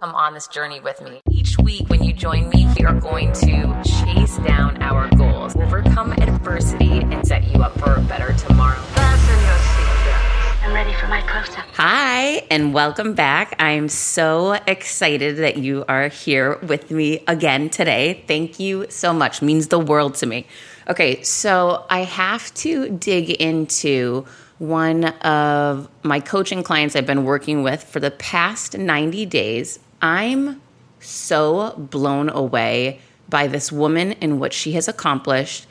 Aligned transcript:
Come 0.00 0.14
on 0.14 0.32
this 0.32 0.48
journey 0.48 0.80
with 0.80 0.98
me. 1.02 1.20
Each 1.30 1.58
week, 1.58 1.90
when 1.90 2.02
you 2.02 2.14
join 2.14 2.48
me, 2.48 2.66
we 2.78 2.86
are 2.86 2.98
going 2.98 3.34
to 3.34 3.82
chase 3.84 4.38
down 4.38 4.82
our 4.82 5.10
goals, 5.14 5.54
overcome 5.56 6.12
adversity, 6.12 7.00
and 7.00 7.26
set 7.26 7.44
you 7.52 7.62
up 7.62 7.78
for 7.78 7.96
a 7.96 8.00
better 8.00 8.32
tomorrow. 8.32 8.80
Fasten 8.80 9.38
your 9.44 9.58
seatbelts. 9.58 10.64
I'm 10.64 10.72
ready 10.72 10.94
for 10.94 11.06
my 11.06 11.20
close 11.20 11.54
up. 11.54 11.66
Hi, 11.74 12.46
and 12.50 12.72
welcome 12.72 13.12
back. 13.12 13.54
I 13.58 13.72
am 13.72 13.90
so 13.90 14.54
excited 14.66 15.36
that 15.36 15.58
you 15.58 15.84
are 15.86 16.08
here 16.08 16.56
with 16.60 16.90
me 16.90 17.22
again 17.28 17.68
today. 17.68 18.24
Thank 18.26 18.58
you 18.58 18.86
so 18.88 19.12
much. 19.12 19.42
It 19.42 19.44
means 19.44 19.68
the 19.68 19.78
world 19.78 20.14
to 20.14 20.26
me. 20.26 20.46
Okay, 20.88 21.22
so 21.22 21.84
I 21.90 22.04
have 22.04 22.54
to 22.54 22.88
dig 22.88 23.32
into 23.32 24.24
one 24.56 25.04
of 25.04 25.90
my 26.02 26.20
coaching 26.20 26.62
clients 26.62 26.96
I've 26.96 27.04
been 27.04 27.24
working 27.24 27.62
with 27.62 27.84
for 27.84 28.00
the 28.00 28.10
past 28.10 28.78
90 28.78 29.26
days. 29.26 29.78
I'm 30.02 30.60
so 31.00 31.74
blown 31.76 32.28
away 32.28 33.00
by 33.28 33.46
this 33.46 33.70
woman 33.70 34.12
and 34.14 34.40
what 34.40 34.52
she 34.52 34.72
has 34.72 34.88
accomplished. 34.88 35.66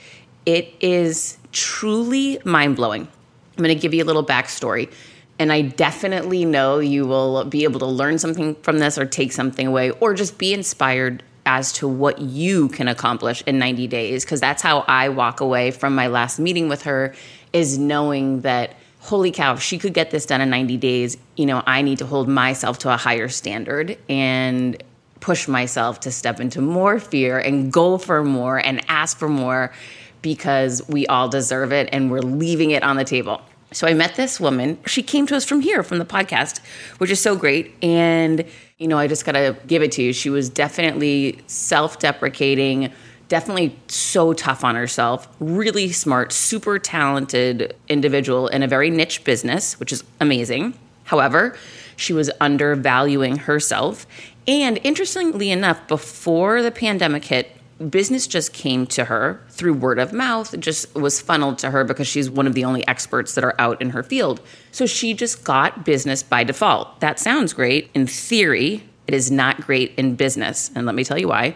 It 0.46 0.74
is 0.80 1.38
truly 1.52 2.40
mind 2.46 2.76
blowing. 2.76 3.08
I'm 3.58 3.64
going 3.64 3.76
to 3.76 3.82
give 3.82 3.94
you 3.94 4.04
a 4.04 4.06
little 4.06 4.26
backstory. 4.26 4.92
And 5.38 5.52
I 5.52 5.62
definitely 5.62 6.46
know 6.46 6.80
you 6.80 7.06
will 7.06 7.46
be 7.46 7.64
able 7.64 7.80
to 7.80 7.86
learn 7.86 8.20
something 8.20 8.56
from 8.56 8.80
this 8.80 8.98
or 8.98 9.06
take 9.06 9.32
something 9.32 9.68
away 9.68 9.92
or 9.92 10.14
just 10.14 10.38
be 10.38 10.54
inspired 10.54 11.24
as 11.46 11.72
to 11.74 11.88
what 11.88 12.20
you 12.20 12.68
can 12.70 12.88
accomplish 12.88 13.42
in 13.48 13.58
90 13.58 13.88
days. 13.88 14.26
Because 14.26 14.42
that's 14.42 14.62
how 14.62 14.80
I 14.88 15.10
walk 15.10 15.40
away 15.40 15.72
from 15.72 15.96
my 15.96 16.08
last 16.08 16.40
meeting 16.40 16.68
with 16.70 16.84
her 16.84 17.16
is 17.54 17.78
knowing 17.78 18.42
that 18.42 18.76
holy 19.00 19.32
cow 19.32 19.54
if 19.54 19.62
she 19.62 19.78
could 19.78 19.94
get 19.94 20.12
this 20.12 20.26
done 20.26 20.42
in 20.42 20.50
90 20.50 20.78
days 20.78 21.18
you 21.36 21.46
know 21.46 21.64
i 21.66 21.82
need 21.82 21.98
to 21.98 22.06
hold 22.06 22.28
myself 22.28 22.80
to 22.80 22.94
a 22.94 22.98
higher 22.98 23.30
standard 23.30 23.98
and 24.08 24.84
push 25.20 25.48
myself 25.48 26.00
to 26.02 26.12
step 26.12 26.40
into 26.40 26.62
more 26.62 27.00
fear 27.00 27.40
and 27.40 27.72
go 27.72 27.98
for 27.98 28.24
more 28.24 28.58
and 28.58 28.84
ask 28.90 29.18
for 29.18 29.30
more 29.30 29.72
because 30.22 30.88
we 30.88 31.08
all 31.08 31.30
deserve 31.30 31.72
it 31.72 31.90
and 31.92 32.12
we're 32.12 32.22
leaving 32.22 32.72
it 32.72 32.84
on 32.84 32.98
the 32.98 33.04
table. 33.04 33.42
So 33.72 33.88
i 33.88 33.94
met 33.94 34.16
this 34.16 34.40
woman. 34.40 34.80
She 34.86 35.04
came 35.04 35.28
to 35.28 35.36
us 35.36 35.46
from 35.46 35.62
here 35.62 35.84
from 35.84 36.00
the 36.00 36.06
podcast 36.06 36.60
which 36.98 37.12
is 37.12 37.20
so 37.20 37.36
great. 37.36 37.74
And 37.84 38.46
you 38.78 38.88
know 38.88 38.98
i 38.98 39.08
just 39.08 39.26
gotta 39.26 39.58
give 39.68 39.82
it 39.82 39.92
to 39.94 40.04
you. 40.04 40.14
She 40.14 40.30
was 40.30 40.50
definitely 40.50 41.40
self-deprecating 41.48 42.92
definitely 43.30 43.80
so 43.88 44.34
tough 44.34 44.64
on 44.64 44.76
herself, 44.76 45.28
really 45.40 45.92
smart, 45.92 46.34
super 46.34 46.78
talented 46.78 47.76
individual 47.88 48.48
in 48.48 48.64
a 48.64 48.68
very 48.68 48.90
niche 48.90 49.24
business, 49.24 49.80
which 49.80 49.94
is 49.94 50.04
amazing. 50.20 50.74
However, 51.06 51.56
she 51.96 52.12
was 52.12 52.30
undervaluing 52.42 53.38
herself. 53.38 54.06
And 54.48 54.80
interestingly 54.84 55.52
enough, 55.52 55.88
before 55.88 56.62
the 56.62 56.72
pandemic 56.72 57.26
hit, 57.26 57.56
business 57.90 58.28
just 58.28 58.52
came 58.52 58.86
to 58.88 59.06
her 59.06 59.42
through 59.50 59.74
word 59.74 60.00
of 60.00 60.12
mouth, 60.12 60.54
it 60.54 60.60
just 60.60 60.94
was 60.96 61.22
funneled 61.22 61.58
to 61.60 61.72
her 61.72 61.84
because 61.84 62.08
she's 62.08 62.30
one 62.30 62.48
of 62.48 62.54
the 62.54 62.66
only 62.66 62.86
experts 62.88 63.36
that 63.36 63.44
are 63.44 63.56
out 63.58 63.82
in 63.82 63.92
her 63.92 64.04
field. 64.04 64.42
So 64.72 64.86
she 64.86 65.14
just 65.14 65.44
got 65.44 65.86
business 65.86 66.22
by 66.22 66.44
default. 66.44 67.00
That 67.00 67.20
sounds 67.20 67.54
great. 67.54 67.90
In 67.94 68.06
theory, 68.06 68.84
it 69.08 69.14
is 69.14 69.32
not 69.32 69.62
great 69.62 69.94
in 69.98 70.16
business. 70.16 70.72
And 70.76 70.86
let 70.86 70.96
me 70.96 71.04
tell 71.04 71.18
you 71.18 71.30
why 71.30 71.56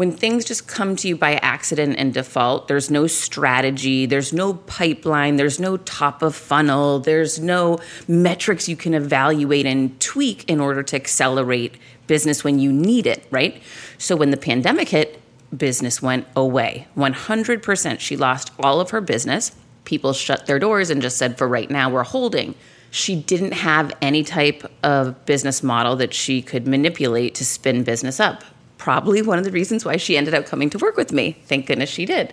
when 0.00 0.10
things 0.10 0.46
just 0.46 0.66
come 0.66 0.96
to 0.96 1.08
you 1.08 1.14
by 1.14 1.34
accident 1.42 1.94
and 1.98 2.14
default, 2.14 2.68
there's 2.68 2.90
no 2.90 3.06
strategy, 3.06 4.06
there's 4.06 4.32
no 4.32 4.54
pipeline, 4.54 5.36
there's 5.36 5.60
no 5.60 5.76
top 5.76 6.22
of 6.22 6.34
funnel, 6.34 7.00
there's 7.00 7.38
no 7.38 7.78
metrics 8.08 8.66
you 8.66 8.76
can 8.76 8.94
evaluate 8.94 9.66
and 9.66 10.00
tweak 10.00 10.42
in 10.48 10.58
order 10.58 10.82
to 10.82 10.96
accelerate 10.96 11.74
business 12.06 12.42
when 12.42 12.58
you 12.58 12.72
need 12.72 13.06
it, 13.06 13.26
right? 13.30 13.62
So 13.98 14.16
when 14.16 14.30
the 14.30 14.38
pandemic 14.38 14.88
hit, 14.88 15.20
business 15.54 16.00
went 16.00 16.26
away. 16.34 16.88
100%. 16.96 18.00
She 18.00 18.16
lost 18.16 18.52
all 18.58 18.80
of 18.80 18.88
her 18.88 19.02
business. 19.02 19.52
People 19.84 20.14
shut 20.14 20.46
their 20.46 20.58
doors 20.58 20.88
and 20.88 21.02
just 21.02 21.18
said, 21.18 21.36
for 21.36 21.46
right 21.46 21.70
now, 21.70 21.90
we're 21.90 22.04
holding 22.04 22.54
she 22.90 23.14
didn't 23.14 23.52
have 23.52 23.92
any 24.00 24.24
type 24.24 24.64
of 24.82 25.26
business 25.26 25.62
model 25.62 25.94
that 25.96 26.14
she 26.14 26.40
could 26.40 26.66
manipulate 26.66 27.34
to 27.34 27.44
spin 27.44 27.84
business 27.84 28.18
up 28.18 28.42
probably 28.80 29.20
one 29.20 29.38
of 29.38 29.44
the 29.44 29.50
reasons 29.50 29.84
why 29.84 29.98
she 29.98 30.16
ended 30.16 30.32
up 30.32 30.46
coming 30.46 30.70
to 30.70 30.78
work 30.78 30.96
with 30.96 31.12
me. 31.12 31.36
Thank 31.44 31.66
goodness 31.66 31.90
she 31.90 32.06
did. 32.06 32.32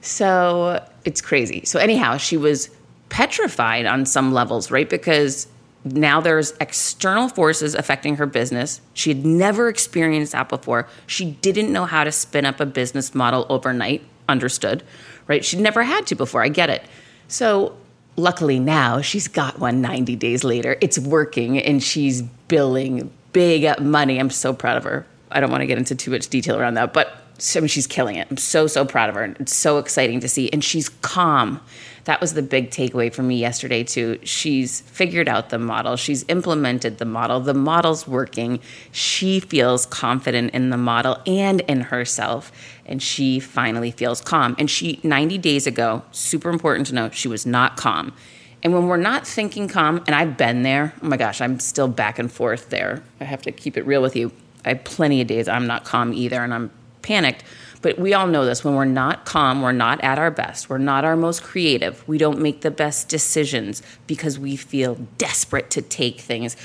So 0.00 0.82
it's 1.04 1.20
crazy. 1.20 1.62
So, 1.66 1.78
anyhow, 1.78 2.16
she 2.16 2.38
was 2.38 2.70
petrified 3.10 3.84
on 3.84 4.06
some 4.06 4.32
levels, 4.32 4.70
right? 4.70 4.88
Because 4.88 5.46
now 5.84 6.18
there's 6.20 6.54
external 6.60 7.28
forces 7.28 7.74
affecting 7.74 8.16
her 8.16 8.24
business. 8.24 8.80
She 8.94 9.10
had 9.10 9.26
never 9.26 9.68
experienced 9.68 10.32
that 10.32 10.48
before. 10.48 10.88
She 11.06 11.32
didn't 11.42 11.70
know 11.70 11.84
how 11.84 12.04
to 12.04 12.10
spin 12.10 12.46
up 12.46 12.58
a 12.58 12.66
business 12.66 13.14
model 13.14 13.44
overnight, 13.50 14.02
understood, 14.30 14.82
right? 15.26 15.44
She'd 15.44 15.60
never 15.60 15.82
had 15.82 16.06
to 16.06 16.14
before. 16.14 16.42
I 16.42 16.48
get 16.48 16.70
it. 16.70 16.82
So, 17.28 17.76
luckily 18.16 18.58
now 18.58 19.00
she's 19.00 19.28
got 19.28 19.58
one 19.58 19.82
90 19.82 20.16
days 20.16 20.42
later. 20.42 20.78
It's 20.80 20.98
working 20.98 21.58
and 21.58 21.82
she's 21.82 22.22
billing 22.22 23.12
big 23.34 23.78
money. 23.78 24.18
I'm 24.18 24.30
so 24.30 24.54
proud 24.54 24.78
of 24.78 24.84
her. 24.84 25.06
I 25.34 25.40
don't 25.40 25.50
want 25.50 25.62
to 25.62 25.66
get 25.66 25.78
into 25.78 25.94
too 25.94 26.10
much 26.10 26.28
detail 26.28 26.58
around 26.58 26.74
that, 26.74 26.92
but 26.92 27.22
I 27.56 27.60
mean, 27.60 27.68
she's 27.68 27.86
killing 27.86 28.16
it. 28.16 28.28
I'm 28.30 28.36
so, 28.36 28.66
so 28.66 28.84
proud 28.84 29.08
of 29.08 29.16
her. 29.16 29.24
It's 29.40 29.54
so 29.54 29.78
exciting 29.78 30.20
to 30.20 30.28
see. 30.28 30.50
And 30.52 30.62
she's 30.62 30.88
calm. 30.88 31.60
That 32.04 32.20
was 32.20 32.34
the 32.34 32.42
big 32.42 32.70
takeaway 32.70 33.12
for 33.12 33.22
me 33.22 33.36
yesterday, 33.36 33.84
too. 33.84 34.18
She's 34.22 34.80
figured 34.82 35.28
out 35.28 35.50
the 35.50 35.58
model, 35.58 35.96
she's 35.96 36.24
implemented 36.28 36.98
the 36.98 37.04
model. 37.04 37.40
The 37.40 37.54
model's 37.54 38.06
working. 38.06 38.60
She 38.90 39.40
feels 39.40 39.86
confident 39.86 40.52
in 40.52 40.70
the 40.70 40.76
model 40.76 41.18
and 41.26 41.60
in 41.62 41.80
herself. 41.82 42.52
And 42.86 43.02
she 43.02 43.40
finally 43.40 43.90
feels 43.90 44.20
calm. 44.20 44.54
And 44.58 44.70
she, 44.70 45.00
90 45.02 45.38
days 45.38 45.66
ago, 45.66 46.02
super 46.12 46.50
important 46.50 46.88
to 46.88 46.94
know, 46.94 47.10
she 47.10 47.28
was 47.28 47.46
not 47.46 47.76
calm. 47.76 48.12
And 48.64 48.72
when 48.72 48.86
we're 48.86 48.96
not 48.96 49.26
thinking 49.26 49.66
calm, 49.66 50.02
and 50.06 50.14
I've 50.14 50.36
been 50.36 50.62
there, 50.62 50.94
oh 51.02 51.06
my 51.06 51.16
gosh, 51.16 51.40
I'm 51.40 51.58
still 51.58 51.88
back 51.88 52.20
and 52.20 52.30
forth 52.30 52.70
there. 52.70 53.02
I 53.20 53.24
have 53.24 53.42
to 53.42 53.52
keep 53.52 53.76
it 53.76 53.84
real 53.84 54.02
with 54.02 54.14
you 54.14 54.30
I 54.64 54.70
have 54.70 54.84
plenty 54.84 55.20
of 55.20 55.26
days 55.26 55.48
I'm 55.48 55.66
not 55.66 55.84
calm 55.84 56.12
either 56.12 56.42
and 56.42 56.52
I'm 56.52 56.70
panicked. 57.02 57.44
But 57.82 57.98
we 57.98 58.14
all 58.14 58.28
know 58.28 58.44
this 58.44 58.64
when 58.64 58.76
we're 58.76 58.84
not 58.84 59.24
calm, 59.24 59.60
we're 59.60 59.72
not 59.72 60.02
at 60.04 60.16
our 60.18 60.30
best, 60.30 60.70
we're 60.70 60.78
not 60.78 61.04
our 61.04 61.16
most 61.16 61.42
creative, 61.42 62.06
we 62.06 62.16
don't 62.16 62.38
make 62.38 62.60
the 62.60 62.70
best 62.70 63.08
decisions 63.08 63.82
because 64.06 64.38
we 64.38 64.54
feel 64.54 64.94
desperate 65.18 65.68
to 65.70 65.82
take 65.82 66.20
things, 66.20 66.56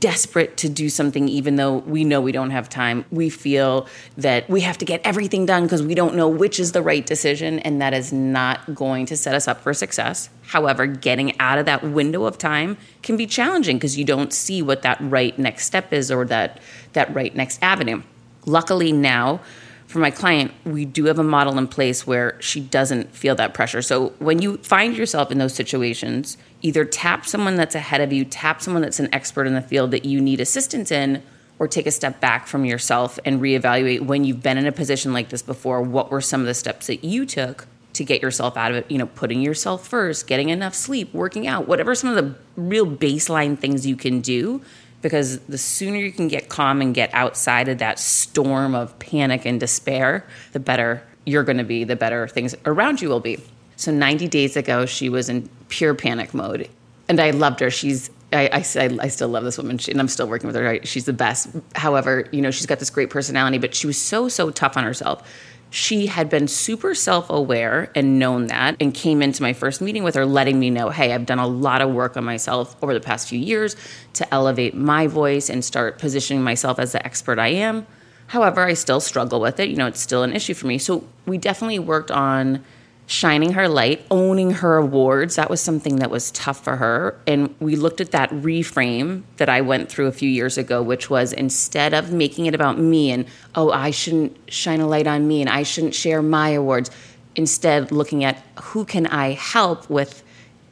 desperate 0.00 0.56
to 0.56 0.68
do 0.70 0.88
something 0.88 1.28
even 1.28 1.56
though 1.56 1.78
we 1.78 2.02
know 2.04 2.20
we 2.22 2.32
don't 2.32 2.50
have 2.50 2.70
time. 2.70 3.04
We 3.10 3.28
feel 3.28 3.86
that 4.16 4.48
we 4.48 4.62
have 4.62 4.78
to 4.78 4.86
get 4.86 5.02
everything 5.04 5.44
done 5.44 5.64
because 5.64 5.82
we 5.82 5.94
don't 5.94 6.14
know 6.14 6.28
which 6.28 6.58
is 6.58 6.72
the 6.72 6.80
right 6.80 7.04
decision, 7.04 7.58
and 7.58 7.82
that 7.82 7.92
is 7.92 8.10
not 8.10 8.74
going 8.74 9.04
to 9.06 9.16
set 9.18 9.34
us 9.34 9.46
up 9.46 9.60
for 9.60 9.74
success. 9.74 10.30
However, 10.46 10.86
getting 10.86 11.38
out 11.40 11.58
of 11.58 11.66
that 11.66 11.84
window 11.84 12.24
of 12.24 12.38
time 12.38 12.78
can 13.02 13.18
be 13.18 13.26
challenging 13.26 13.76
because 13.76 13.98
you 13.98 14.04
don't 14.04 14.32
see 14.32 14.62
what 14.62 14.80
that 14.82 14.96
right 15.00 15.38
next 15.38 15.66
step 15.66 15.92
is 15.92 16.10
or 16.10 16.24
that 16.26 16.60
that 16.94 17.14
right 17.14 17.34
next 17.34 17.62
avenue. 17.62 18.02
Luckily 18.46 18.92
now, 18.92 19.40
for 19.86 19.98
my 19.98 20.10
client, 20.10 20.52
we 20.64 20.84
do 20.84 21.04
have 21.04 21.18
a 21.18 21.24
model 21.24 21.56
in 21.58 21.68
place 21.68 22.06
where 22.06 22.40
she 22.40 22.60
doesn't 22.60 23.14
feel 23.14 23.34
that 23.36 23.54
pressure. 23.54 23.82
So 23.82 24.08
when 24.18 24.40
you 24.40 24.56
find 24.58 24.96
yourself 24.96 25.30
in 25.30 25.38
those 25.38 25.54
situations, 25.54 26.36
either 26.62 26.84
tap 26.84 27.26
someone 27.26 27.56
that's 27.56 27.74
ahead 27.74 28.00
of 28.00 28.12
you, 28.12 28.24
tap 28.24 28.60
someone 28.62 28.82
that's 28.82 28.98
an 28.98 29.08
expert 29.12 29.46
in 29.46 29.54
the 29.54 29.62
field 29.62 29.90
that 29.92 30.04
you 30.04 30.20
need 30.20 30.40
assistance 30.40 30.90
in, 30.90 31.22
or 31.58 31.68
take 31.68 31.86
a 31.86 31.90
step 31.90 32.20
back 32.20 32.48
from 32.48 32.64
yourself 32.64 33.18
and 33.24 33.40
reevaluate 33.40 34.00
when 34.00 34.24
you've 34.24 34.42
been 34.42 34.58
in 34.58 34.66
a 34.66 34.72
position 34.72 35.12
like 35.12 35.28
this 35.28 35.42
before. 35.42 35.80
What 35.80 36.10
were 36.10 36.20
some 36.20 36.40
of 36.40 36.46
the 36.46 36.54
steps 36.54 36.88
that 36.88 37.04
you 37.04 37.24
took 37.24 37.68
to 37.92 38.04
get 38.04 38.20
yourself 38.20 38.56
out 38.56 38.72
of 38.72 38.78
it? 38.78 38.90
You 38.90 38.98
know, 38.98 39.06
putting 39.06 39.40
yourself 39.40 39.86
first, 39.86 40.26
getting 40.26 40.48
enough 40.48 40.74
sleep, 40.74 41.14
working 41.14 41.46
out, 41.46 41.68
whatever 41.68 41.94
some 41.94 42.10
of 42.10 42.16
the 42.16 42.34
real 42.60 42.86
baseline 42.86 43.56
things 43.56 43.86
you 43.86 43.94
can 43.94 44.20
do 44.20 44.62
because 45.04 45.38
the 45.40 45.58
sooner 45.58 45.98
you 45.98 46.10
can 46.10 46.28
get 46.28 46.48
calm 46.48 46.80
and 46.80 46.94
get 46.94 47.12
outside 47.12 47.68
of 47.68 47.76
that 47.76 47.98
storm 47.98 48.74
of 48.74 48.98
panic 48.98 49.44
and 49.44 49.60
despair, 49.60 50.26
the 50.52 50.58
better 50.58 51.02
you're 51.26 51.42
going 51.42 51.58
to 51.58 51.64
be, 51.64 51.84
the 51.84 51.94
better 51.94 52.26
things 52.26 52.54
around 52.64 53.02
you 53.02 53.10
will 53.10 53.20
be. 53.20 53.38
So 53.76 53.92
90 53.92 54.28
days 54.28 54.56
ago, 54.56 54.86
she 54.86 55.10
was 55.10 55.28
in 55.28 55.46
pure 55.68 55.94
panic 55.94 56.32
mode. 56.32 56.70
And 57.06 57.20
I 57.20 57.32
loved 57.32 57.60
her. 57.60 57.70
She's 57.70 58.10
I, 58.32 58.48
I, 58.48 58.98
I, 59.00 59.08
still 59.08 59.28
love 59.28 59.44
this 59.44 59.58
woman, 59.58 59.78
she, 59.78 59.92
and 59.92 60.00
I'm 60.00 60.08
still 60.08 60.26
working 60.26 60.48
with 60.48 60.56
her. 60.56 60.80
She's 60.84 61.04
the 61.04 61.12
best. 61.12 61.50
However, 61.76 62.26
you 62.32 62.40
know, 62.40 62.50
she's 62.50 62.66
got 62.66 62.80
this 62.80 62.90
great 62.90 63.10
personality, 63.10 63.58
but 63.58 63.76
she 63.76 63.86
was 63.86 64.00
so, 64.00 64.28
so 64.28 64.50
tough 64.50 64.76
on 64.76 64.82
herself 64.82 65.30
she 65.74 66.06
had 66.06 66.30
been 66.30 66.46
super 66.46 66.94
self 66.94 67.28
aware 67.28 67.90
and 67.96 68.16
known 68.16 68.46
that, 68.46 68.76
and 68.78 68.94
came 68.94 69.20
into 69.20 69.42
my 69.42 69.52
first 69.52 69.80
meeting 69.80 70.04
with 70.04 70.14
her, 70.14 70.24
letting 70.24 70.60
me 70.60 70.70
know, 70.70 70.88
hey, 70.88 71.12
I've 71.12 71.26
done 71.26 71.40
a 71.40 71.48
lot 71.48 71.82
of 71.82 71.90
work 71.90 72.16
on 72.16 72.22
myself 72.22 72.76
over 72.80 72.94
the 72.94 73.00
past 73.00 73.28
few 73.28 73.40
years 73.40 73.74
to 74.12 74.32
elevate 74.32 74.76
my 74.76 75.08
voice 75.08 75.50
and 75.50 75.64
start 75.64 75.98
positioning 75.98 76.44
myself 76.44 76.78
as 76.78 76.92
the 76.92 77.04
expert 77.04 77.40
I 77.40 77.48
am. 77.48 77.88
However, 78.28 78.62
I 78.62 78.74
still 78.74 79.00
struggle 79.00 79.40
with 79.40 79.58
it. 79.58 79.68
You 79.68 79.74
know, 79.74 79.88
it's 79.88 80.00
still 80.00 80.22
an 80.22 80.32
issue 80.32 80.54
for 80.54 80.68
me. 80.68 80.78
So 80.78 81.02
we 81.26 81.38
definitely 81.38 81.80
worked 81.80 82.12
on 82.12 82.64
shining 83.06 83.52
her 83.52 83.68
light, 83.68 84.04
owning 84.10 84.50
her 84.50 84.76
awards. 84.76 85.36
That 85.36 85.50
was 85.50 85.60
something 85.60 85.96
that 85.96 86.10
was 86.10 86.30
tough 86.30 86.64
for 86.64 86.76
her. 86.76 87.20
And 87.26 87.54
we 87.60 87.76
looked 87.76 88.00
at 88.00 88.12
that 88.12 88.30
reframe 88.30 89.22
that 89.36 89.48
I 89.48 89.60
went 89.60 89.90
through 89.90 90.06
a 90.06 90.12
few 90.12 90.28
years 90.28 90.56
ago, 90.56 90.82
which 90.82 91.10
was 91.10 91.32
instead 91.32 91.92
of 91.92 92.12
making 92.12 92.46
it 92.46 92.54
about 92.54 92.78
me 92.78 93.10
and, 93.10 93.26
oh, 93.54 93.70
I 93.70 93.90
shouldn't 93.90 94.36
shine 94.50 94.80
a 94.80 94.86
light 94.86 95.06
on 95.06 95.28
me 95.28 95.42
and 95.42 95.50
I 95.50 95.64
shouldn't 95.64 95.94
share 95.94 96.22
my 96.22 96.50
awards, 96.50 96.90
instead 97.36 97.92
looking 97.92 98.24
at 98.24 98.42
who 98.62 98.84
can 98.84 99.06
I 99.06 99.32
help 99.32 99.90
with 99.90 100.22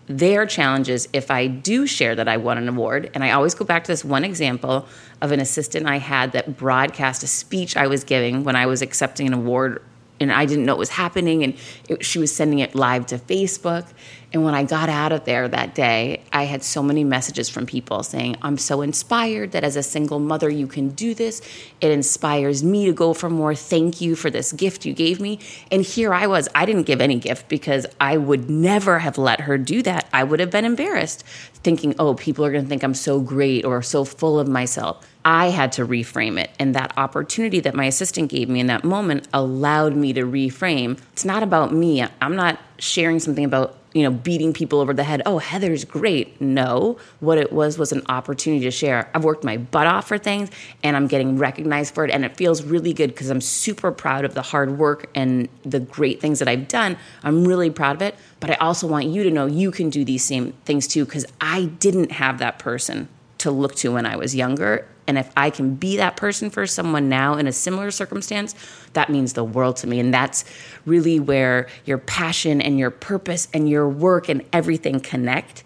their 0.06 0.46
challenges 0.46 1.08
if 1.12 1.31
I 1.31 1.46
do 1.46 1.87
share 1.87 2.14
that 2.14 2.28
I 2.28 2.37
won 2.37 2.58
an 2.58 2.69
award. 2.69 3.11
And 3.14 3.23
I 3.23 3.32
always 3.32 3.55
go 3.55 3.64
back 3.64 3.85
to 3.85 3.93
this 3.93 4.05
one 4.05 4.25
example 4.25 4.87
of 5.20 5.32
an 5.32 5.40
assistant 5.40 5.87
I 5.87 5.99
had 5.99 6.32
that 6.32 6.56
broadcast 6.56 7.23
a 7.23 7.26
speech 7.26 7.76
I 7.76 7.87
was 7.87 8.05
giving 8.05 8.43
when 8.43 8.56
I 8.56 8.67
was 8.67 8.82
accepting 8.82 9.26
an 9.26 9.32
award 9.32 9.82
and 10.23 10.33
I 10.33 10.47
didn't 10.47 10.65
know 10.65 10.75
it 10.75 10.79
was 10.79 10.91
happening. 10.91 11.43
And 11.43 11.55
it, 11.89 12.05
she 12.05 12.19
was 12.19 12.35
sending 12.35 12.61
it 12.61 12.75
live 12.75 13.07
to 13.07 13.19
Facebook. 13.19 13.87
And 14.32 14.44
when 14.44 14.55
I 14.55 14.64
got 14.64 14.88
out 14.88 15.12
of 15.12 15.25
there 15.25 15.46
that 15.46 15.75
day, 15.75 16.23
I 16.32 16.44
had 16.44 16.64
so 16.64 16.82
many 16.82 17.05
messages 17.05 17.50
from 17.50 17.67
people 17.67 18.02
saying, 18.02 18.37
I'm 18.40 18.56
so 18.56 18.81
inspired 18.81 19.52
that 19.52 19.62
as 19.62 19.76
a 19.76 19.82
single 19.82 20.19
mother, 20.19 20.49
you 20.49 20.67
can 20.67 20.88
do 20.90 21.14
this. 21.14 21.43
It 21.81 21.90
inspires 21.90 22.64
me 22.64 22.87
to 22.87 22.93
go 22.93 23.12
for 23.12 23.29
more. 23.29 23.55
Thank 23.55 24.00
you 24.00 24.17
for 24.17 24.31
this 24.31 24.52
gift 24.52 24.87
you 24.87 24.94
gave 24.94 25.20
me. 25.20 25.38
And 25.70 25.82
here 25.82 26.14
I 26.14 26.26
was. 26.26 26.49
I 26.55 26.64
didn't 26.64 26.84
give 26.84 27.00
any 27.00 27.17
gift 27.17 27.49
because 27.49 27.87
I 28.00 28.17
would 28.17 28.49
never 28.49 29.00
have 29.00 29.19
let 29.19 29.43
her 29.43 29.58
do 29.58 29.82
that. 29.82 30.08
I 30.12 30.25
would 30.25 30.40
have 30.40 30.50
been 30.50 30.64
embarrassed, 30.64 31.25
thinking, 31.62 31.94
oh, 31.99 32.14
people 32.14 32.44
are 32.44 32.52
going 32.52 32.64
to 32.64 32.69
think 32.69 32.82
I'm 32.82 32.94
so 32.94 33.20
great 33.20 33.64
or 33.67 33.82
so 33.82 34.05
full 34.05 34.38
of 34.38 34.49
myself. 34.49 35.06
I 35.25 35.50
had 35.50 35.73
to 35.73 35.87
reframe 35.87 36.40
it. 36.40 36.50
And 36.58 36.75
that 36.75 36.93
opportunity 36.96 37.61
that 37.61 37.75
my 37.75 37.85
assistant 37.85 38.31
gave 38.31 38.49
me 38.49 38.61
in 38.61 38.67
that 38.69 38.82
moment 38.82 39.28
allowed 39.32 39.94
me 39.94 40.12
to 40.14 40.23
reframe. 40.23 40.99
It's 41.12 41.25
not 41.25 41.43
about 41.43 41.73
me. 41.73 42.05
I'm 42.20 42.35
not 42.35 42.58
sharing 42.78 43.20
something 43.20 43.44
about 43.44 43.76
you 43.94 44.03
know 44.03 44.11
beating 44.11 44.53
people 44.53 44.81
over 44.81 44.93
the 44.93 45.05
head 45.05 45.23
oh 45.27 45.39
heather's 45.39 45.85
great. 45.85 46.41
No. 46.41 46.99
What 47.21 47.39
it 47.39 47.53
was 47.53 47.79
was 47.79 47.93
an 47.93 48.03
opportunity 48.09 48.65
to 48.65 48.71
share. 48.71 49.11
I've 49.15 49.25
worked 49.25 49.44
my 49.44 49.56
butt 49.56 49.87
off 49.87 50.09
for 50.09 50.19
things 50.19 50.50
and 50.83 50.97
i'm 50.97 51.06
getting 51.06 51.39
recognized 51.39 51.94
for 51.94 52.05
it 52.05 52.11
and 52.11 52.25
it 52.25 52.37
feels 52.37 52.62
really 52.62 52.93
good 52.93 53.11
because 53.11 53.31
i'm 53.31 53.41
super 53.41 53.93
proud 53.93 54.25
of 54.25 54.35
the 54.35 54.43
hard 54.43 54.79
work 54.79 55.09
and 55.15 55.49
the 55.65 55.81
great 55.81 56.21
things 56.21 56.39
that 56.39 56.49
i've 56.49 56.69
done. 56.69 56.97
I'm 57.23 57.47
really 57.47 57.71
proud 57.71 57.97
of 57.97 58.03
it 58.03 58.15
but 58.41 58.50
i 58.50 58.55
also 58.55 58.87
want 58.87 59.06
you 59.06 59.23
to 59.25 59.31
know 59.31 59.47
you 59.47 59.71
can 59.71 59.91
do 59.91 60.05
these 60.05 60.25
same 60.25 60.53
things 60.65 60.87
too 60.87 61.05
because 61.05 61.27
i 61.41 61.65
didn't 61.65 62.12
have 62.12 62.38
that 62.38 62.59
person 62.59 63.09
to 63.38 63.50
look 63.50 63.75
to 63.77 63.93
when 63.93 64.06
i 64.06 64.17
was 64.17 64.35
younger 64.35 64.87
and 65.12 65.19
if 65.19 65.31
I 65.37 65.50
can 65.50 65.75
be 65.75 65.99
that 65.99 66.17
person 66.17 66.49
for 66.49 66.67
someone 66.67 67.11
now 67.11 67.35
in 67.35 67.47
a 67.47 67.53
similar 67.53 67.91
circumstance, 67.91 68.55
that 68.94 69.11
means 69.11 69.35
the 69.35 69.44
world 69.44 69.76
to 69.76 69.87
me. 69.87 70.00
And 70.00 70.14
that's 70.14 70.43
really 70.87 71.20
where 71.20 71.69
your 71.85 71.99
passion 71.99 72.62
and 72.62 72.79
your 72.79 72.91
purpose 72.91 73.47
and 73.53 73.69
your 73.69 73.91
work 73.91 74.31
and 74.31 74.43
everything 74.55 75.00
connect. 75.00 75.64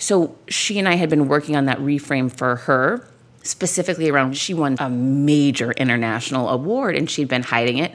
So 0.00 0.34
she 0.48 0.80
and 0.80 0.88
I 0.88 0.96
had 0.96 1.08
been 1.08 1.28
working 1.28 1.54
on 1.54 1.66
that 1.66 1.78
reframe 1.78 2.28
for 2.28 2.56
her, 2.56 3.06
specifically 3.44 4.10
around 4.10 4.36
she 4.36 4.52
won 4.52 4.74
a 4.80 4.90
major 4.90 5.70
international 5.70 6.48
award 6.48 6.96
and 6.96 7.08
she'd 7.08 7.28
been 7.28 7.44
hiding 7.44 7.78
it. 7.78 7.94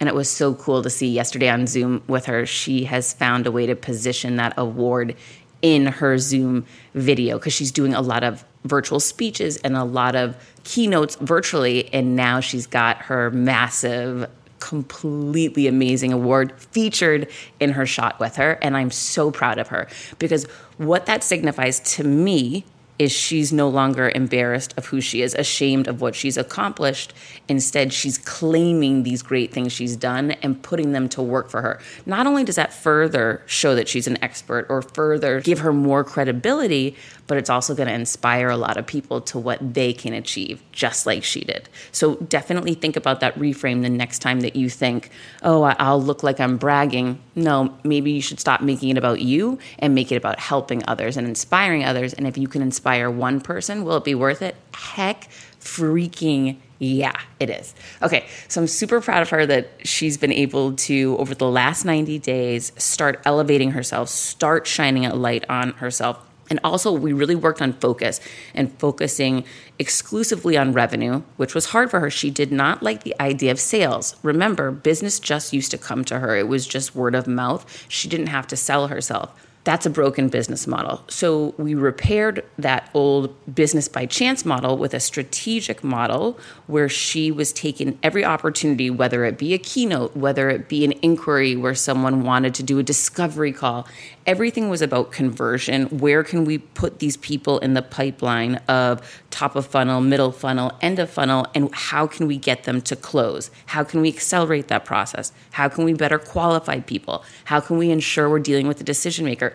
And 0.00 0.06
it 0.06 0.14
was 0.14 0.28
so 0.28 0.52
cool 0.52 0.82
to 0.82 0.90
see 0.90 1.08
yesterday 1.08 1.48
on 1.48 1.66
Zoom 1.66 2.02
with 2.08 2.26
her. 2.26 2.44
She 2.44 2.84
has 2.84 3.14
found 3.14 3.46
a 3.46 3.50
way 3.50 3.64
to 3.64 3.74
position 3.74 4.36
that 4.36 4.52
award 4.58 5.16
in 5.62 5.86
her 5.86 6.18
Zoom 6.18 6.66
video 6.92 7.38
because 7.38 7.54
she's 7.54 7.72
doing 7.72 7.94
a 7.94 8.02
lot 8.02 8.22
of 8.22 8.44
virtual 8.64 9.00
speeches 9.00 9.56
and 9.58 9.76
a 9.76 9.84
lot 9.84 10.14
of 10.14 10.36
keynotes 10.64 11.16
virtually. 11.16 11.92
And 11.92 12.16
now 12.16 12.40
she's 12.40 12.66
got 12.66 12.98
her 13.02 13.30
massive, 13.30 14.28
completely 14.60 15.66
amazing 15.66 16.12
award 16.12 16.52
featured 16.58 17.28
in 17.60 17.70
her 17.70 17.86
shot 17.86 18.20
with 18.20 18.36
her. 18.36 18.52
And 18.62 18.76
I'm 18.76 18.90
so 18.90 19.30
proud 19.30 19.58
of 19.58 19.68
her 19.68 19.88
because 20.18 20.44
what 20.78 21.06
that 21.06 21.24
signifies 21.24 21.80
to 21.96 22.04
me 22.04 22.64
is 22.98 23.10
she's 23.10 23.52
no 23.52 23.68
longer 23.68 24.12
embarrassed 24.14 24.74
of 24.76 24.86
who 24.86 25.00
she 25.00 25.22
is, 25.22 25.34
ashamed 25.34 25.88
of 25.88 26.00
what 26.00 26.14
she's 26.14 26.36
accomplished. 26.36 27.12
Instead, 27.48 27.92
she's 27.92 28.18
claiming 28.18 29.02
these 29.02 29.22
great 29.22 29.52
things 29.52 29.72
she's 29.72 29.96
done 29.96 30.32
and 30.42 30.62
putting 30.62 30.92
them 30.92 31.08
to 31.08 31.20
work 31.20 31.50
for 31.50 31.62
her. 31.62 31.80
Not 32.06 32.26
only 32.26 32.44
does 32.44 32.56
that 32.56 32.72
further 32.72 33.42
show 33.46 33.74
that 33.74 33.88
she's 33.88 34.06
an 34.06 34.22
expert 34.22 34.66
or 34.68 34.82
further 34.82 35.40
give 35.40 35.60
her 35.60 35.72
more 35.72 36.04
credibility, 36.04 36.94
but 37.32 37.38
it's 37.38 37.48
also 37.48 37.74
going 37.74 37.88
to 37.88 37.94
inspire 37.94 38.50
a 38.50 38.58
lot 38.58 38.76
of 38.76 38.86
people 38.86 39.18
to 39.18 39.38
what 39.38 39.72
they 39.72 39.94
can 39.94 40.12
achieve, 40.12 40.62
just 40.70 41.06
like 41.06 41.24
she 41.24 41.40
did. 41.40 41.66
So 41.90 42.16
definitely 42.16 42.74
think 42.74 42.94
about 42.94 43.20
that 43.20 43.34
reframe 43.36 43.80
the 43.80 43.88
next 43.88 44.18
time 44.18 44.40
that 44.40 44.54
you 44.54 44.68
think, 44.68 45.08
oh, 45.42 45.62
I'll 45.62 46.02
look 46.02 46.22
like 46.22 46.40
I'm 46.40 46.58
bragging. 46.58 47.18
No, 47.34 47.74
maybe 47.84 48.10
you 48.10 48.20
should 48.20 48.38
stop 48.38 48.60
making 48.60 48.90
it 48.90 48.98
about 48.98 49.22
you 49.22 49.58
and 49.78 49.94
make 49.94 50.12
it 50.12 50.16
about 50.16 50.40
helping 50.40 50.82
others 50.86 51.16
and 51.16 51.26
inspiring 51.26 51.86
others. 51.86 52.12
And 52.12 52.26
if 52.26 52.36
you 52.36 52.48
can 52.48 52.60
inspire 52.60 53.10
one 53.10 53.40
person, 53.40 53.82
will 53.82 53.96
it 53.96 54.04
be 54.04 54.14
worth 54.14 54.42
it? 54.42 54.54
Heck 54.74 55.30
freaking 55.58 56.58
yeah, 56.80 57.18
it 57.40 57.48
is. 57.48 57.74
Okay, 58.02 58.26
so 58.48 58.60
I'm 58.60 58.66
super 58.66 59.00
proud 59.00 59.22
of 59.22 59.30
her 59.30 59.46
that 59.46 59.70
she's 59.84 60.18
been 60.18 60.32
able 60.32 60.74
to, 60.74 61.16
over 61.16 61.34
the 61.34 61.48
last 61.48 61.84
90 61.84 62.18
days, 62.18 62.72
start 62.76 63.22
elevating 63.24 63.70
herself, 63.70 64.10
start 64.10 64.66
shining 64.66 65.06
a 65.06 65.14
light 65.14 65.44
on 65.48 65.70
herself 65.74 66.18
and 66.52 66.60
also, 66.62 66.92
we 66.92 67.14
really 67.14 67.34
worked 67.34 67.62
on 67.62 67.72
focus 67.72 68.20
and 68.54 68.70
focusing 68.78 69.44
exclusively 69.78 70.54
on 70.54 70.74
revenue, 70.74 71.22
which 71.38 71.54
was 71.54 71.70
hard 71.70 71.90
for 71.90 72.00
her. 72.00 72.10
She 72.10 72.30
did 72.30 72.52
not 72.52 72.82
like 72.82 73.04
the 73.04 73.18
idea 73.18 73.52
of 73.52 73.58
sales. 73.58 74.16
Remember, 74.22 74.70
business 74.70 75.18
just 75.18 75.54
used 75.54 75.70
to 75.70 75.78
come 75.78 76.04
to 76.04 76.18
her, 76.18 76.36
it 76.36 76.48
was 76.48 76.66
just 76.66 76.94
word 76.94 77.14
of 77.14 77.26
mouth. 77.26 77.64
She 77.88 78.06
didn't 78.06 78.26
have 78.26 78.46
to 78.48 78.56
sell 78.56 78.88
herself 78.88 79.30
that's 79.64 79.86
a 79.86 79.90
broken 79.90 80.28
business 80.28 80.66
model. 80.66 81.04
So 81.08 81.54
we 81.56 81.74
repaired 81.74 82.44
that 82.58 82.90
old 82.94 83.32
business 83.54 83.86
by 83.86 84.06
chance 84.06 84.44
model 84.44 84.76
with 84.76 84.92
a 84.92 84.98
strategic 84.98 85.84
model 85.84 86.38
where 86.66 86.88
she 86.88 87.30
was 87.30 87.52
taking 87.52 87.96
every 88.02 88.24
opportunity, 88.24 88.90
whether 88.90 89.24
it 89.24 89.38
be 89.38 89.54
a 89.54 89.58
keynote, 89.58 90.16
whether 90.16 90.50
it 90.50 90.68
be 90.68 90.84
an 90.84 90.92
inquiry 91.02 91.54
where 91.54 91.76
someone 91.76 92.24
wanted 92.24 92.54
to 92.54 92.62
do 92.64 92.80
a 92.80 92.82
discovery 92.82 93.52
call. 93.52 93.86
Everything 94.26 94.68
was 94.68 94.82
about 94.82 95.12
conversion. 95.12 95.86
Where 95.98 96.24
can 96.24 96.44
we 96.44 96.58
put 96.58 96.98
these 96.98 97.16
people 97.16 97.58
in 97.58 97.74
the 97.74 97.82
pipeline 97.82 98.56
of 98.68 99.20
top 99.30 99.54
of 99.56 99.66
funnel, 99.66 100.00
middle 100.00 100.32
funnel, 100.32 100.72
end 100.80 100.98
of 100.98 101.10
funnel, 101.10 101.46
and 101.54 101.72
how 101.72 102.06
can 102.06 102.26
we 102.26 102.36
get 102.36 102.64
them 102.64 102.80
to 102.82 102.96
close? 102.96 103.50
How 103.66 103.84
can 103.84 104.00
we 104.00 104.08
accelerate 104.08 104.68
that 104.68 104.84
process? 104.84 105.32
How 105.52 105.68
can 105.68 105.84
we 105.84 105.92
better 105.92 106.18
qualify 106.18 106.80
people? 106.80 107.24
How 107.44 107.60
can 107.60 107.78
we 107.78 107.90
ensure 107.90 108.28
we're 108.28 108.38
dealing 108.38 108.68
with 108.68 108.78
the 108.78 108.84
decision 108.84 109.24
maker? 109.24 109.51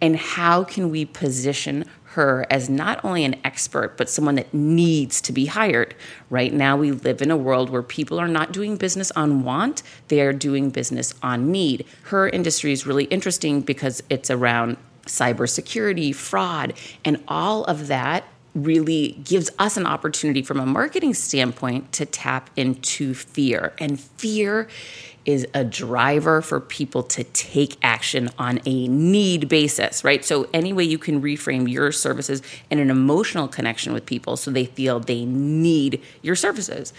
And 0.00 0.16
how 0.16 0.64
can 0.64 0.90
we 0.90 1.04
position 1.04 1.84
her 2.04 2.46
as 2.50 2.68
not 2.68 3.02
only 3.04 3.24
an 3.24 3.36
expert, 3.44 3.96
but 3.96 4.08
someone 4.08 4.34
that 4.36 4.52
needs 4.52 5.20
to 5.22 5.32
be 5.32 5.46
hired? 5.46 5.94
Right 6.30 6.52
now, 6.52 6.76
we 6.76 6.92
live 6.92 7.22
in 7.22 7.30
a 7.30 7.36
world 7.36 7.70
where 7.70 7.82
people 7.82 8.18
are 8.18 8.28
not 8.28 8.52
doing 8.52 8.76
business 8.76 9.10
on 9.12 9.42
want, 9.42 9.82
they 10.08 10.20
are 10.20 10.32
doing 10.32 10.70
business 10.70 11.14
on 11.22 11.50
need. 11.50 11.86
Her 12.04 12.28
industry 12.28 12.72
is 12.72 12.86
really 12.86 13.04
interesting 13.04 13.60
because 13.60 14.02
it's 14.10 14.30
around 14.30 14.76
cybersecurity, 15.06 16.14
fraud, 16.14 16.74
and 17.04 17.22
all 17.28 17.64
of 17.64 17.86
that 17.86 18.24
really 18.54 19.20
gives 19.22 19.50
us 19.58 19.76
an 19.76 19.86
opportunity 19.86 20.42
from 20.42 20.58
a 20.58 20.66
marketing 20.66 21.12
standpoint 21.14 21.92
to 21.92 22.06
tap 22.06 22.48
into 22.56 23.12
fear. 23.14 23.74
And 23.78 24.00
fear 24.00 24.68
is 25.26 25.46
a 25.52 25.64
driver 25.64 26.40
for 26.40 26.60
people 26.60 27.02
to 27.02 27.24
take 27.24 27.76
action 27.82 28.30
on 28.38 28.60
a 28.64 28.88
need 28.88 29.48
basis, 29.48 30.04
right? 30.04 30.24
So, 30.24 30.48
any 30.54 30.72
way 30.72 30.84
you 30.84 30.98
can 30.98 31.20
reframe 31.20 31.70
your 31.70 31.92
services 31.92 32.42
in 32.70 32.78
an 32.78 32.90
emotional 32.90 33.48
connection 33.48 33.92
with 33.92 34.06
people 34.06 34.36
so 34.36 34.50
they 34.50 34.64
feel 34.64 35.00
they 35.00 35.24
need 35.24 36.00
your 36.22 36.36
services. 36.36 36.92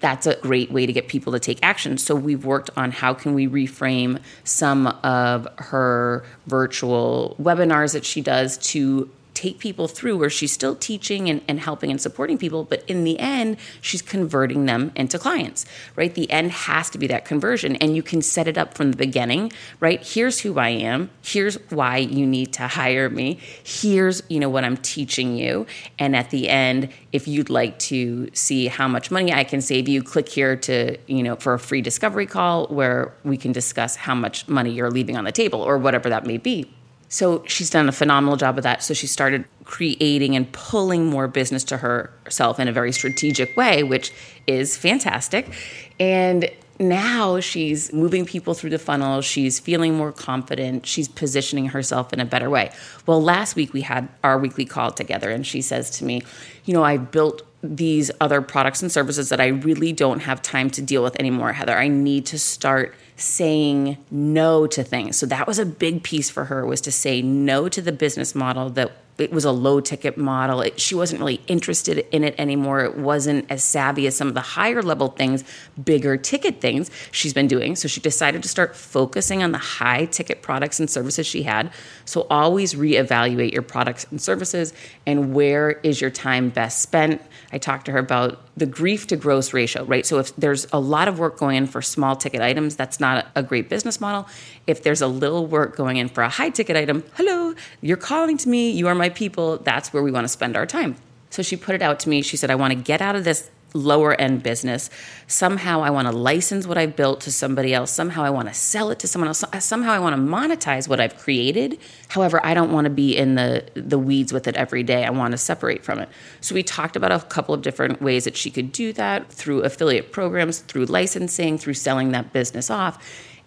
That's 0.00 0.26
a 0.26 0.36
great 0.36 0.70
way 0.70 0.84
to 0.84 0.92
get 0.92 1.08
people 1.08 1.32
to 1.32 1.40
take 1.40 1.58
action. 1.62 1.96
So 1.96 2.14
we've 2.14 2.44
worked 2.44 2.68
on 2.76 2.90
how 2.90 3.14
can 3.14 3.32
we 3.32 3.48
reframe 3.48 4.20
some 4.44 4.88
of 5.02 5.48
her 5.56 6.26
virtual 6.46 7.36
webinars 7.40 7.94
that 7.94 8.04
she 8.04 8.20
does 8.20 8.58
to 8.58 9.08
take 9.34 9.58
people 9.58 9.88
through 9.88 10.16
where 10.16 10.30
she's 10.30 10.52
still 10.52 10.76
teaching 10.76 11.28
and, 11.28 11.42
and 11.48 11.60
helping 11.60 11.90
and 11.90 12.00
supporting 12.00 12.38
people, 12.38 12.64
but 12.64 12.82
in 12.88 13.04
the 13.04 13.18
end, 13.18 13.56
she's 13.80 14.00
converting 14.00 14.66
them 14.66 14.92
into 14.94 15.18
clients, 15.18 15.66
right? 15.96 16.14
The 16.14 16.30
end 16.30 16.52
has 16.52 16.88
to 16.90 16.98
be 16.98 17.06
that 17.08 17.24
conversion, 17.24 17.76
and 17.76 17.96
you 17.96 18.02
can 18.02 18.22
set 18.22 18.48
it 18.48 18.56
up 18.56 18.74
from 18.74 18.92
the 18.92 18.96
beginning, 18.96 19.52
right? 19.80 20.04
Here's 20.06 20.40
who 20.40 20.58
I 20.58 20.70
am. 20.70 21.10
Here's 21.22 21.56
why 21.70 21.98
you 21.98 22.26
need 22.26 22.52
to 22.54 22.68
hire 22.68 23.10
me. 23.10 23.38
Here's, 23.62 24.22
you 24.28 24.38
know, 24.38 24.48
what 24.48 24.64
I'm 24.64 24.76
teaching 24.76 25.36
you. 25.36 25.66
And 25.98 26.14
at 26.14 26.30
the 26.30 26.48
end, 26.48 26.88
if 27.12 27.26
you'd 27.26 27.50
like 27.50 27.78
to 27.80 28.30
see 28.32 28.68
how 28.68 28.88
much 28.88 29.10
money 29.10 29.32
I 29.32 29.44
can 29.44 29.60
save 29.60 29.88
you, 29.88 30.02
click 30.02 30.28
here 30.28 30.56
to, 30.56 30.96
you 31.06 31.22
know, 31.22 31.36
for 31.36 31.54
a 31.54 31.58
free 31.58 31.82
discovery 31.82 32.26
call 32.26 32.66
where 32.68 33.12
we 33.24 33.36
can 33.36 33.52
discuss 33.52 33.96
how 33.96 34.14
much 34.14 34.48
money 34.48 34.70
you're 34.70 34.90
leaving 34.90 35.16
on 35.16 35.24
the 35.24 35.32
table 35.32 35.60
or 35.60 35.76
whatever 35.78 36.08
that 36.08 36.24
may 36.24 36.38
be. 36.38 36.70
So 37.08 37.44
she's 37.46 37.70
done 37.70 37.88
a 37.88 37.92
phenomenal 37.92 38.36
job 38.36 38.58
of 38.58 38.64
that. 38.64 38.82
So 38.82 38.94
she 38.94 39.06
started 39.06 39.44
creating 39.64 40.36
and 40.36 40.50
pulling 40.52 41.06
more 41.06 41.28
business 41.28 41.64
to 41.64 41.78
herself 41.78 42.58
in 42.58 42.68
a 42.68 42.72
very 42.72 42.92
strategic 42.92 43.56
way, 43.56 43.82
which 43.82 44.12
is 44.46 44.76
fantastic. 44.76 45.52
And 46.00 46.50
now 46.80 47.38
she's 47.38 47.92
moving 47.92 48.24
people 48.24 48.52
through 48.54 48.70
the 48.70 48.78
funnel. 48.78 49.20
She's 49.20 49.60
feeling 49.60 49.94
more 49.94 50.12
confident. 50.12 50.86
She's 50.86 51.08
positioning 51.08 51.66
herself 51.66 52.12
in 52.12 52.20
a 52.20 52.24
better 52.24 52.50
way. 52.50 52.72
Well, 53.06 53.22
last 53.22 53.54
week 53.54 53.72
we 53.72 53.82
had 53.82 54.08
our 54.24 54.38
weekly 54.38 54.64
call 54.64 54.90
together, 54.90 55.30
and 55.30 55.46
she 55.46 55.62
says 55.62 55.90
to 55.98 56.04
me, 56.04 56.22
You 56.64 56.74
know, 56.74 56.82
I 56.82 56.96
built 56.96 57.42
these 57.62 58.10
other 58.20 58.42
products 58.42 58.82
and 58.82 58.90
services 58.90 59.28
that 59.28 59.40
I 59.40 59.46
really 59.46 59.92
don't 59.92 60.20
have 60.20 60.42
time 60.42 60.68
to 60.70 60.82
deal 60.82 61.02
with 61.02 61.18
anymore, 61.18 61.52
Heather. 61.52 61.76
I 61.76 61.88
need 61.88 62.26
to 62.26 62.38
start 62.38 62.94
saying 63.16 63.96
no 64.10 64.66
to 64.66 64.82
things. 64.82 65.16
So 65.16 65.26
that 65.26 65.46
was 65.46 65.58
a 65.58 65.66
big 65.66 66.02
piece 66.02 66.30
for 66.30 66.46
her 66.46 66.66
was 66.66 66.80
to 66.82 66.92
say 66.92 67.22
no 67.22 67.68
to 67.68 67.80
the 67.80 67.92
business 67.92 68.34
model 68.34 68.70
that 68.70 68.92
it 69.16 69.30
was 69.30 69.44
a 69.44 69.52
low 69.52 69.80
ticket 69.80 70.18
model. 70.18 70.60
It, 70.60 70.80
she 70.80 70.94
wasn't 70.94 71.20
really 71.20 71.40
interested 71.46 72.04
in 72.10 72.24
it 72.24 72.34
anymore. 72.36 72.80
It 72.80 72.96
wasn't 72.96 73.48
as 73.48 73.62
savvy 73.62 74.06
as 74.08 74.16
some 74.16 74.26
of 74.26 74.34
the 74.34 74.40
higher 74.40 74.82
level 74.82 75.08
things, 75.08 75.44
bigger 75.82 76.16
ticket 76.16 76.60
things 76.60 76.90
she's 77.12 77.32
been 77.32 77.46
doing. 77.46 77.76
So 77.76 77.86
she 77.86 78.00
decided 78.00 78.42
to 78.42 78.48
start 78.48 78.74
focusing 78.74 79.42
on 79.42 79.52
the 79.52 79.58
high 79.58 80.06
ticket 80.06 80.42
products 80.42 80.80
and 80.80 80.90
services 80.90 81.26
she 81.26 81.44
had. 81.44 81.72
So 82.04 82.26
always 82.28 82.74
reevaluate 82.74 83.52
your 83.52 83.62
products 83.62 84.06
and 84.10 84.20
services 84.20 84.72
and 85.06 85.32
where 85.32 85.70
is 85.70 86.00
your 86.00 86.10
time 86.10 86.48
best 86.50 86.80
spent. 86.82 87.22
I 87.54 87.58
talked 87.58 87.86
to 87.86 87.92
her 87.92 87.98
about 87.98 88.40
the 88.56 88.66
grief 88.66 89.06
to 89.06 89.16
gross 89.16 89.52
ratio, 89.52 89.84
right? 89.84 90.04
So 90.04 90.18
if 90.18 90.34
there's 90.34 90.66
a 90.72 90.80
lot 90.80 91.06
of 91.06 91.20
work 91.20 91.38
going 91.38 91.56
in 91.56 91.68
for 91.68 91.80
small 91.80 92.16
ticket 92.16 92.40
items, 92.40 92.74
that's 92.74 92.98
not 92.98 93.28
a 93.36 93.44
great 93.44 93.68
business 93.68 94.00
model. 94.00 94.26
If 94.66 94.82
there's 94.82 95.00
a 95.00 95.06
little 95.06 95.46
work 95.46 95.76
going 95.76 95.98
in 95.98 96.08
for 96.08 96.24
a 96.24 96.28
high 96.28 96.50
ticket 96.50 96.76
item, 96.76 97.04
hello, 97.14 97.54
you're 97.80 97.96
calling 97.96 98.36
to 98.38 98.48
me, 98.48 98.72
you 98.72 98.88
are 98.88 98.94
my 98.96 99.08
people, 99.08 99.58
that's 99.58 99.92
where 99.92 100.02
we 100.02 100.10
want 100.10 100.24
to 100.24 100.28
spend 100.28 100.56
our 100.56 100.66
time. 100.66 100.96
So 101.30 101.42
she 101.44 101.56
put 101.56 101.76
it 101.76 101.82
out 101.82 102.00
to 102.00 102.08
me. 102.08 102.22
She 102.22 102.36
said, 102.36 102.50
I 102.50 102.56
want 102.56 102.72
to 102.72 102.78
get 102.78 103.00
out 103.00 103.14
of 103.14 103.22
this 103.22 103.50
lower 103.74 104.18
end 104.20 104.42
business. 104.42 104.88
Somehow 105.26 105.82
I 105.82 105.90
want 105.90 106.06
to 106.06 106.12
license 106.12 106.66
what 106.66 106.78
I've 106.78 106.94
built 106.94 107.20
to 107.22 107.32
somebody 107.32 107.74
else. 107.74 107.90
Somehow 107.90 108.22
I 108.22 108.30
want 108.30 108.48
to 108.48 108.54
sell 108.54 108.90
it 108.90 109.00
to 109.00 109.08
someone 109.08 109.28
else. 109.28 109.44
Somehow 109.58 109.92
I 109.92 109.98
want 109.98 110.14
to 110.14 110.22
monetize 110.22 110.88
what 110.88 111.00
I've 111.00 111.16
created. 111.18 111.78
However, 112.08 112.40
I 112.44 112.54
don't 112.54 112.72
want 112.72 112.84
to 112.84 112.90
be 112.90 113.16
in 113.16 113.34
the 113.34 113.64
the 113.74 113.98
weeds 113.98 114.32
with 114.32 114.46
it 114.46 114.56
every 114.56 114.84
day. 114.84 115.04
I 115.04 115.10
want 115.10 115.32
to 115.32 115.38
separate 115.38 115.84
from 115.84 115.98
it. 115.98 116.08
So 116.40 116.54
we 116.54 116.62
talked 116.62 116.96
about 116.96 117.12
a 117.12 117.20
couple 117.20 117.54
of 117.54 117.62
different 117.62 118.00
ways 118.00 118.24
that 118.24 118.36
she 118.36 118.50
could 118.50 118.70
do 118.70 118.92
that 118.94 119.30
through 119.30 119.62
affiliate 119.62 120.12
programs, 120.12 120.60
through 120.60 120.86
licensing, 120.86 121.58
through 121.58 121.74
selling 121.74 122.12
that 122.12 122.32
business 122.32 122.70
off. 122.70 123.04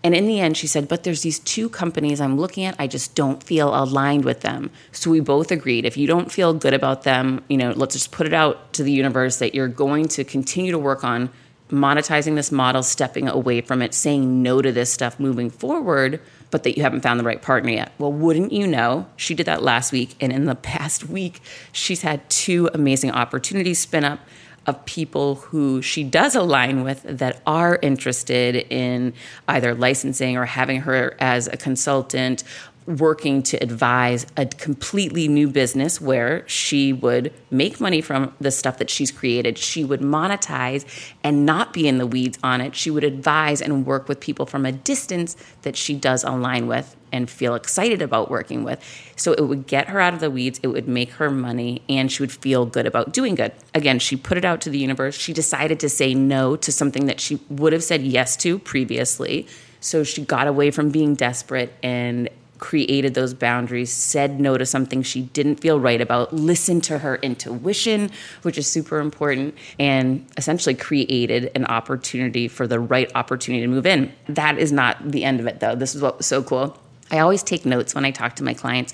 And 0.07 0.15
in 0.15 0.25
the 0.25 0.39
end, 0.39 0.55
she 0.55 0.67
said, 0.67 0.87
But 0.87 1.03
there's 1.03 1.21
these 1.21 1.39
two 1.39 1.67
companies 1.67 2.21
I'm 2.21 2.37
looking 2.37 2.63
at. 2.63 2.77
I 2.79 2.87
just 2.87 3.13
don't 3.13 3.43
feel 3.43 3.75
aligned 3.75 4.23
with 4.23 4.39
them. 4.39 4.71
So 4.93 5.11
we 5.11 5.19
both 5.19 5.51
agreed 5.51 5.83
if 5.83 5.97
you 5.97 6.07
don't 6.07 6.31
feel 6.31 6.53
good 6.53 6.73
about 6.73 7.03
them, 7.03 7.43
you 7.49 7.57
know, 7.57 7.71
let's 7.71 7.93
just 7.93 8.13
put 8.13 8.25
it 8.25 8.33
out 8.33 8.71
to 8.71 8.83
the 8.83 8.91
universe 8.93 9.39
that 9.39 9.53
you're 9.53 9.67
going 9.67 10.07
to 10.07 10.23
continue 10.23 10.71
to 10.71 10.79
work 10.79 11.03
on 11.03 11.29
monetizing 11.69 12.35
this 12.35 12.53
model, 12.53 12.83
stepping 12.83 13.27
away 13.27 13.59
from 13.59 13.81
it, 13.81 13.93
saying 13.93 14.41
no 14.41 14.61
to 14.61 14.71
this 14.71 14.93
stuff 14.93 15.19
moving 15.19 15.49
forward, 15.49 16.21
but 16.51 16.63
that 16.63 16.77
you 16.77 16.83
haven't 16.83 17.01
found 17.01 17.19
the 17.19 17.25
right 17.25 17.41
partner 17.41 17.71
yet. 17.71 17.91
Well, 17.99 18.13
wouldn't 18.13 18.53
you 18.53 18.65
know, 18.65 19.07
she 19.17 19.35
did 19.35 19.47
that 19.47 19.61
last 19.61 19.91
week. 19.91 20.15
And 20.21 20.31
in 20.31 20.45
the 20.45 20.55
past 20.71 21.09
week, 21.09 21.41
she's 21.73 22.03
had 22.03 22.29
two 22.29 22.69
amazing 22.73 23.11
opportunities 23.11 23.79
spin 23.79 24.05
up 24.05 24.21
of 24.67 24.85
people 24.85 25.35
who 25.35 25.81
she 25.81 26.03
does 26.03 26.35
align 26.35 26.83
with 26.83 27.01
that 27.03 27.41
are 27.47 27.79
interested 27.81 28.55
in 28.55 29.13
either 29.47 29.73
licensing 29.73 30.37
or 30.37 30.45
having 30.45 30.81
her 30.81 31.15
as 31.19 31.47
a 31.47 31.57
consultant 31.57 32.43
working 32.87 33.43
to 33.43 33.57
advise 33.57 34.25
a 34.37 34.45
completely 34.45 35.27
new 35.27 35.49
business 35.49 35.99
where 35.99 36.47
she 36.47 36.93
would 36.93 37.33
make 37.51 37.81
money 37.81 37.99
from 37.99 38.33
the 38.39 38.49
stuff 38.49 38.77
that 38.77 38.89
she's 38.89 39.11
created. 39.11 39.57
She 39.57 39.83
would 39.83 39.99
monetize 39.99 40.85
and 41.21 41.45
not 41.45 41.73
be 41.73 41.87
in 41.87 41.97
the 41.97 42.07
weeds 42.07 42.39
on 42.41 42.61
it. 42.61 42.75
She 42.75 42.89
would 42.89 43.03
advise 43.03 43.61
and 43.61 43.85
work 43.85 44.07
with 44.07 44.21
people 44.21 44.45
from 44.45 44.65
a 44.65 44.71
distance 44.71 45.35
that 45.63 45.75
she 45.75 45.95
does 45.95 46.23
align 46.23 46.67
with 46.67 46.95
and 47.11 47.29
feel 47.29 47.55
excited 47.55 48.01
about 48.01 48.31
working 48.31 48.63
with. 48.63 48.81
So 49.17 49.33
it 49.33 49.41
would 49.41 49.67
get 49.67 49.89
her 49.89 49.99
out 49.99 50.13
of 50.13 50.21
the 50.21 50.31
weeds, 50.31 50.59
it 50.63 50.67
would 50.67 50.87
make 50.87 51.11
her 51.11 51.29
money, 51.29 51.81
and 51.89 52.11
she 52.11 52.23
would 52.23 52.31
feel 52.31 52.65
good 52.65 52.85
about 52.85 53.13
doing 53.13 53.35
good. 53.35 53.51
Again, 53.73 53.99
she 53.99 54.15
put 54.15 54.37
it 54.37 54.45
out 54.45 54.61
to 54.61 54.69
the 54.69 54.77
universe. 54.77 55.15
She 55.15 55.33
decided 55.33 55.79
to 55.81 55.89
say 55.89 56.13
no 56.13 56.55
to 56.55 56.71
something 56.71 57.05
that 57.05 57.19
she 57.19 57.39
would 57.49 57.73
have 57.73 57.83
said 57.83 58.01
yes 58.01 58.37
to 58.37 58.59
previously. 58.59 59.47
So 59.79 60.03
she 60.03 60.23
got 60.23 60.47
away 60.47 60.71
from 60.71 60.89
being 60.89 61.15
desperate 61.15 61.73
and 61.83 62.29
created 62.59 63.13
those 63.13 63.33
boundaries, 63.33 63.91
said 63.91 64.39
no 64.39 64.57
to 64.57 64.65
something 64.65 65.01
she 65.01 65.21
didn't 65.21 65.57
feel 65.57 65.79
right 65.79 66.01
about, 66.01 66.33
listened 66.33 66.83
to 66.85 66.99
her 66.99 67.17
intuition, 67.17 68.11
which 68.41 68.57
is 68.57 68.67
super 68.67 68.99
important, 68.99 69.55
and 69.79 70.25
essentially 70.37 70.75
created 70.75 71.51
an 71.55 71.65
opportunity 71.65 72.47
for 72.47 72.67
the 72.67 72.79
right 72.79 73.11
opportunity 73.15 73.61
to 73.61 73.67
move 73.67 73.85
in. 73.85 74.11
That 74.27 74.57
is 74.57 74.71
not 74.71 75.11
the 75.11 75.23
end 75.23 75.39
of 75.39 75.47
it, 75.47 75.59
though. 75.59 75.75
This 75.75 75.95
is 75.95 76.01
what 76.01 76.17
was 76.17 76.25
so 76.25 76.43
cool. 76.43 76.77
I 77.11 77.19
always 77.19 77.43
take 77.43 77.65
notes 77.65 77.95
when 77.95 78.05
I 78.05 78.11
talk 78.11 78.35
to 78.37 78.43
my 78.43 78.53
clients 78.53 78.93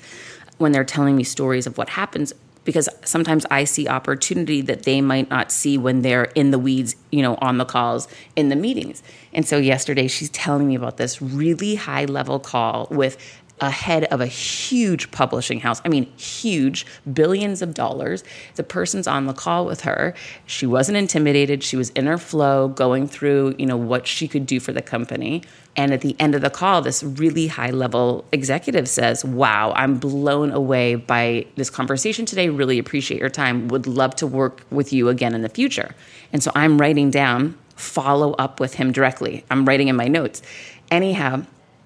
when 0.58 0.72
they're 0.72 0.84
telling 0.84 1.16
me 1.16 1.24
stories 1.24 1.66
of 1.66 1.76
what 1.76 1.88
happens 1.88 2.32
because 2.64 2.88
sometimes 3.04 3.44
I 3.50 3.64
see 3.64 3.86
opportunity 3.86 4.62
that 4.62 4.84
they 4.84 5.00
might 5.00 5.28
not 5.28 5.52
see 5.52 5.76
when 5.76 6.02
they're 6.02 6.24
in 6.34 6.50
the 6.50 6.58
weeds, 6.58 6.96
you 7.10 7.22
know, 7.22 7.36
on 7.40 7.58
the 7.58 7.64
calls, 7.64 8.08
in 8.36 8.48
the 8.48 8.56
meetings. 8.56 9.02
And 9.32 9.46
so 9.46 9.58
yesterday 9.58 10.08
she's 10.08 10.30
telling 10.30 10.66
me 10.66 10.74
about 10.74 10.96
this 10.96 11.20
really 11.20 11.74
high 11.74 12.06
level 12.06 12.40
call 12.40 12.88
with 12.90 13.16
ahead 13.60 14.04
of 14.04 14.20
a 14.20 14.26
huge 14.26 15.10
publishing 15.10 15.60
house. 15.60 15.80
I 15.84 15.88
mean, 15.88 16.06
huge, 16.16 16.86
billions 17.12 17.62
of 17.62 17.72
dollars. 17.72 18.24
The 18.56 18.64
person's 18.64 19.06
on 19.06 19.26
the 19.26 19.32
call 19.32 19.64
with 19.64 19.82
her. 19.82 20.14
She 20.46 20.66
wasn't 20.66 20.98
intimidated. 20.98 21.62
She 21.62 21.76
was 21.76 21.90
in 21.90 22.06
her 22.06 22.18
flow, 22.18 22.68
going 22.68 23.06
through, 23.06 23.54
you 23.58 23.66
know, 23.66 23.76
what 23.76 24.06
she 24.06 24.26
could 24.26 24.46
do 24.46 24.58
for 24.58 24.72
the 24.72 24.82
company. 24.82 25.42
And 25.76 25.92
at 25.92 26.00
the 26.00 26.16
end 26.18 26.34
of 26.34 26.40
the 26.40 26.50
call, 26.50 26.82
this 26.82 27.02
really 27.02 27.46
high 27.46 27.70
level 27.70 28.24
executive 28.32 28.88
says, 28.88 29.24
Wow, 29.24 29.72
I'm 29.74 29.98
blown 29.98 30.52
away 30.52 30.94
by 30.96 31.46
this 31.56 31.70
conversation 31.70 32.26
today. 32.26 32.48
Really 32.48 32.78
appreciate 32.78 33.20
your 33.20 33.30
time. 33.30 33.68
Would 33.68 33.86
love 33.86 34.14
to 34.16 34.26
work 34.26 34.62
with 34.70 34.92
you 34.92 35.08
again 35.08 35.34
in 35.34 35.42
the 35.42 35.48
future. 35.48 35.94
And 36.32 36.42
so 36.42 36.50
I'm 36.54 36.80
writing 36.80 37.10
down, 37.10 37.56
follow 37.76 38.32
up 38.34 38.60
with 38.60 38.74
him 38.74 38.92
directly. 38.92 39.44
I'm 39.50 39.64
writing 39.64 39.88
in 39.88 39.96
my 39.96 40.08
notes. 40.08 40.42
Anyhow, 40.90 41.44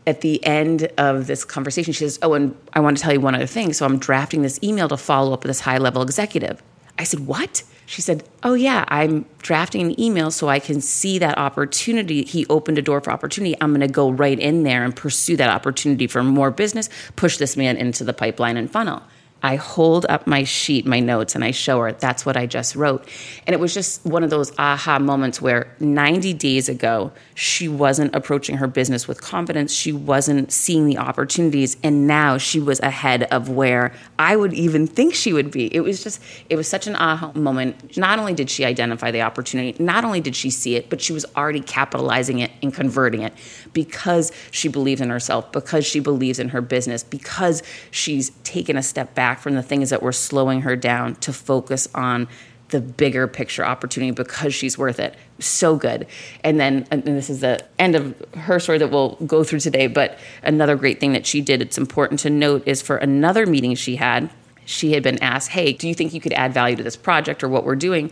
at 0.08 0.22
the 0.22 0.44
end 0.44 0.90
of 0.96 1.26
this 1.26 1.44
conversation, 1.44 1.92
she 1.92 2.04
says, 2.04 2.18
Oh, 2.22 2.32
and 2.32 2.56
I 2.72 2.80
want 2.80 2.96
to 2.96 3.02
tell 3.02 3.12
you 3.12 3.20
one 3.20 3.34
other 3.34 3.46
thing. 3.46 3.74
So 3.74 3.84
I'm 3.84 3.98
drafting 3.98 4.40
this 4.40 4.58
email 4.62 4.88
to 4.88 4.96
follow 4.96 5.34
up 5.34 5.42
with 5.42 5.50
this 5.50 5.60
high 5.60 5.76
level 5.76 6.00
executive. 6.00 6.62
I 6.98 7.04
said, 7.04 7.26
What? 7.26 7.62
She 7.84 8.00
said, 8.00 8.24
Oh, 8.42 8.54
yeah, 8.54 8.86
I'm 8.88 9.26
drafting 9.38 9.82
an 9.82 10.00
email 10.00 10.30
so 10.30 10.48
I 10.48 10.60
can 10.60 10.80
see 10.80 11.18
that 11.18 11.36
opportunity. 11.36 12.24
He 12.24 12.46
opened 12.46 12.78
a 12.78 12.82
door 12.82 13.02
for 13.02 13.10
opportunity. 13.10 13.54
I'm 13.60 13.70
going 13.70 13.86
to 13.86 13.92
go 13.92 14.10
right 14.10 14.38
in 14.38 14.62
there 14.62 14.82
and 14.82 14.96
pursue 14.96 15.36
that 15.36 15.50
opportunity 15.50 16.06
for 16.06 16.22
more 16.22 16.50
business, 16.50 16.88
push 17.16 17.36
this 17.36 17.54
man 17.54 17.76
into 17.76 18.02
the 18.02 18.14
pipeline 18.14 18.56
and 18.56 18.70
funnel. 18.70 19.02
I 19.42 19.54
hold 19.54 20.04
up 20.08 20.26
my 20.26 20.42
sheet, 20.42 20.84
my 20.84 20.98
notes, 20.98 21.36
and 21.36 21.44
I 21.44 21.52
show 21.52 21.80
her 21.80 21.92
that's 21.92 22.26
what 22.26 22.36
I 22.36 22.46
just 22.46 22.74
wrote. 22.74 23.08
And 23.46 23.54
it 23.54 23.60
was 23.60 23.72
just 23.72 24.04
one 24.04 24.24
of 24.24 24.30
those 24.30 24.52
aha 24.58 24.98
moments 24.98 25.40
where 25.40 25.72
90 25.78 26.34
days 26.34 26.68
ago, 26.68 27.12
she 27.34 27.68
wasn't 27.68 28.16
approaching 28.16 28.56
her 28.56 28.66
business 28.66 29.06
with 29.06 29.22
confidence. 29.22 29.72
She 29.72 29.92
wasn't 29.92 30.50
seeing 30.50 30.86
the 30.86 30.98
opportunities. 30.98 31.76
And 31.84 32.08
now 32.08 32.36
she 32.36 32.58
was 32.58 32.80
ahead 32.80 33.24
of 33.24 33.48
where 33.48 33.92
I 34.18 34.34
would 34.34 34.54
even 34.54 34.88
think 34.88 35.14
she 35.14 35.32
would 35.32 35.52
be. 35.52 35.72
It 35.72 35.80
was 35.80 36.02
just, 36.02 36.20
it 36.50 36.56
was 36.56 36.66
such 36.66 36.88
an 36.88 36.96
aha 36.96 37.30
moment. 37.34 37.96
Not 37.96 38.18
only 38.18 38.34
did 38.34 38.50
she 38.50 38.64
identify 38.64 39.12
the 39.12 39.22
opportunity, 39.22 39.80
not 39.82 40.04
only 40.04 40.20
did 40.20 40.34
she 40.34 40.50
see 40.50 40.74
it, 40.74 40.90
but 40.90 41.00
she 41.00 41.12
was 41.12 41.24
already 41.36 41.60
capitalizing 41.60 42.40
it 42.40 42.50
and 42.60 42.74
converting 42.74 43.22
it 43.22 43.32
because 43.72 44.32
she 44.50 44.68
believes 44.68 45.00
in 45.00 45.10
herself, 45.10 45.52
because 45.52 45.86
she 45.86 46.00
believes 46.00 46.40
in 46.40 46.48
her 46.48 46.60
business, 46.60 47.04
because 47.04 47.62
she's 47.92 48.30
taken 48.42 48.76
a 48.76 48.82
step 48.82 49.14
back 49.14 49.27
back 49.28 49.40
from 49.40 49.54
the 49.54 49.62
things 49.62 49.90
that 49.90 50.02
were 50.02 50.10
slowing 50.10 50.62
her 50.62 50.74
down 50.74 51.14
to 51.14 51.34
focus 51.34 51.86
on 51.94 52.26
the 52.70 52.80
bigger 52.80 53.28
picture 53.28 53.62
opportunity 53.62 54.10
because 54.10 54.54
she's 54.54 54.78
worth 54.78 54.98
it. 54.98 55.14
So 55.38 55.76
good. 55.76 56.06
And 56.42 56.58
then, 56.58 56.86
and 56.90 57.02
this 57.04 57.28
is 57.28 57.40
the 57.40 57.62
end 57.78 57.94
of 57.94 58.18
her 58.34 58.58
story 58.58 58.78
that 58.78 58.90
we'll 58.90 59.16
go 59.26 59.44
through 59.44 59.60
today. 59.60 59.86
But 59.86 60.18
another 60.42 60.76
great 60.76 60.98
thing 60.98 61.12
that 61.12 61.26
she 61.26 61.42
did, 61.42 61.60
it's 61.60 61.76
important 61.76 62.20
to 62.20 62.30
note, 62.30 62.66
is 62.66 62.80
for 62.80 62.96
another 62.96 63.44
meeting 63.44 63.74
she 63.74 63.96
had, 63.96 64.30
she 64.64 64.92
had 64.94 65.02
been 65.02 65.22
asked, 65.22 65.50
Hey, 65.50 65.74
do 65.74 65.86
you 65.88 65.94
think 65.94 66.14
you 66.14 66.22
could 66.22 66.32
add 66.32 66.54
value 66.54 66.76
to 66.76 66.82
this 66.82 66.96
project 66.96 67.44
or 67.44 67.50
what 67.50 67.64
we're 67.64 67.76
doing? 67.76 68.10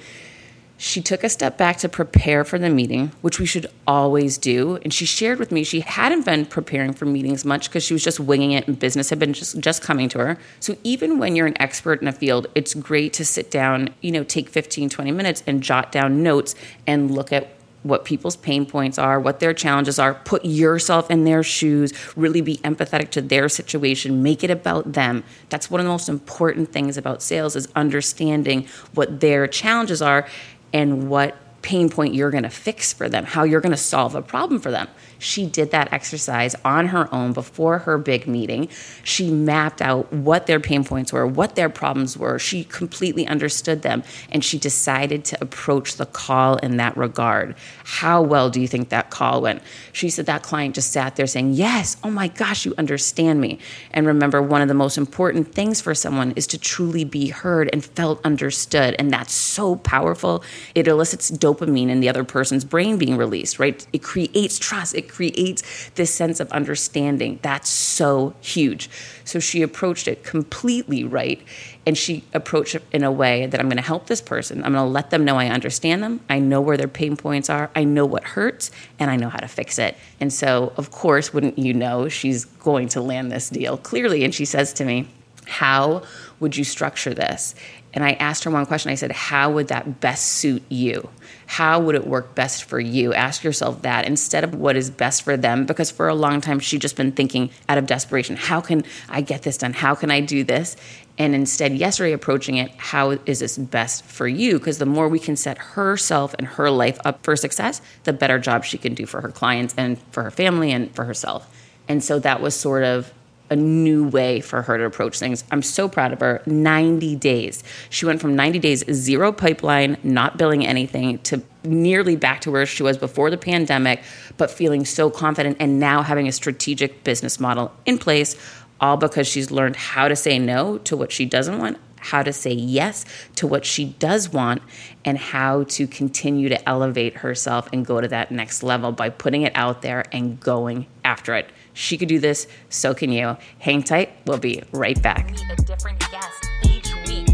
She 0.79 1.01
took 1.01 1.25
a 1.25 1.29
step 1.31 1.57
back 1.57 1.79
to 1.79 1.89
prepare 1.89 2.45
for 2.45 2.59
the 2.59 2.69
meeting, 2.69 3.13
which 3.23 3.41
we 3.41 3.47
should 3.47 3.67
always 3.87 4.37
do. 4.37 4.79
And 4.83 4.93
she 4.93 5.07
shared 5.07 5.39
with 5.39 5.51
me 5.51 5.65
she 5.65 5.81
hadn't 5.81 6.27
been 6.27 6.45
preparing 6.45 6.93
for 6.93 7.07
meetings 7.07 7.45
much 7.45 7.69
because 7.69 7.83
she 7.83 7.95
was 7.95 8.05
just 8.05 8.21
winging 8.21 8.53
it 8.53 8.67
and 8.69 8.79
business 8.79 9.09
had 9.09 9.19
been 9.19 9.33
just, 9.33 9.59
just 9.59 9.83
coming 9.83 10.09
to 10.11 10.19
her. 10.19 10.39
So 10.61 10.77
even 10.85 11.19
when 11.19 11.35
you're 11.35 11.47
an 11.47 11.61
expert 11.61 12.03
in 12.03 12.09
a 12.09 12.13
field, 12.13 12.49
it's 12.55 12.75
great 12.75 13.15
to 13.15 13.25
sit 13.25 13.51
down, 13.51 13.91
you 14.03 14.13
know, 14.13 14.23
take 14.23 14.51
15, 14.51 14.91
20 14.91 15.11
minutes 15.13 15.43
and 15.47 15.63
jot 15.63 15.93
down 15.93 16.23
notes 16.23 16.55
and 16.87 17.11
look 17.11 17.33
at 17.33 17.57
what 17.87 18.05
people's 18.05 18.37
pain 18.37 18.67
points 18.67 18.99
are, 18.99 19.21
what 19.21 19.41
their 19.41 19.55
challenges 19.55 19.99
are, 19.99 20.15
put 20.15 20.45
yourself 20.45 21.11
in 21.11 21.25
their 21.25 21.43
shoes, 21.43 21.93
really 22.17 22.41
be 22.41 22.57
empathetic 22.59 23.11
to 23.11 23.23
their 23.23 23.49
situation, 23.49 24.23
make 24.23 24.43
it 24.43 24.51
about 24.51 24.93
them. 24.93 25.23
That's 25.49 25.71
one 25.71 25.81
of 25.81 25.85
the 25.85 25.93
most 25.93 26.09
important 26.09 26.73
things 26.73 26.97
about 26.97 27.23
sales 27.23 27.55
is 27.55 27.69
understanding 27.77 28.67
what 28.95 29.21
their 29.21 29.47
challenges 29.47 30.03
are 30.03 30.27
and 30.73 31.09
what 31.09 31.37
pain 31.63 31.89
point 31.89 32.15
you're 32.15 32.31
going 32.31 32.45
to 32.45 32.51
fix 32.51 32.93
for 32.93 33.09
them, 33.09 33.25
how 33.25 33.43
you're 33.43 33.61
going 33.61 33.73
to 33.73 33.77
solve 33.77 34.15
a 34.15 34.23
problem 34.23 34.61
for 34.61 34.71
them. 34.71 34.89
She 35.19 35.47
did 35.47 35.71
that 35.71 35.93
exercise 35.93 36.55
on 36.65 36.89
her 36.89 37.13
own 37.15 37.33
before 37.33 37.79
her 37.81 37.99
big 37.99 38.27
meeting. 38.27 38.69
She 39.03 39.31
mapped 39.31 39.81
out 39.83 40.13
what 40.13 40.47
their 40.47 40.61
pain 40.61 40.85
points 40.85 41.13
were, 41.13 41.27
what 41.27 41.55
their 41.55 41.69
problems 41.69 42.17
were. 42.17 42.39
She 42.39 42.65
completely 42.65 43.27
understood 43.27 43.83
them 43.83 44.03
and 44.31 44.45
she 44.45 44.59
decided 44.59 45.25
to 45.27 45.39
approach 45.41 45.97
the 45.97 46.07
call 46.07 46.57
in 46.57 46.77
that 46.77 46.97
regard. 46.97 47.57
How 47.85 48.23
well 48.23 48.51
do 48.51 48.61
you 48.61 48.69
think 48.69 48.89
that 48.89 49.11
call 49.11 49.43
went? 49.43 49.63
She 49.93 50.11
said 50.11 50.27
that 50.27 50.43
client 50.43 50.75
just 50.75 50.93
sat 50.93 51.17
there 51.17 51.27
saying, 51.27 51.53
Yes, 51.53 51.97
oh 52.03 52.11
my 52.11 52.29
gosh, 52.29 52.65
you 52.65 52.75
understand 52.79 53.41
me. 53.41 53.59
And 53.93 54.07
remember, 54.07 54.43
one 54.43 54.63
of 54.63 54.69
the 54.69 54.75
most 54.75 54.99
important 54.99 55.55
things 55.55 55.81
for 55.81 55.95
someone 55.95 56.33
is 56.37 56.47
to 56.49 56.59
truly 56.59 57.05
be 57.05 57.29
heard 57.29 57.71
and 57.73 57.85
felt 57.85 58.25
understood. 58.25 58.95
And 58.99 59.11
that's 59.11 59.33
so 59.33 59.77
powerful. 59.77 60.45
It 60.75 60.87
elicits 60.87 61.31
dopamine 61.31 61.89
in 61.89 62.01
the 62.01 62.09
other 62.09 62.25
person's 62.25 62.65
brain 62.65 62.99
being 62.99 63.17
released, 63.17 63.59
right? 63.59 63.87
It 63.93 64.03
creates 64.03 64.59
trust. 64.59 64.95
It 64.95 65.06
creates 65.09 65.91
this 65.95 66.13
sense 66.13 66.41
of 66.41 66.51
understanding. 66.53 67.39
That's 67.43 67.69
so 67.69 68.35
huge. 68.41 68.89
So 69.25 69.39
she 69.39 69.63
approached 69.63 70.09
it 70.09 70.25
completely 70.25 71.05
right. 71.05 71.41
And 71.87 71.97
she 71.97 72.25
approached 72.35 72.75
it 72.75 72.83
in 72.93 73.05
a 73.05 73.13
way 73.13 73.47
that 73.47 73.61
I'm 73.61 73.69
going 73.69 73.77
to 73.77 73.83
help 73.83 74.07
this 74.07 74.21
person. 74.21 74.65
I'm 74.65 74.73
going 74.73 74.85
to 74.85 74.91
let 74.91 75.11
them 75.11 75.25
know 75.25 75.37
I 75.37 75.49
understand 75.49 76.03
them. 76.03 76.21
I 76.29 76.39
know 76.39 76.61
where 76.61 76.77
their 76.77 76.89
pain 76.89 77.17
points 77.17 77.49
are. 77.49 77.71
I 77.75 77.85
know 77.85 78.05
what 78.05 78.25
hurts 78.25 78.71
and 78.99 79.11
I 79.11 79.17
know 79.17 79.29
how 79.29 79.39
to 79.39 79.49
fix 79.49 79.79
it. 79.79 79.97
And 80.21 80.33
so, 80.33 80.73
of 80.77 80.91
course, 80.91 81.33
wouldn't 81.33 81.59
you 81.59 81.73
know, 81.73 82.09
she's 82.09 82.45
going 82.45 82.89
to 82.89 83.01
land 83.01 83.31
this 83.31 83.51
deal 83.51 83.77
clearly. 83.77 84.25
And 84.25 84.35
she 84.35 84.45
says 84.45 84.73
to 84.75 84.85
me, 84.85 85.09
How 85.47 86.03
would 86.41 86.57
you 86.57 86.65
structure 86.65 87.15
this? 87.15 87.55
And 87.95 88.05
I 88.05 88.13
asked 88.13 88.45
her 88.45 88.51
one 88.51 88.67
question. 88.67 88.91
I 88.91 88.95
said, 88.95 89.13
How 89.13 89.51
would 89.53 89.69
that 89.69 90.01
best 90.01 90.27
suit 90.33 90.63
you? 90.69 91.09
How 91.47 91.79
would 91.81 91.95
it 91.95 92.07
work 92.07 92.35
best 92.35 92.65
for 92.65 92.79
you? 92.79 93.15
Ask 93.15 93.45
yourself 93.45 93.83
that 93.83 94.05
instead 94.05 94.45
of 94.45 94.55
what 94.55 94.77
is 94.77 94.91
best 94.91 95.23
for 95.23 95.37
them. 95.37 95.65
Because 95.65 95.91
for 95.91 96.09
a 96.09 96.15
long 96.15 96.41
time, 96.41 96.59
she'd 96.59 96.81
just 96.81 96.97
been 96.97 97.13
thinking 97.13 97.51
out 97.69 97.79
of 97.79 97.87
desperation, 97.87 98.37
How 98.37 98.61
can 98.61 98.85
I 99.09 99.21
get 99.21 99.43
this 99.43 99.57
done? 99.57 99.73
How 99.73 99.95
can 99.95 100.11
I 100.11 100.21
do 100.21 100.45
this? 100.45 100.77
And 101.19 101.35
instead, 101.35 101.73
yesterday, 101.73 102.13
approaching 102.13 102.57
it, 102.57 102.73
How 102.77 103.11
is 103.27 103.39
this 103.39 103.57
best 103.57 104.05
for 104.05 104.27
you? 104.27 104.59
Because 104.59 104.79
the 104.79 104.87
more 104.87 105.09
we 105.09 105.19
can 105.19 105.37
set 105.37 105.57
herself 105.57 106.35
and 106.35 106.47
her 106.47 106.71
life 106.71 106.99
up 107.05 107.23
for 107.23 107.37
success, 107.37 107.81
the 108.05 108.13
better 108.13 108.39
job 108.39 108.65
she 108.65 108.77
can 108.77 108.95
do 108.95 109.07
for 109.07 109.21
her 109.21 109.31
clients 109.31 109.75
and 109.79 109.99
for 110.11 110.25
her 110.25 110.31
family 110.31 110.73
and 110.73 110.95
for 110.95 111.05
herself. 111.05 111.49
And 111.89 112.03
so 112.03 112.19
that 112.19 112.41
was 112.41 112.57
sort 112.57 112.83
of 112.83 113.13
a 113.51 113.57
new 113.57 114.07
way 114.07 114.41
for 114.41 114.63
her 114.63 114.79
to 114.79 114.85
approach 114.85 115.19
things. 115.19 115.45
I'm 115.51 115.63
so 115.63 115.89
proud 115.89 116.13
of 116.13 116.21
her. 116.21 116.43
90 116.47 117.17
days. 117.17 117.63
She 117.91 118.07
went 118.07 118.21
from 118.21 118.37
90 118.37 118.59
days, 118.59 118.85
zero 118.93 119.33
pipeline, 119.33 119.97
not 120.03 120.37
billing 120.37 120.67
anything, 120.67 121.19
to 121.21 121.43
nearly 121.65 122.17
back 122.17 122.41
to 122.43 122.51
where 122.51 122.67
she 122.67 122.83
was 122.83 122.97
before 122.97 123.31
the 123.31 123.39
pandemic, 123.39 124.03
but 124.37 124.51
feeling 124.51 124.85
so 124.85 125.11
confident 125.11 125.57
and 125.61 125.79
now 125.79 126.03
having 126.03 126.29
a 126.29 126.33
strategic 126.33 127.05
business 127.05 127.41
model 127.41 127.73
in 127.85 127.99
place, 127.99 128.37
all 128.81 128.97
because 128.97 129.27
she's 129.27 129.51
learned 129.51 129.77
how 129.77 130.09
to 130.09 130.17
say 130.17 130.39
no 130.39 130.79
to 130.79 130.97
what 130.97 131.13
she 131.13 131.25
doesn't 131.25 131.59
want. 131.59 131.79
How 131.99 132.23
to 132.23 132.33
say 132.33 132.53
yes 132.53 133.05
to 133.37 133.49
what 133.49 133.65
she 133.65 133.87
does 133.87 134.29
want, 134.29 134.63
and 135.05 135.19
how 135.19 135.65
to 135.65 135.89
continue 135.89 136.49
to 136.49 136.69
elevate 136.69 137.17
herself 137.17 137.69
and 137.73 137.85
go 137.85 138.01
to 138.01 138.07
that 138.09 138.31
next 138.31 138.63
level 138.63 138.93
by 138.93 139.09
putting 139.09 139.43
it 139.43 139.51
out 139.57 139.83
there 139.83 140.05
and 140.13 140.39
going 140.39 140.87
after 141.05 141.35
it. 141.35 141.51
She 141.77 141.99
could 141.99 142.09
do 142.09 142.19
this, 142.19 142.49
so 142.71 142.95
can 142.95 143.13
you. 143.13 143.37
Hang 143.59 143.83
tight, 143.83 144.11
we'll 144.25 144.39
be 144.39 144.63
right 144.73 145.01
back. 145.03 145.31
Meet 145.31 145.43
a 145.51 145.57
different 145.57 146.01
guest 146.11 146.49
each 146.65 146.91
week. 147.07 147.29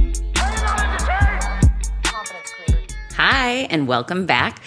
Hi, 3.15 3.69
and 3.71 3.87
welcome 3.87 4.27
back. 4.27 4.61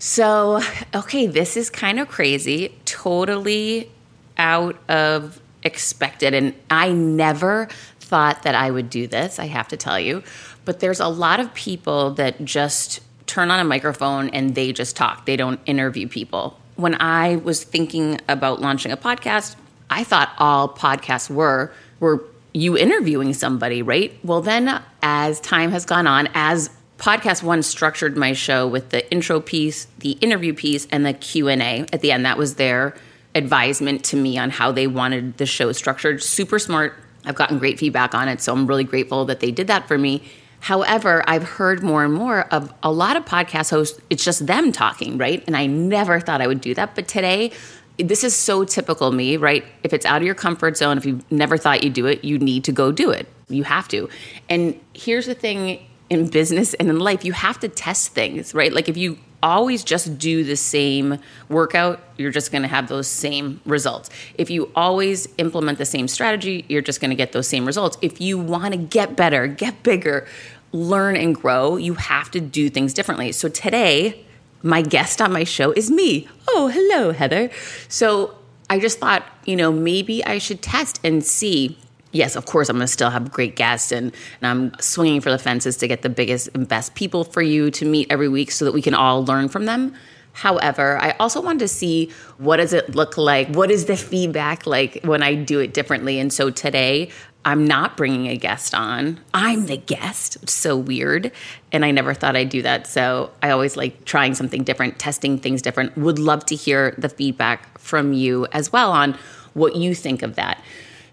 So, 0.00 0.60
okay, 0.96 1.28
this 1.28 1.56
is 1.56 1.70
kind 1.70 2.00
of 2.00 2.08
crazy, 2.08 2.74
totally 2.84 3.88
out 4.36 4.76
of 4.88 5.40
expected. 5.62 6.34
And 6.34 6.52
I 6.68 6.90
never 6.90 7.68
thought 8.00 8.42
that 8.42 8.56
I 8.56 8.72
would 8.72 8.90
do 8.90 9.06
this, 9.06 9.38
I 9.38 9.46
have 9.46 9.68
to 9.68 9.76
tell 9.76 10.00
you. 10.00 10.24
But 10.64 10.80
there's 10.80 10.98
a 10.98 11.06
lot 11.06 11.38
of 11.38 11.54
people 11.54 12.14
that 12.14 12.44
just 12.44 12.98
turn 13.26 13.52
on 13.52 13.60
a 13.60 13.64
microphone 13.64 14.28
and 14.30 14.56
they 14.56 14.72
just 14.72 14.96
talk, 14.96 15.24
they 15.26 15.36
don't 15.36 15.60
interview 15.66 16.08
people 16.08 16.59
when 16.80 17.00
I 17.00 17.36
was 17.36 17.64
thinking 17.64 18.20
about 18.28 18.60
launching 18.60 18.92
a 18.92 18.96
podcast, 18.96 19.56
I 19.88 20.04
thought 20.04 20.32
all 20.38 20.68
podcasts 20.68 21.30
were 21.30 21.72
were 21.98 22.24
you 22.52 22.76
interviewing 22.76 23.34
somebody, 23.34 23.82
right? 23.82 24.12
Well, 24.24 24.40
then 24.40 24.82
as 25.02 25.40
time 25.40 25.70
has 25.70 25.84
gone 25.84 26.06
on, 26.06 26.28
as 26.34 26.70
PodcastOne 26.98 27.64
structured 27.64 28.16
my 28.16 28.32
show 28.32 28.66
with 28.66 28.90
the 28.90 29.10
intro 29.10 29.40
piece, 29.40 29.86
the 29.98 30.12
interview 30.12 30.52
piece, 30.52 30.86
and 30.90 31.06
the 31.06 31.12
Q 31.14 31.48
and 31.48 31.62
A 31.62 31.86
at 31.92 32.00
the 32.00 32.12
end. 32.12 32.26
That 32.26 32.38
was 32.38 32.56
their 32.56 32.94
advisement 33.34 34.04
to 34.06 34.16
me 34.16 34.36
on 34.38 34.50
how 34.50 34.72
they 34.72 34.86
wanted 34.86 35.38
the 35.38 35.46
show 35.46 35.72
structured. 35.72 36.22
Super 36.22 36.58
smart. 36.58 36.94
I've 37.24 37.34
gotten 37.36 37.58
great 37.58 37.78
feedback 37.78 38.14
on 38.14 38.28
it, 38.28 38.40
so 38.40 38.52
I'm 38.52 38.66
really 38.66 38.84
grateful 38.84 39.24
that 39.26 39.40
they 39.40 39.50
did 39.50 39.66
that 39.68 39.86
for 39.86 39.98
me. 39.98 40.22
However, 40.60 41.24
I've 41.26 41.42
heard 41.42 41.82
more 41.82 42.04
and 42.04 42.12
more 42.12 42.42
of 42.52 42.72
a 42.82 42.92
lot 42.92 43.16
of 43.16 43.24
podcast 43.24 43.70
hosts, 43.70 44.00
it's 44.10 44.24
just 44.24 44.46
them 44.46 44.72
talking, 44.72 45.18
right? 45.18 45.42
And 45.46 45.56
I 45.56 45.66
never 45.66 46.20
thought 46.20 46.40
I 46.40 46.46
would 46.46 46.60
do 46.60 46.74
that. 46.74 46.94
But 46.94 47.08
today, 47.08 47.52
this 47.98 48.24
is 48.24 48.36
so 48.36 48.64
typical 48.64 49.10
me, 49.10 49.36
right? 49.36 49.64
If 49.82 49.92
it's 49.92 50.06
out 50.06 50.18
of 50.18 50.26
your 50.26 50.34
comfort 50.34 50.76
zone, 50.76 50.98
if 50.98 51.04
you 51.04 51.20
never 51.30 51.56
thought 51.56 51.82
you'd 51.82 51.94
do 51.94 52.06
it, 52.06 52.24
you 52.24 52.38
need 52.38 52.64
to 52.64 52.72
go 52.72 52.92
do 52.92 53.10
it. 53.10 53.26
You 53.48 53.64
have 53.64 53.88
to. 53.88 54.08
And 54.48 54.78
here's 54.94 55.26
the 55.26 55.34
thing 55.34 55.86
in 56.08 56.28
business 56.28 56.74
and 56.74 56.88
in 56.88 56.98
life, 56.98 57.24
you 57.24 57.32
have 57.32 57.58
to 57.60 57.68
test 57.68 58.12
things, 58.12 58.54
right? 58.54 58.72
Like 58.72 58.88
if 58.88 58.96
you 58.96 59.18
always 59.42 59.84
just 59.84 60.18
do 60.18 60.44
the 60.44 60.56
same 60.56 61.18
workout, 61.48 62.00
you're 62.16 62.30
just 62.30 62.52
going 62.52 62.62
to 62.62 62.68
have 62.68 62.88
those 62.88 63.06
same 63.06 63.60
results. 63.64 64.10
If 64.36 64.50
you 64.50 64.70
always 64.74 65.28
implement 65.38 65.78
the 65.78 65.84
same 65.84 66.08
strategy, 66.08 66.64
you're 66.68 66.82
just 66.82 67.00
going 67.00 67.10
to 67.10 67.16
get 67.16 67.32
those 67.32 67.48
same 67.48 67.64
results. 67.64 67.96
If 68.02 68.20
you 68.20 68.38
want 68.38 68.72
to 68.72 68.78
get 68.78 69.16
better, 69.16 69.46
get 69.46 69.82
bigger, 69.82 70.26
learn 70.72 71.16
and 71.16 71.34
grow, 71.34 71.76
you 71.76 71.94
have 71.94 72.30
to 72.32 72.40
do 72.40 72.70
things 72.70 72.94
differently. 72.94 73.32
So 73.32 73.48
today, 73.48 74.24
my 74.62 74.82
guest 74.82 75.20
on 75.20 75.32
my 75.32 75.44
show 75.44 75.72
is 75.72 75.90
me. 75.90 76.28
Oh, 76.48 76.68
hello, 76.68 77.12
Heather. 77.12 77.50
So 77.88 78.36
I 78.68 78.78
just 78.78 78.98
thought, 78.98 79.24
you 79.44 79.56
know, 79.56 79.72
maybe 79.72 80.24
I 80.24 80.38
should 80.38 80.62
test 80.62 81.00
and 81.02 81.24
see 81.24 81.78
yes, 82.12 82.36
of 82.36 82.46
course, 82.46 82.68
I'm 82.68 82.76
going 82.76 82.86
to 82.86 82.92
still 82.92 83.10
have 83.10 83.30
great 83.30 83.56
guests 83.56 83.92
and, 83.92 84.14
and 84.40 84.46
I'm 84.46 84.80
swinging 84.80 85.20
for 85.20 85.30
the 85.30 85.38
fences 85.38 85.76
to 85.78 85.88
get 85.88 86.02
the 86.02 86.08
biggest 86.08 86.48
and 86.54 86.66
best 86.66 86.94
people 86.94 87.24
for 87.24 87.42
you 87.42 87.70
to 87.72 87.84
meet 87.84 88.06
every 88.10 88.28
week 88.28 88.50
so 88.50 88.64
that 88.64 88.72
we 88.72 88.82
can 88.82 88.94
all 88.94 89.24
learn 89.24 89.48
from 89.48 89.66
them. 89.66 89.94
However, 90.32 90.96
I 90.98 91.10
also 91.18 91.40
wanted 91.40 91.60
to 91.60 91.68
see 91.68 92.10
what 92.38 92.58
does 92.58 92.72
it 92.72 92.94
look 92.94 93.18
like? 93.18 93.48
What 93.48 93.70
is 93.70 93.86
the 93.86 93.96
feedback 93.96 94.66
like 94.66 95.00
when 95.02 95.22
I 95.22 95.34
do 95.34 95.58
it 95.58 95.74
differently? 95.74 96.20
And 96.20 96.32
so 96.32 96.50
today, 96.50 97.10
I'm 97.44 97.66
not 97.66 97.96
bringing 97.96 98.28
a 98.28 98.36
guest 98.36 98.74
on. 98.74 99.18
I'm 99.32 99.66
the 99.66 99.78
guest. 99.78 100.48
So 100.48 100.76
weird. 100.76 101.32
And 101.72 101.84
I 101.84 101.90
never 101.90 102.12
thought 102.12 102.36
I'd 102.36 102.50
do 102.50 102.62
that. 102.62 102.86
So 102.86 103.30
I 103.42 103.50
always 103.50 103.76
like 103.76 104.04
trying 104.04 104.34
something 104.34 104.62
different, 104.62 104.98
testing 104.98 105.38
things 105.38 105.62
different. 105.62 105.96
Would 105.96 106.18
love 106.18 106.44
to 106.46 106.54
hear 106.54 106.94
the 106.98 107.08
feedback 107.08 107.78
from 107.78 108.12
you 108.12 108.46
as 108.52 108.70
well 108.70 108.92
on 108.92 109.16
what 109.54 109.74
you 109.74 109.94
think 109.94 110.22
of 110.22 110.36
that 110.36 110.62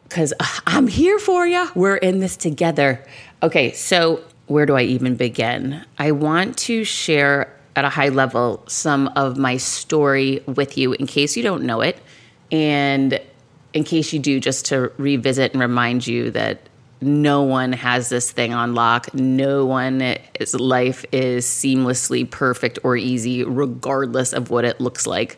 because 0.08 0.34
uh, 0.40 0.46
I'm 0.66 0.88
here 0.88 1.20
for 1.20 1.46
you. 1.46 1.70
We're 1.76 1.98
in 1.98 2.20
this 2.20 2.38
together. 2.38 3.04
Okay, 3.44 3.72
so 3.74 4.24
where 4.48 4.66
do 4.66 4.76
I 4.76 4.84
even 4.84 5.16
begin? 5.16 5.86
I 5.98 6.12
want 6.12 6.58
to 6.60 6.84
share 6.84 7.54
at 7.76 7.86
a 7.86 7.90
high 7.90 8.10
level 8.10 8.64
some 8.68 9.08
of 9.16 9.38
my 9.38 9.58
story 9.58 10.42
with 10.48 10.78
you 10.78 10.94
in 10.94 11.06
case 11.06 11.38
you 11.38 11.44
don't 11.44 11.64
know 11.64 11.82
it. 11.82 12.02
And 12.52 13.20
in 13.74 13.84
case 13.84 14.14
you 14.14 14.20
do, 14.20 14.40
just 14.40 14.66
to 14.68 14.92
revisit 14.98 15.52
and 15.52 15.62
remind 15.62 16.08
you 16.08 16.32
that 16.32 16.62
no 17.00 17.44
one 17.44 17.74
has 17.74 18.10
this 18.10 18.32
thing 18.32 18.54
on 18.54 18.74
lock. 18.74 19.14
No 19.14 19.66
one's 19.66 20.56
life 20.56 21.06
is 21.12 21.46
seamlessly 21.46 22.28
perfect 22.30 22.80
or 22.84 22.98
easy, 22.98 23.44
regardless 23.44 24.34
of 24.34 24.50
what 24.50 24.66
it 24.66 24.82
looks 24.82 25.06
like. 25.06 25.38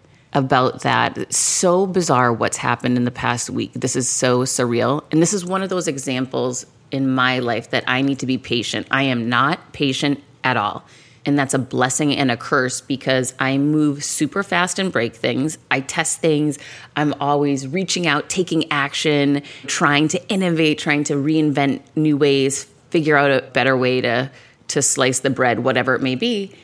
about 0.33 0.81
that. 0.81 1.33
So 1.33 1.85
bizarre 1.85 2.31
what's 2.31 2.57
happened 2.57 2.97
in 2.97 3.05
the 3.05 3.11
past 3.11 3.49
week. 3.49 3.73
This 3.73 3.95
is 3.95 4.09
so 4.09 4.41
surreal. 4.41 5.03
And 5.11 5.21
this 5.21 5.33
is 5.33 5.45
one 5.45 5.61
of 5.61 5.69
those 5.69 5.87
examples 5.87 6.65
in 6.91 7.09
my 7.09 7.39
life 7.39 7.69
that 7.71 7.83
I 7.87 8.01
need 8.01 8.19
to 8.19 8.25
be 8.25 8.37
patient. 8.37 8.87
I 8.91 9.03
am 9.03 9.29
not 9.29 9.73
patient 9.73 10.23
at 10.43 10.57
all. 10.57 10.83
And 11.25 11.37
that's 11.37 11.53
a 11.53 11.59
blessing 11.59 12.15
and 12.15 12.31
a 12.31 12.37
curse 12.37 12.81
because 12.81 13.35
I 13.39 13.57
move 13.59 14.03
super 14.03 14.41
fast 14.41 14.79
and 14.79 14.91
break 14.91 15.15
things. 15.15 15.57
I 15.69 15.81
test 15.81 16.19
things. 16.19 16.57
I'm 16.95 17.13
always 17.19 17.67
reaching 17.67 18.07
out, 18.07 18.27
taking 18.27 18.71
action, 18.71 19.43
trying 19.67 20.07
to 20.09 20.27
innovate, 20.29 20.79
trying 20.79 21.03
to 21.05 21.13
reinvent 21.13 21.81
new 21.95 22.17
ways, 22.17 22.63
figure 22.89 23.17
out 23.17 23.29
a 23.29 23.41
better 23.51 23.77
way 23.77 24.01
to 24.01 24.31
to 24.69 24.81
slice 24.81 25.19
the 25.19 25.29
bread, 25.29 25.59
whatever 25.59 25.95
it 25.95 26.01
may 26.01 26.15
be. 26.15 26.55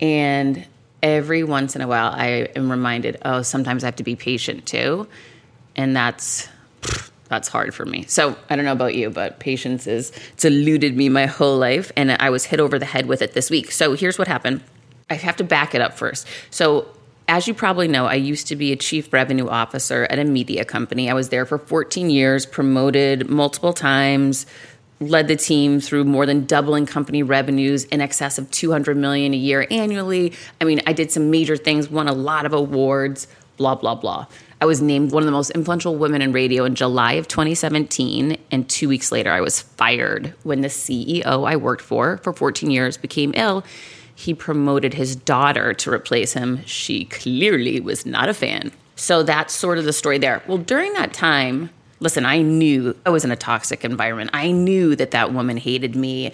And 0.00 0.64
every 1.06 1.44
once 1.44 1.76
in 1.76 1.82
a 1.82 1.86
while 1.86 2.10
I 2.12 2.48
am 2.56 2.70
reminded, 2.70 3.18
oh, 3.24 3.42
sometimes 3.42 3.84
I 3.84 3.86
have 3.86 3.96
to 3.96 4.02
be 4.02 4.16
patient 4.16 4.66
too. 4.66 5.06
And 5.76 5.94
that's 5.94 6.48
that's 7.28 7.48
hard 7.48 7.74
for 7.74 7.84
me. 7.84 8.04
So 8.06 8.36
I 8.48 8.54
don't 8.54 8.64
know 8.64 8.72
about 8.72 8.94
you, 8.94 9.10
but 9.10 9.40
patience 9.40 9.86
is 9.86 10.12
it's 10.32 10.44
eluded 10.44 10.96
me 10.96 11.08
my 11.08 11.26
whole 11.26 11.58
life 11.58 11.90
and 11.96 12.12
I 12.12 12.30
was 12.30 12.44
hit 12.44 12.60
over 12.60 12.78
the 12.78 12.84
head 12.84 13.06
with 13.06 13.20
it 13.20 13.32
this 13.32 13.50
week. 13.50 13.72
So 13.72 13.94
here's 13.94 14.18
what 14.18 14.28
happened. 14.28 14.62
I 15.10 15.14
have 15.14 15.36
to 15.36 15.44
back 15.44 15.74
it 15.74 15.80
up 15.80 15.94
first. 15.94 16.26
So 16.50 16.88
as 17.28 17.48
you 17.48 17.54
probably 17.54 17.88
know, 17.88 18.06
I 18.06 18.14
used 18.14 18.46
to 18.48 18.56
be 18.56 18.70
a 18.72 18.76
chief 18.76 19.12
revenue 19.12 19.48
officer 19.48 20.06
at 20.10 20.18
a 20.18 20.24
media 20.24 20.64
company. 20.64 21.10
I 21.10 21.14
was 21.14 21.28
there 21.30 21.44
for 21.44 21.58
14 21.58 22.10
years, 22.10 22.46
promoted 22.46 23.28
multiple 23.28 23.72
times, 23.72 24.46
led 25.00 25.28
the 25.28 25.36
team 25.36 25.80
through 25.80 26.04
more 26.04 26.24
than 26.26 26.46
doubling 26.46 26.86
company 26.86 27.22
revenues 27.22 27.84
in 27.84 28.00
excess 28.00 28.38
of 28.38 28.50
200 28.50 28.96
million 28.96 29.34
a 29.34 29.36
year 29.36 29.66
annually. 29.70 30.32
I 30.60 30.64
mean, 30.64 30.80
I 30.86 30.92
did 30.92 31.10
some 31.10 31.30
major 31.30 31.56
things, 31.56 31.90
won 31.90 32.08
a 32.08 32.12
lot 32.12 32.46
of 32.46 32.52
awards, 32.52 33.26
blah 33.56 33.74
blah 33.74 33.94
blah. 33.94 34.26
I 34.58 34.64
was 34.64 34.80
named 34.80 35.12
one 35.12 35.22
of 35.22 35.26
the 35.26 35.32
most 35.32 35.50
influential 35.50 35.96
women 35.96 36.22
in 36.22 36.32
radio 36.32 36.64
in 36.64 36.74
July 36.74 37.12
of 37.12 37.28
2017, 37.28 38.38
and 38.50 38.68
2 38.68 38.88
weeks 38.88 39.12
later 39.12 39.30
I 39.30 39.42
was 39.42 39.60
fired 39.60 40.34
when 40.44 40.62
the 40.62 40.68
CEO 40.68 41.46
I 41.46 41.56
worked 41.56 41.82
for 41.82 42.16
for 42.18 42.32
14 42.32 42.70
years 42.70 42.96
became 42.96 43.32
ill. 43.34 43.64
He 44.14 44.32
promoted 44.32 44.94
his 44.94 45.14
daughter 45.14 45.74
to 45.74 45.92
replace 45.92 46.32
him. 46.32 46.64
She 46.64 47.04
clearly 47.04 47.80
was 47.80 48.06
not 48.06 48.30
a 48.30 48.34
fan. 48.34 48.72
So 48.94 49.22
that's 49.22 49.52
sort 49.52 49.76
of 49.76 49.84
the 49.84 49.92
story 49.92 50.16
there. 50.16 50.42
Well, 50.46 50.56
during 50.56 50.94
that 50.94 51.12
time, 51.12 51.68
listen, 52.00 52.26
I 52.26 52.42
knew 52.42 52.96
I 53.04 53.10
was 53.10 53.24
in 53.24 53.30
a 53.30 53.36
toxic 53.36 53.84
environment. 53.84 54.30
I 54.32 54.50
knew 54.50 54.96
that 54.96 55.12
that 55.12 55.32
woman 55.32 55.56
hated 55.56 55.96
me. 55.96 56.32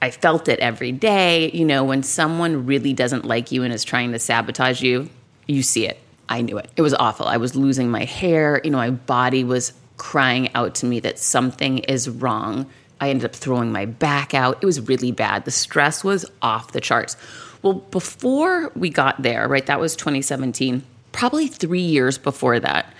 I 0.00 0.10
felt 0.10 0.48
it 0.48 0.58
every 0.60 0.92
day. 0.92 1.50
You 1.52 1.64
know, 1.64 1.84
when 1.84 2.02
someone 2.02 2.66
really 2.66 2.92
doesn't 2.92 3.24
like 3.24 3.52
you 3.52 3.62
and 3.62 3.72
is 3.72 3.84
trying 3.84 4.12
to 4.12 4.18
sabotage 4.18 4.82
you, 4.82 5.08
you 5.46 5.62
see 5.62 5.86
it. 5.86 5.98
I 6.28 6.40
knew 6.40 6.58
it. 6.58 6.70
It 6.76 6.82
was 6.82 6.94
awful. 6.94 7.26
I 7.26 7.36
was 7.36 7.54
losing 7.54 7.90
my 7.90 8.04
hair. 8.04 8.60
You 8.64 8.70
know, 8.70 8.78
my 8.78 8.90
body 8.90 9.44
was 9.44 9.72
crying 9.96 10.52
out 10.54 10.74
to 10.76 10.86
me 10.86 11.00
that 11.00 11.18
something 11.18 11.78
is 11.78 12.08
wrong. 12.08 12.66
I 13.00 13.10
ended 13.10 13.24
up 13.24 13.34
throwing 13.34 13.72
my 13.72 13.84
back 13.84 14.32
out. 14.32 14.58
It 14.62 14.66
was 14.66 14.80
really 14.80 15.12
bad. 15.12 15.44
The 15.44 15.50
stress 15.50 16.02
was 16.02 16.24
off 16.40 16.72
the 16.72 16.80
charts. 16.80 17.16
Well, 17.62 17.74
before 17.74 18.72
we 18.74 18.90
got 18.90 19.22
there, 19.22 19.46
right, 19.48 19.66
that 19.66 19.78
was 19.78 19.94
2017, 19.94 20.82
probably 21.12 21.46
three 21.46 21.80
years 21.80 22.18
before 22.18 22.58
that, 22.60 22.92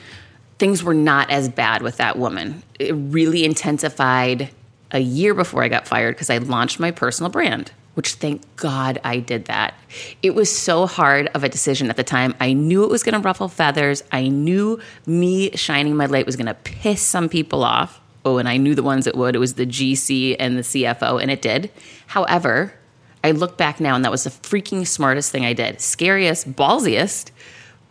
things 0.59 0.83
were 0.83 0.95
not 0.95 1.31
as 1.31 1.49
bad 1.49 1.83
with 1.83 1.97
that 1.97 2.19
woman. 2.19 2.63
It 2.79 2.93
really 2.93 3.45
intensified 3.45 4.51
a 4.91 5.01
year 5.01 5.35
before 5.35 5.63
I 5.63 5.69
got 5.69 5.89
fired 5.89 6.15
because 6.15 6.31
I 6.31 6.39
launched 6.39 6.79
my 6.79 6.91
personal 6.91 7.31
brand, 7.31 7.73
which 7.95 8.15
thank 8.15 8.43
God 8.57 9.01
I 9.03 9.19
did 9.19 9.47
that. 9.47 9.75
It 10.23 10.35
was 10.35 10.57
so 10.57 10.87
hard 10.87 11.29
of 11.29 11.45
a 11.45 11.49
decision 11.49 11.91
at 11.91 11.97
the 11.97 12.05
time. 12.05 12.35
I 12.41 12.53
knew 12.53 12.85
it 12.85 12.91
was 12.91 13.03
going 13.03 13.15
to 13.15 13.21
ruffle 13.21 13.49
feathers. 13.49 14.05
I 14.13 14.29
knew 14.29 14.79
me 15.07 15.51
shining 15.57 15.97
my 15.97 16.07
light 16.07 16.27
was 16.27 16.37
going 16.37 16.47
to 16.47 16.55
piss 16.55 17.01
some 17.01 17.29
people 17.29 17.65
off. 17.65 18.01
Oh, 18.25 18.39
and 18.39 18.49
I 18.49 18.57
knew 18.57 18.75
the 18.75 18.85
ones 18.85 19.07
that 19.07 19.17
would. 19.17 19.35
It 19.35 19.41
was 19.41 19.55
the 19.55 19.67
GC 19.67 20.37
and 20.39 20.57
the 20.57 20.63
CFO, 20.63 21.21
and 21.21 21.31
it 21.31 21.43
did. 21.43 21.71
However, 22.07 22.75
I 23.25 23.33
look 23.33 23.57
back 23.57 23.81
now, 23.81 23.97
and 23.97 24.05
that 24.05 24.13
was 24.13 24.25
the 24.25 24.31
freaking 24.31 24.87
smartest 24.87 25.33
thing 25.33 25.45
I 25.45 25.55
did. 25.55 25.81
Scariest, 25.81 26.53
ballsiest 26.53 27.31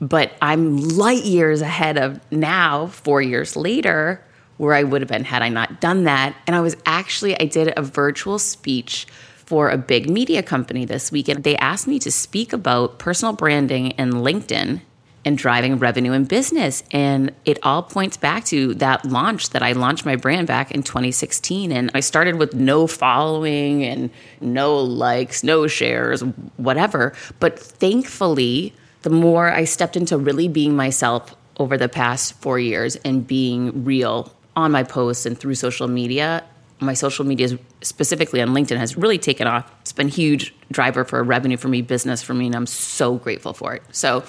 but 0.01 0.33
I'm 0.41 0.77
light 0.89 1.23
years 1.23 1.61
ahead 1.61 1.97
of 1.97 2.19
now, 2.31 2.87
four 2.87 3.21
years 3.21 3.55
later, 3.55 4.21
where 4.57 4.73
I 4.73 4.83
would 4.83 5.01
have 5.01 5.09
been 5.09 5.23
had 5.23 5.43
I 5.43 5.49
not 5.49 5.79
done 5.79 6.03
that. 6.05 6.35
And 6.47 6.55
I 6.55 6.59
was 6.59 6.75
actually, 6.85 7.39
I 7.39 7.45
did 7.45 7.71
a 7.77 7.83
virtual 7.83 8.39
speech 8.39 9.05
for 9.45 9.69
a 9.69 9.77
big 9.77 10.09
media 10.09 10.41
company 10.41 10.85
this 10.85 11.11
week, 11.11 11.27
and 11.29 11.43
they 11.43 11.55
asked 11.57 11.87
me 11.87 11.99
to 11.99 12.11
speak 12.11 12.51
about 12.51 12.97
personal 12.97 13.33
branding 13.33 13.91
and 13.93 14.13
LinkedIn 14.13 14.81
and 15.23 15.37
driving 15.37 15.77
revenue 15.77 16.13
and 16.13 16.27
business. 16.27 16.83
And 16.91 17.31
it 17.45 17.59
all 17.61 17.83
points 17.83 18.17
back 18.17 18.45
to 18.45 18.73
that 18.75 19.05
launch 19.05 19.51
that 19.51 19.61
I 19.61 19.73
launched 19.73 20.03
my 20.03 20.15
brand 20.15 20.47
back 20.47 20.71
in 20.71 20.81
2016. 20.81 21.71
And 21.71 21.91
I 21.93 21.99
started 21.99 22.35
with 22.35 22.55
no 22.55 22.87
following 22.87 23.83
and 23.83 24.09
no 24.39 24.77
likes, 24.77 25.43
no 25.43 25.67
shares, 25.67 26.21
whatever. 26.57 27.13
But 27.39 27.59
thankfully, 27.59 28.73
the 29.01 29.09
more 29.09 29.51
I 29.51 29.65
stepped 29.65 29.95
into 29.95 30.17
really 30.17 30.47
being 30.47 30.75
myself 30.75 31.35
over 31.57 31.77
the 31.77 31.89
past 31.89 32.33
four 32.35 32.59
years 32.59 32.95
and 32.97 33.25
being 33.25 33.83
real 33.83 34.31
on 34.55 34.71
my 34.71 34.83
posts 34.83 35.25
and 35.25 35.37
through 35.37 35.55
social 35.55 35.87
media, 35.87 36.43
my 36.79 36.93
social 36.93 37.25
media, 37.25 37.57
specifically 37.81 38.41
on 38.41 38.49
LinkedIn, 38.49 38.77
has 38.77 38.97
really 38.97 39.17
taken 39.17 39.47
off. 39.47 39.71
It's 39.81 39.91
been 39.91 40.07
a 40.07 40.11
huge 40.11 40.53
driver 40.71 41.03
for 41.03 41.23
revenue 41.23 41.57
for 41.57 41.67
me, 41.67 41.81
business 41.81 42.21
for 42.21 42.33
me, 42.33 42.47
and 42.47 42.55
I'm 42.55 42.65
so 42.65 43.15
grateful 43.15 43.53
for 43.53 43.75
it. 43.75 43.83
So, 43.91 44.23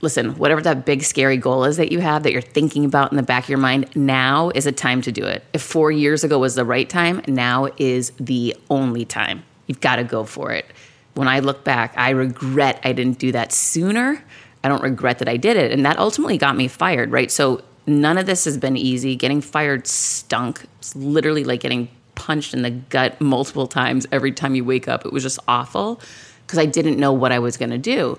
listen, 0.00 0.36
whatever 0.36 0.60
that 0.62 0.84
big 0.84 1.02
scary 1.02 1.38
goal 1.38 1.64
is 1.64 1.76
that 1.78 1.90
you 1.90 2.00
have 2.00 2.22
that 2.24 2.32
you're 2.32 2.42
thinking 2.42 2.84
about 2.84 3.10
in 3.10 3.16
the 3.16 3.22
back 3.22 3.44
of 3.44 3.48
your 3.48 3.58
mind, 3.58 3.94
now 3.96 4.50
is 4.54 4.66
a 4.66 4.72
time 4.72 5.00
to 5.02 5.12
do 5.12 5.24
it. 5.24 5.42
If 5.52 5.62
four 5.62 5.90
years 5.90 6.24
ago 6.24 6.38
was 6.38 6.54
the 6.54 6.64
right 6.64 6.88
time, 6.88 7.22
now 7.26 7.68
is 7.78 8.12
the 8.20 8.54
only 8.68 9.04
time. 9.04 9.44
You've 9.66 9.80
got 9.80 9.96
to 9.96 10.04
go 10.04 10.24
for 10.24 10.52
it 10.52 10.66
when 11.14 11.28
I 11.28 11.40
look 11.40 11.64
back, 11.64 11.94
I 11.96 12.10
regret 12.10 12.80
I 12.84 12.92
didn't 12.92 13.18
do 13.18 13.32
that 13.32 13.52
sooner. 13.52 14.22
I 14.62 14.68
don't 14.68 14.82
regret 14.82 15.18
that 15.18 15.28
I 15.28 15.36
did 15.36 15.56
it. 15.56 15.72
And 15.72 15.84
that 15.86 15.98
ultimately 15.98 16.38
got 16.38 16.56
me 16.56 16.68
fired, 16.68 17.10
right? 17.10 17.30
So 17.30 17.62
none 17.86 18.18
of 18.18 18.26
this 18.26 18.44
has 18.44 18.58
been 18.58 18.76
easy. 18.76 19.14
Getting 19.14 19.40
fired 19.40 19.86
stunk. 19.86 20.64
It's 20.78 20.96
literally 20.96 21.44
like 21.44 21.60
getting 21.60 21.88
punched 22.14 22.54
in 22.54 22.62
the 22.62 22.70
gut 22.70 23.20
multiple 23.20 23.66
times 23.66 24.06
every 24.10 24.32
time 24.32 24.54
you 24.54 24.64
wake 24.64 24.88
up. 24.88 25.04
It 25.04 25.12
was 25.12 25.22
just 25.22 25.38
awful 25.46 26.00
because 26.46 26.58
I 26.58 26.66
didn't 26.66 26.98
know 26.98 27.12
what 27.12 27.32
I 27.32 27.38
was 27.38 27.56
going 27.56 27.70
to 27.70 27.78
do. 27.78 28.18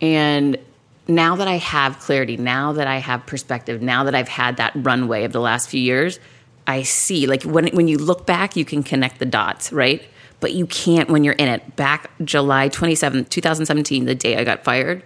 And 0.00 0.58
now 1.06 1.36
that 1.36 1.48
I 1.48 1.56
have 1.56 1.98
clarity, 1.98 2.36
now 2.36 2.72
that 2.72 2.86
I 2.86 2.98
have 2.98 3.26
perspective, 3.26 3.82
now 3.82 4.04
that 4.04 4.14
I've 4.14 4.28
had 4.28 4.56
that 4.56 4.72
runway 4.74 5.24
of 5.24 5.32
the 5.32 5.40
last 5.40 5.68
few 5.68 5.80
years, 5.80 6.18
I 6.66 6.82
see 6.82 7.26
like 7.26 7.42
when 7.42 7.68
when 7.68 7.88
you 7.88 7.98
look 7.98 8.26
back, 8.26 8.56
you 8.56 8.64
can 8.64 8.82
connect 8.82 9.18
the 9.18 9.26
dots, 9.26 9.72
right? 9.72 10.02
But 10.44 10.52
you 10.52 10.66
can't 10.66 11.08
when 11.08 11.24
you're 11.24 11.32
in 11.32 11.48
it. 11.48 11.74
Back 11.74 12.10
July 12.22 12.68
27, 12.68 13.24
2017, 13.24 14.04
the 14.04 14.14
day 14.14 14.36
I 14.36 14.44
got 14.44 14.62
fired, 14.62 15.02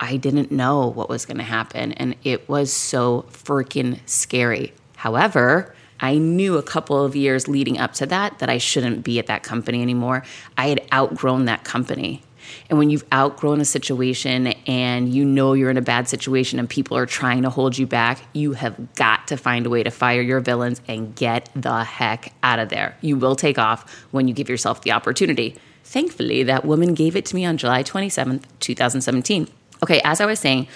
I 0.00 0.16
didn't 0.16 0.50
know 0.50 0.88
what 0.88 1.08
was 1.08 1.24
going 1.24 1.36
to 1.36 1.44
happen. 1.44 1.92
And 1.92 2.16
it 2.24 2.48
was 2.48 2.72
so 2.72 3.24
freaking 3.30 4.00
scary. 4.06 4.72
However, 4.96 5.76
I 6.00 6.18
knew 6.18 6.56
a 6.56 6.62
couple 6.64 7.04
of 7.04 7.14
years 7.14 7.46
leading 7.46 7.78
up 7.78 7.92
to 7.94 8.06
that 8.06 8.40
that 8.40 8.50
I 8.50 8.58
shouldn't 8.58 9.04
be 9.04 9.20
at 9.20 9.28
that 9.28 9.44
company 9.44 9.80
anymore. 9.80 10.24
I 10.58 10.66
had 10.66 10.80
outgrown 10.92 11.44
that 11.44 11.62
company. 11.62 12.24
And 12.68 12.78
when 12.78 12.90
you've 12.90 13.04
outgrown 13.12 13.60
a 13.60 13.64
situation 13.64 14.48
and 14.66 15.12
you 15.12 15.24
know 15.24 15.52
you're 15.52 15.70
in 15.70 15.76
a 15.76 15.82
bad 15.82 16.08
situation 16.08 16.58
and 16.58 16.68
people 16.68 16.96
are 16.96 17.06
trying 17.06 17.42
to 17.42 17.50
hold 17.50 17.76
you 17.78 17.86
back, 17.86 18.20
you 18.32 18.52
have 18.52 18.94
got 18.94 19.28
to 19.28 19.36
find 19.36 19.66
a 19.66 19.70
way 19.70 19.82
to 19.82 19.90
fire 19.90 20.20
your 20.20 20.40
villains 20.40 20.80
and 20.88 21.14
get 21.14 21.48
the 21.54 21.84
heck 21.84 22.32
out 22.42 22.58
of 22.58 22.68
there. 22.68 22.96
You 23.00 23.16
will 23.16 23.36
take 23.36 23.58
off 23.58 24.04
when 24.10 24.28
you 24.28 24.34
give 24.34 24.48
yourself 24.48 24.82
the 24.82 24.92
opportunity. 24.92 25.56
Thankfully, 25.84 26.42
that 26.44 26.64
woman 26.64 26.94
gave 26.94 27.16
it 27.16 27.24
to 27.26 27.34
me 27.34 27.44
on 27.44 27.56
July 27.56 27.82
27th, 27.82 28.44
2017. 28.60 29.48
Okay, 29.82 30.00
as 30.04 30.20
I 30.20 30.26
was 30.26 30.38
saying, 30.38 30.68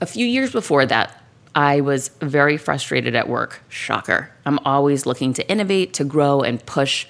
a 0.00 0.06
few 0.06 0.26
years 0.26 0.52
before 0.52 0.84
that, 0.86 1.22
I 1.54 1.80
was 1.80 2.08
very 2.20 2.56
frustrated 2.56 3.14
at 3.14 3.28
work. 3.28 3.62
Shocker. 3.68 4.30
I'm 4.44 4.58
always 4.60 5.06
looking 5.06 5.32
to 5.34 5.50
innovate, 5.50 5.94
to 5.94 6.04
grow, 6.04 6.42
and 6.42 6.64
push 6.64 7.06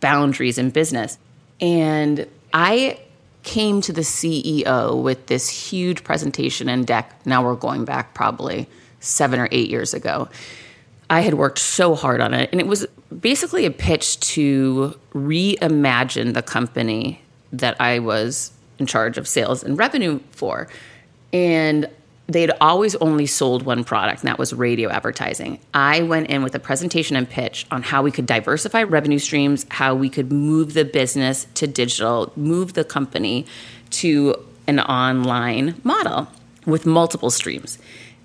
boundaries 0.00 0.58
in 0.58 0.70
business. 0.70 1.18
And 1.60 2.26
I 2.52 3.00
came 3.46 3.80
to 3.80 3.92
the 3.92 4.02
CEO 4.02 5.00
with 5.02 5.26
this 5.26 5.48
huge 5.48 6.04
presentation 6.04 6.68
and 6.68 6.86
deck. 6.86 7.14
Now 7.24 7.42
we're 7.42 7.54
going 7.54 7.86
back 7.86 8.12
probably 8.12 8.68
seven 9.00 9.40
or 9.40 9.48
eight 9.50 9.70
years 9.70 9.94
ago. 9.94 10.28
I 11.08 11.20
had 11.20 11.34
worked 11.34 11.60
so 11.60 11.94
hard 11.94 12.20
on 12.20 12.34
it, 12.34 12.50
and 12.50 12.60
it 12.60 12.66
was 12.66 12.84
basically 13.20 13.64
a 13.64 13.70
pitch 13.70 14.18
to 14.34 14.98
reimagine 15.14 16.34
the 16.34 16.42
company 16.42 17.22
that 17.52 17.80
I 17.80 18.00
was 18.00 18.52
in 18.78 18.86
charge 18.86 19.16
of 19.16 19.28
sales 19.28 19.62
and 19.62 19.78
revenue 19.78 20.20
for. 20.32 20.68
And 21.32 21.88
they'd 22.28 22.50
always 22.60 22.94
only 22.96 23.26
sold 23.26 23.64
one 23.64 23.84
product, 23.84 24.22
and 24.22 24.28
that 24.28 24.38
was 24.38 24.52
radio 24.52 24.90
advertising. 24.90 25.58
I 25.72 26.02
went 26.02 26.28
in 26.28 26.42
with 26.42 26.54
a 26.54 26.58
presentation 26.58 27.16
and 27.16 27.28
pitch 27.28 27.66
on 27.70 27.82
how 27.82 28.02
we 28.02 28.10
could 28.10 28.26
diversify 28.26 28.82
revenue 28.82 29.18
streams, 29.18 29.66
how 29.70 29.94
we 29.94 30.08
could 30.08 30.32
move 30.32 30.74
the 30.74 30.84
business 30.84 31.46
to 31.54 31.66
digital, 31.66 32.32
move 32.36 32.72
the 32.72 32.84
company 32.84 33.46
to 33.90 34.34
an 34.66 34.80
online 34.80 35.80
model 35.84 36.28
with 36.64 36.84
multiple 36.84 37.30
streams. 37.30 37.78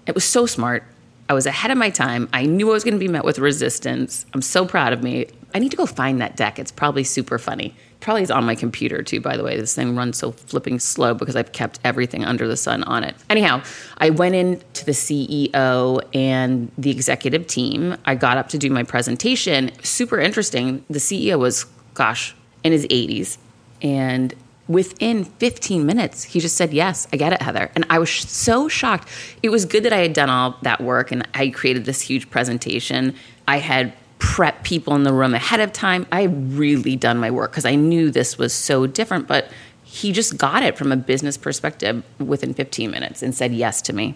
It 0.08 0.16
was 0.16 0.24
so 0.24 0.46
smart. 0.46 0.84
I 1.30 1.34
was 1.34 1.46
ahead 1.46 1.72
of 1.72 1.78
my 1.78 1.92
time. 1.92 2.28
I 2.34 2.46
knew 2.46 2.70
I 2.72 2.74
was 2.74 2.84
going 2.84 2.96
to 2.96 3.00
be 3.00 3.08
met 3.08 3.24
with 3.24 3.40
resistance. 3.40 4.26
I'm 4.34 4.42
so 4.42 4.66
proud 4.66 4.94
of 4.94 5.04
me. 5.04 5.28
I 5.54 5.60
need 5.60 5.70
to 5.72 5.78
go 5.78 5.86
find 5.86 6.20
that 6.22 6.36
deck. 6.36 6.58
It's 6.58 6.72
probably 6.72 7.04
super 7.04 7.38
funny 7.38 7.76
probably 8.02 8.24
is 8.24 8.32
on 8.32 8.44
my 8.44 8.56
computer 8.56 9.02
too, 9.02 9.22
by 9.22 9.38
the 9.38 9.44
way. 9.44 9.58
This 9.58 9.74
thing 9.74 9.96
runs 9.96 10.18
so 10.18 10.32
flipping 10.32 10.80
slow 10.80 11.14
because 11.14 11.36
I've 11.36 11.52
kept 11.52 11.80
everything 11.84 12.26
under 12.26 12.48
the 12.48 12.58
sun 12.58 12.84
on 12.84 13.04
it. 13.04 13.16
Anyhow, 13.30 13.64
I 13.98 14.10
went 14.10 14.36
into 14.36 14.84
the 14.84 14.92
CEO 14.92 16.02
and 16.14 16.72
the 16.78 16.90
executive 16.90 17.48
team. 17.48 17.96
I 18.06 18.16
got 18.16 18.38
up 18.38 18.50
to 18.50 18.58
do 18.58 18.70
my 18.70 18.84
presentation. 18.84 19.72
Super 19.84 20.20
interesting. 20.20 20.84
The 20.90 21.00
CEO 21.00 21.40
was, 21.40 21.66
gosh, 21.94 22.36
in 22.64 22.72
his 22.72 22.86
80s. 22.88 23.38
And 23.82 24.34
within 24.68 25.26
15 25.26 25.86
minutes, 25.86 26.24
he 26.24 26.40
just 26.40 26.58
said, 26.58 26.74
Yes, 26.74 27.08
I 27.14 27.18
get 27.18 27.34
it, 27.34 27.42
Heather. 27.42 27.72
And 27.76 27.86
I 27.90 28.00
was 28.00 28.10
so 28.12 28.68
shocked. 28.68 29.08
It 29.44 29.50
was 29.50 29.66
good 29.66 29.84
that 29.84 29.94
I 29.94 29.98
had 29.98 30.14
done 30.14 30.30
all 30.30 30.58
that 30.64 30.82
work 30.82 31.12
and 31.12 31.28
I 31.34 31.50
created 31.50 31.86
this 31.86 32.02
huge 32.02 32.30
presentation. 32.30 33.16
I 33.48 33.58
had 33.58 33.94
prep 34.22 34.64
people 34.64 34.94
in 34.94 35.02
the 35.04 35.12
room 35.12 35.34
ahead 35.34 35.60
of 35.60 35.74
time. 35.74 36.06
I 36.12 36.24
really 36.26 36.96
done 36.96 37.18
my 37.18 37.32
work 37.32 37.52
because 37.52 37.66
I 37.66 37.74
knew 37.74 38.12
this 38.12 38.38
was 38.38 38.54
so 38.54 38.86
different, 38.86 39.28
but 39.28 39.50
he 39.84 40.12
just 40.12 40.38
got 40.38 40.62
it 40.62 40.78
from 40.78 40.92
a 40.92 40.96
business 40.96 41.38
perspective 41.38 42.04
within 42.20 42.54
15 42.54 42.92
minutes 42.92 43.24
and 43.24 43.34
said 43.34 43.52
yes 43.52 43.82
to 43.82 43.94
me. 43.94 44.16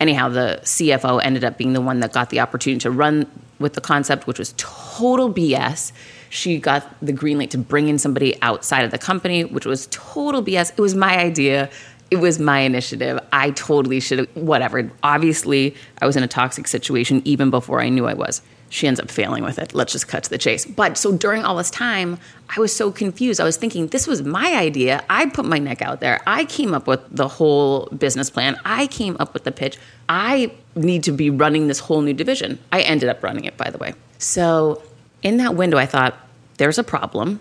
Anyhow, 0.00 0.30
the 0.30 0.58
CFO 0.62 1.22
ended 1.22 1.44
up 1.44 1.58
being 1.58 1.74
the 1.74 1.82
one 1.82 2.00
that 2.00 2.14
got 2.14 2.30
the 2.30 2.40
opportunity 2.40 2.80
to 2.80 2.90
run 2.90 3.30
with 3.58 3.74
the 3.74 3.82
concept, 3.82 4.26
which 4.26 4.38
was 4.38 4.54
total 4.56 5.32
BS. 5.32 5.92
She 6.30 6.58
got 6.58 6.88
the 7.04 7.12
green 7.12 7.38
light 7.38 7.50
to 7.50 7.58
bring 7.58 7.88
in 7.88 7.98
somebody 7.98 8.40
outside 8.40 8.86
of 8.86 8.90
the 8.90 8.98
company, 8.98 9.44
which 9.44 9.66
was 9.66 9.86
total 9.90 10.42
BS. 10.42 10.72
It 10.72 10.80
was 10.80 10.94
my 10.94 11.18
idea. 11.18 11.68
It 12.10 12.16
was 12.16 12.38
my 12.38 12.60
initiative. 12.60 13.20
I 13.32 13.50
totally 13.50 14.00
should 14.00 14.18
have, 14.20 14.28
whatever. 14.34 14.90
Obviously, 15.02 15.76
I 16.00 16.06
was 16.06 16.16
in 16.16 16.22
a 16.22 16.28
toxic 16.28 16.66
situation 16.66 17.20
even 17.26 17.50
before 17.50 17.82
I 17.82 17.90
knew 17.90 18.06
I 18.06 18.14
was 18.14 18.40
she 18.72 18.86
ends 18.86 18.98
up 18.98 19.10
failing 19.10 19.44
with 19.44 19.58
it. 19.58 19.74
Let's 19.74 19.92
just 19.92 20.08
cut 20.08 20.24
to 20.24 20.30
the 20.30 20.38
chase. 20.38 20.64
But 20.64 20.96
so 20.96 21.14
during 21.14 21.44
all 21.44 21.56
this 21.56 21.70
time, 21.70 22.18
I 22.56 22.58
was 22.58 22.74
so 22.74 22.90
confused. 22.90 23.38
I 23.38 23.44
was 23.44 23.58
thinking, 23.58 23.88
this 23.88 24.06
was 24.06 24.22
my 24.22 24.54
idea. 24.54 25.04
I 25.10 25.26
put 25.26 25.44
my 25.44 25.58
neck 25.58 25.82
out 25.82 26.00
there. 26.00 26.22
I 26.26 26.46
came 26.46 26.72
up 26.72 26.86
with 26.86 27.00
the 27.10 27.28
whole 27.28 27.86
business 27.88 28.30
plan. 28.30 28.58
I 28.64 28.86
came 28.86 29.18
up 29.20 29.34
with 29.34 29.44
the 29.44 29.52
pitch. 29.52 29.78
I 30.08 30.52
need 30.74 31.02
to 31.04 31.12
be 31.12 31.28
running 31.28 31.66
this 31.66 31.80
whole 31.80 32.00
new 32.00 32.14
division. 32.14 32.58
I 32.72 32.80
ended 32.80 33.10
up 33.10 33.22
running 33.22 33.44
it, 33.44 33.58
by 33.58 33.68
the 33.68 33.76
way. 33.76 33.92
So 34.16 34.82
in 35.22 35.36
that 35.36 35.54
window, 35.54 35.76
I 35.76 35.84
thought, 35.84 36.18
there's 36.56 36.78
a 36.78 36.84
problem. 36.84 37.40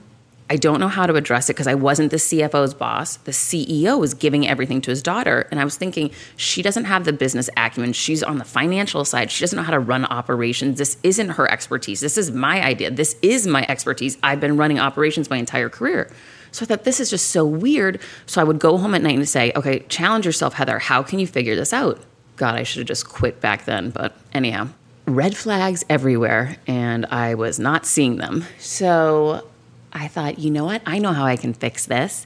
I 0.51 0.57
don't 0.57 0.81
know 0.81 0.89
how 0.89 1.05
to 1.05 1.15
address 1.15 1.49
it 1.49 1.53
because 1.53 1.67
I 1.67 1.75
wasn't 1.75 2.11
the 2.11 2.17
CFO's 2.17 2.73
boss. 2.73 3.15
The 3.15 3.31
CEO 3.31 3.97
was 3.97 4.13
giving 4.13 4.45
everything 4.45 4.81
to 4.81 4.91
his 4.91 5.01
daughter. 5.01 5.47
And 5.49 5.61
I 5.61 5.63
was 5.63 5.77
thinking, 5.77 6.11
she 6.35 6.61
doesn't 6.61 6.83
have 6.83 7.05
the 7.05 7.13
business 7.13 7.49
acumen. 7.55 7.93
She's 7.93 8.21
on 8.21 8.37
the 8.37 8.43
financial 8.43 9.05
side. 9.05 9.31
She 9.31 9.41
doesn't 9.43 9.55
know 9.55 9.63
how 9.63 9.71
to 9.71 9.79
run 9.79 10.03
operations. 10.03 10.77
This 10.77 10.97
isn't 11.03 11.29
her 11.29 11.49
expertise. 11.49 12.01
This 12.01 12.17
is 12.17 12.31
my 12.31 12.61
idea. 12.61 12.91
This 12.91 13.15
is 13.21 13.47
my 13.47 13.65
expertise. 13.69 14.17
I've 14.23 14.41
been 14.41 14.57
running 14.57 14.77
operations 14.77 15.29
my 15.29 15.37
entire 15.37 15.69
career. 15.69 16.11
So 16.51 16.63
I 16.63 16.67
thought, 16.67 16.83
this 16.83 16.99
is 16.99 17.09
just 17.09 17.29
so 17.29 17.45
weird. 17.45 18.01
So 18.25 18.41
I 18.41 18.43
would 18.43 18.59
go 18.59 18.77
home 18.77 18.93
at 18.93 19.01
night 19.01 19.15
and 19.15 19.29
say, 19.29 19.53
okay, 19.55 19.79
challenge 19.87 20.25
yourself, 20.25 20.55
Heather. 20.55 20.79
How 20.79 21.01
can 21.01 21.19
you 21.19 21.27
figure 21.27 21.55
this 21.55 21.71
out? 21.71 21.97
God, 22.35 22.55
I 22.55 22.63
should 22.63 22.79
have 22.79 22.87
just 22.87 23.07
quit 23.07 23.39
back 23.39 23.63
then. 23.63 23.89
But 23.89 24.17
anyhow, 24.33 24.67
red 25.05 25.37
flags 25.37 25.85
everywhere, 25.89 26.57
and 26.67 27.05
I 27.05 27.35
was 27.35 27.57
not 27.57 27.85
seeing 27.85 28.17
them. 28.17 28.43
So 28.59 29.47
I 29.93 30.08
thought, 30.08 30.39
you 30.39 30.51
know 30.51 30.65
what? 30.65 30.82
I 30.86 30.99
know 30.99 31.13
how 31.13 31.25
I 31.25 31.36
can 31.36 31.54
fix 31.54 31.86
this. 31.86 32.25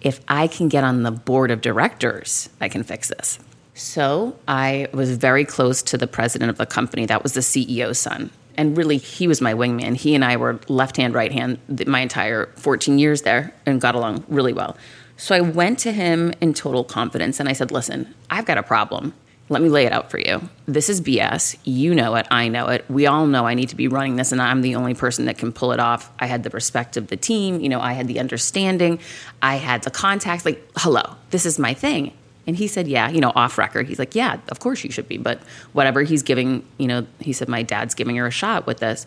If 0.00 0.20
I 0.28 0.46
can 0.46 0.68
get 0.68 0.84
on 0.84 1.02
the 1.02 1.10
board 1.10 1.50
of 1.50 1.60
directors, 1.60 2.48
I 2.60 2.68
can 2.68 2.82
fix 2.82 3.08
this. 3.08 3.38
So 3.74 4.36
I 4.46 4.88
was 4.92 5.16
very 5.16 5.44
close 5.44 5.82
to 5.82 5.96
the 5.96 6.06
president 6.06 6.50
of 6.50 6.58
the 6.58 6.66
company. 6.66 7.06
That 7.06 7.22
was 7.22 7.34
the 7.34 7.40
CEO's 7.40 7.98
son. 7.98 8.30
And 8.56 8.76
really, 8.76 8.98
he 8.98 9.26
was 9.26 9.40
my 9.40 9.54
wingman. 9.54 9.96
He 9.96 10.14
and 10.14 10.24
I 10.24 10.36
were 10.36 10.60
left 10.68 10.96
hand, 10.96 11.14
right 11.14 11.32
hand 11.32 11.58
my 11.86 12.00
entire 12.00 12.46
14 12.56 12.98
years 12.98 13.22
there 13.22 13.54
and 13.64 13.80
got 13.80 13.94
along 13.94 14.24
really 14.28 14.52
well. 14.52 14.76
So 15.16 15.34
I 15.34 15.40
went 15.40 15.78
to 15.80 15.92
him 15.92 16.32
in 16.40 16.52
total 16.52 16.84
confidence 16.84 17.40
and 17.40 17.48
I 17.48 17.52
said, 17.52 17.70
Listen, 17.70 18.14
I've 18.28 18.44
got 18.44 18.58
a 18.58 18.62
problem. 18.62 19.14
Let 19.48 19.60
me 19.60 19.68
lay 19.68 19.84
it 19.84 19.92
out 19.92 20.10
for 20.10 20.18
you. 20.18 20.48
This 20.66 20.88
is 20.88 21.00
BS. 21.00 21.58
You 21.64 21.94
know 21.94 22.14
it. 22.14 22.26
I 22.30 22.48
know 22.48 22.68
it. 22.68 22.84
We 22.88 23.06
all 23.06 23.26
know 23.26 23.46
I 23.46 23.54
need 23.54 23.68
to 23.70 23.76
be 23.76 23.88
running 23.88 24.16
this, 24.16 24.32
and 24.32 24.40
I'm 24.40 24.62
the 24.62 24.76
only 24.76 24.94
person 24.94 25.26
that 25.26 25.36
can 25.36 25.52
pull 25.52 25.72
it 25.72 25.80
off. 25.80 26.10
I 26.18 26.26
had 26.26 26.42
the 26.42 26.50
respect 26.50 26.96
of 26.96 27.08
the 27.08 27.16
team. 27.16 27.60
You 27.60 27.68
know, 27.68 27.80
I 27.80 27.92
had 27.92 28.08
the 28.08 28.18
understanding. 28.18 28.98
I 29.42 29.56
had 29.56 29.82
the 29.82 29.90
contacts. 29.90 30.44
Like, 30.44 30.66
hello, 30.76 31.02
this 31.30 31.44
is 31.44 31.58
my 31.58 31.74
thing. 31.74 32.12
And 32.46 32.56
he 32.56 32.66
said, 32.66 32.88
yeah, 32.88 33.08
you 33.08 33.20
know, 33.20 33.32
off 33.34 33.58
record. 33.58 33.88
He's 33.88 33.98
like, 33.98 34.14
yeah, 34.14 34.38
of 34.48 34.58
course 34.58 34.82
you 34.84 34.90
should 34.90 35.06
be. 35.06 35.18
But 35.18 35.40
whatever 35.72 36.02
he's 36.02 36.22
giving, 36.22 36.64
you 36.78 36.88
know, 36.88 37.06
he 37.20 37.32
said, 37.32 37.48
my 37.48 37.62
dad's 37.62 37.94
giving 37.94 38.16
her 38.16 38.26
a 38.26 38.32
shot 38.32 38.66
with 38.66 38.78
this. 38.78 39.06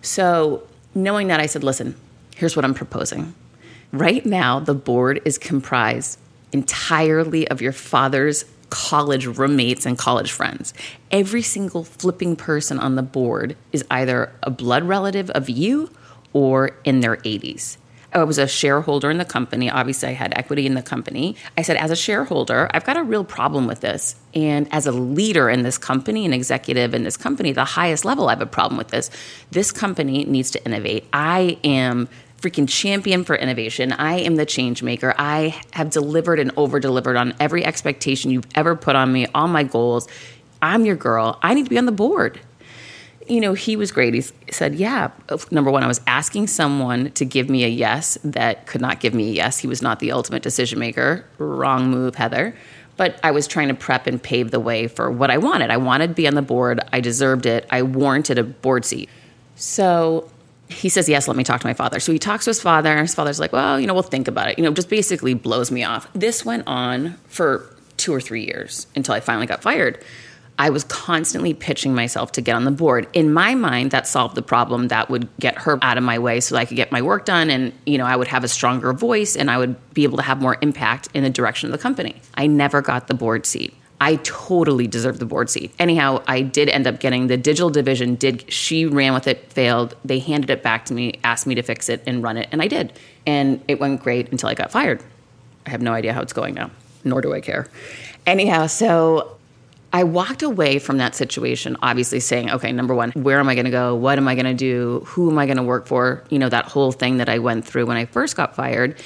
So 0.00 0.66
knowing 0.94 1.28
that, 1.28 1.38
I 1.38 1.46
said, 1.46 1.62
listen, 1.62 1.94
here's 2.34 2.56
what 2.56 2.64
I'm 2.64 2.74
proposing. 2.74 3.34
Right 3.92 4.24
now, 4.24 4.58
the 4.58 4.74
board 4.74 5.20
is 5.24 5.38
comprised 5.38 6.18
entirely 6.52 7.46
of 7.48 7.60
your 7.62 7.72
father's 7.72 8.44
college 8.72 9.26
roommates 9.26 9.84
and 9.84 9.98
college 9.98 10.32
friends. 10.32 10.72
Every 11.10 11.42
single 11.42 11.84
flipping 11.84 12.36
person 12.36 12.78
on 12.78 12.96
the 12.96 13.02
board 13.02 13.54
is 13.70 13.84
either 13.90 14.32
a 14.42 14.50
blood 14.50 14.84
relative 14.84 15.28
of 15.30 15.50
you 15.50 15.90
or 16.32 16.70
in 16.84 17.00
their 17.00 17.18
80s. 17.18 17.76
I 18.14 18.24
was 18.24 18.38
a 18.38 18.48
shareholder 18.48 19.10
in 19.10 19.18
the 19.18 19.26
company. 19.26 19.70
Obviously, 19.70 20.08
I 20.08 20.12
had 20.12 20.32
equity 20.36 20.66
in 20.66 20.74
the 20.74 20.82
company. 20.82 21.36
I 21.56 21.62
said, 21.62 21.76
as 21.76 21.90
a 21.90 21.96
shareholder, 21.96 22.70
I've 22.72 22.84
got 22.84 22.96
a 22.96 23.02
real 23.02 23.24
problem 23.24 23.66
with 23.66 23.80
this. 23.80 24.16
And 24.34 24.68
as 24.72 24.86
a 24.86 24.92
leader 24.92 25.50
in 25.50 25.62
this 25.62 25.76
company, 25.76 26.24
an 26.24 26.32
executive 26.32 26.94
in 26.94 27.04
this 27.04 27.18
company, 27.18 27.52
the 27.52 27.64
highest 27.64 28.06
level, 28.06 28.28
I 28.28 28.32
have 28.32 28.40
a 28.40 28.46
problem 28.46 28.78
with 28.78 28.88
this. 28.88 29.10
This 29.50 29.70
company 29.70 30.24
needs 30.24 30.50
to 30.52 30.64
innovate. 30.64 31.06
I 31.12 31.58
am 31.62 32.08
freaking 32.42 32.68
champion 32.68 33.24
for 33.24 33.36
innovation. 33.36 33.92
I 33.92 34.18
am 34.18 34.34
the 34.34 34.44
change 34.44 34.82
maker. 34.82 35.14
I 35.16 35.60
have 35.72 35.90
delivered 35.90 36.40
and 36.40 36.50
over 36.56 36.80
delivered 36.80 37.16
on 37.16 37.34
every 37.38 37.64
expectation 37.64 38.30
you've 38.32 38.46
ever 38.56 38.74
put 38.74 38.96
on 38.96 39.12
me, 39.12 39.26
all 39.34 39.46
my 39.46 39.62
goals. 39.62 40.08
I'm 40.60 40.84
your 40.84 40.96
girl. 40.96 41.38
I 41.40 41.54
need 41.54 41.64
to 41.64 41.70
be 41.70 41.78
on 41.78 41.86
the 41.86 41.92
board. 41.92 42.40
You 43.28 43.40
know, 43.40 43.54
he 43.54 43.76
was 43.76 43.92
great. 43.92 44.14
He 44.14 44.22
said, 44.50 44.74
Yeah, 44.74 45.12
number 45.52 45.70
one, 45.70 45.84
I 45.84 45.86
was 45.86 46.00
asking 46.08 46.48
someone 46.48 47.12
to 47.12 47.24
give 47.24 47.48
me 47.48 47.64
a 47.64 47.68
yes 47.68 48.18
that 48.24 48.66
could 48.66 48.80
not 48.80 48.98
give 48.98 49.14
me 49.14 49.30
a 49.30 49.32
yes. 49.32 49.58
He 49.58 49.68
was 49.68 49.80
not 49.80 50.00
the 50.00 50.10
ultimate 50.10 50.42
decision 50.42 50.80
maker. 50.80 51.24
Wrong 51.38 51.88
move, 51.88 52.16
Heather. 52.16 52.56
But 52.96 53.20
I 53.22 53.30
was 53.30 53.46
trying 53.46 53.68
to 53.68 53.74
prep 53.74 54.08
and 54.08 54.20
pave 54.20 54.50
the 54.50 54.60
way 54.60 54.88
for 54.88 55.10
what 55.10 55.30
I 55.30 55.38
wanted. 55.38 55.70
I 55.70 55.76
wanted 55.76 56.08
to 56.08 56.14
be 56.14 56.26
on 56.26 56.34
the 56.34 56.42
board. 56.42 56.80
I 56.92 57.00
deserved 57.00 57.46
it. 57.46 57.66
I 57.70 57.82
warranted 57.82 58.38
a 58.38 58.44
board 58.44 58.84
seat. 58.84 59.08
So 59.54 60.28
he 60.72 60.88
says, 60.88 61.08
Yes, 61.08 61.28
let 61.28 61.36
me 61.36 61.44
talk 61.44 61.60
to 61.60 61.66
my 61.66 61.74
father. 61.74 62.00
So 62.00 62.12
he 62.12 62.18
talks 62.18 62.44
to 62.44 62.50
his 62.50 62.60
father. 62.60 62.98
His 62.98 63.14
father's 63.14 63.40
like, 63.40 63.52
Well, 63.52 63.78
you 63.80 63.86
know, 63.86 63.94
we'll 63.94 64.02
think 64.02 64.28
about 64.28 64.48
it. 64.48 64.58
You 64.58 64.64
know, 64.64 64.72
just 64.72 64.88
basically 64.88 65.34
blows 65.34 65.70
me 65.70 65.84
off. 65.84 66.12
This 66.12 66.44
went 66.44 66.64
on 66.66 67.18
for 67.26 67.74
two 67.96 68.12
or 68.12 68.20
three 68.20 68.44
years 68.44 68.86
until 68.96 69.14
I 69.14 69.20
finally 69.20 69.46
got 69.46 69.62
fired. 69.62 70.02
I 70.58 70.70
was 70.70 70.84
constantly 70.84 71.54
pitching 71.54 71.94
myself 71.94 72.32
to 72.32 72.40
get 72.40 72.54
on 72.54 72.64
the 72.64 72.70
board. 72.70 73.08
In 73.14 73.32
my 73.32 73.54
mind, 73.54 73.90
that 73.92 74.06
solved 74.06 74.34
the 74.34 74.42
problem. 74.42 74.88
That 74.88 75.08
would 75.08 75.28
get 75.40 75.58
her 75.58 75.78
out 75.82 75.96
of 75.96 76.04
my 76.04 76.18
way 76.18 76.40
so 76.40 76.56
I 76.56 76.66
could 76.66 76.76
get 76.76 76.92
my 76.92 77.00
work 77.00 77.24
done 77.24 77.50
and, 77.50 77.72
you 77.86 77.98
know, 77.98 78.04
I 78.04 78.14
would 78.14 78.28
have 78.28 78.44
a 78.44 78.48
stronger 78.48 78.92
voice 78.92 79.34
and 79.34 79.50
I 79.50 79.58
would 79.58 79.76
be 79.94 80.04
able 80.04 80.18
to 80.18 80.22
have 80.22 80.40
more 80.40 80.58
impact 80.60 81.08
in 81.14 81.22
the 81.24 81.30
direction 81.30 81.68
of 81.68 81.72
the 81.72 81.82
company. 81.82 82.20
I 82.34 82.46
never 82.46 82.82
got 82.82 83.08
the 83.08 83.14
board 83.14 83.46
seat. 83.46 83.74
I 84.02 84.16
totally 84.24 84.88
deserved 84.88 85.20
the 85.20 85.26
board 85.26 85.48
seat. 85.48 85.72
Anyhow, 85.78 86.24
I 86.26 86.42
did 86.42 86.68
end 86.68 86.88
up 86.88 86.98
getting 86.98 87.28
the 87.28 87.36
digital 87.36 87.70
division. 87.70 88.16
Did 88.16 88.52
she 88.52 88.84
ran 88.84 89.14
with 89.14 89.28
it, 89.28 89.52
failed. 89.52 89.94
They 90.04 90.18
handed 90.18 90.50
it 90.50 90.60
back 90.60 90.86
to 90.86 90.92
me, 90.92 91.20
asked 91.22 91.46
me 91.46 91.54
to 91.54 91.62
fix 91.62 91.88
it 91.88 92.02
and 92.04 92.20
run 92.20 92.36
it, 92.36 92.48
and 92.50 92.60
I 92.60 92.66
did. 92.66 92.98
And 93.28 93.62
it 93.68 93.78
went 93.78 94.02
great 94.02 94.32
until 94.32 94.48
I 94.48 94.54
got 94.54 94.72
fired. 94.72 95.04
I 95.66 95.70
have 95.70 95.82
no 95.82 95.92
idea 95.92 96.12
how 96.12 96.20
it's 96.20 96.32
going 96.32 96.54
now, 96.54 96.72
nor 97.04 97.20
do 97.20 97.32
I 97.32 97.40
care. 97.40 97.68
Anyhow, 98.26 98.66
so 98.66 99.36
I 99.92 100.02
walked 100.02 100.42
away 100.42 100.80
from 100.80 100.98
that 100.98 101.14
situation, 101.14 101.76
obviously 101.80 102.18
saying, 102.18 102.50
okay, 102.50 102.72
number 102.72 102.96
one, 102.96 103.12
where 103.12 103.38
am 103.38 103.48
I 103.48 103.54
going 103.54 103.66
to 103.66 103.70
go? 103.70 103.94
What 103.94 104.18
am 104.18 104.26
I 104.26 104.34
going 104.34 104.46
to 104.46 104.54
do? 104.54 105.04
Who 105.10 105.30
am 105.30 105.38
I 105.38 105.46
going 105.46 105.58
to 105.58 105.62
work 105.62 105.86
for? 105.86 106.24
You 106.28 106.40
know, 106.40 106.48
that 106.48 106.64
whole 106.64 106.90
thing 106.90 107.18
that 107.18 107.28
I 107.28 107.38
went 107.38 107.64
through 107.64 107.86
when 107.86 107.96
I 107.96 108.06
first 108.06 108.34
got 108.34 108.56
fired. 108.56 109.00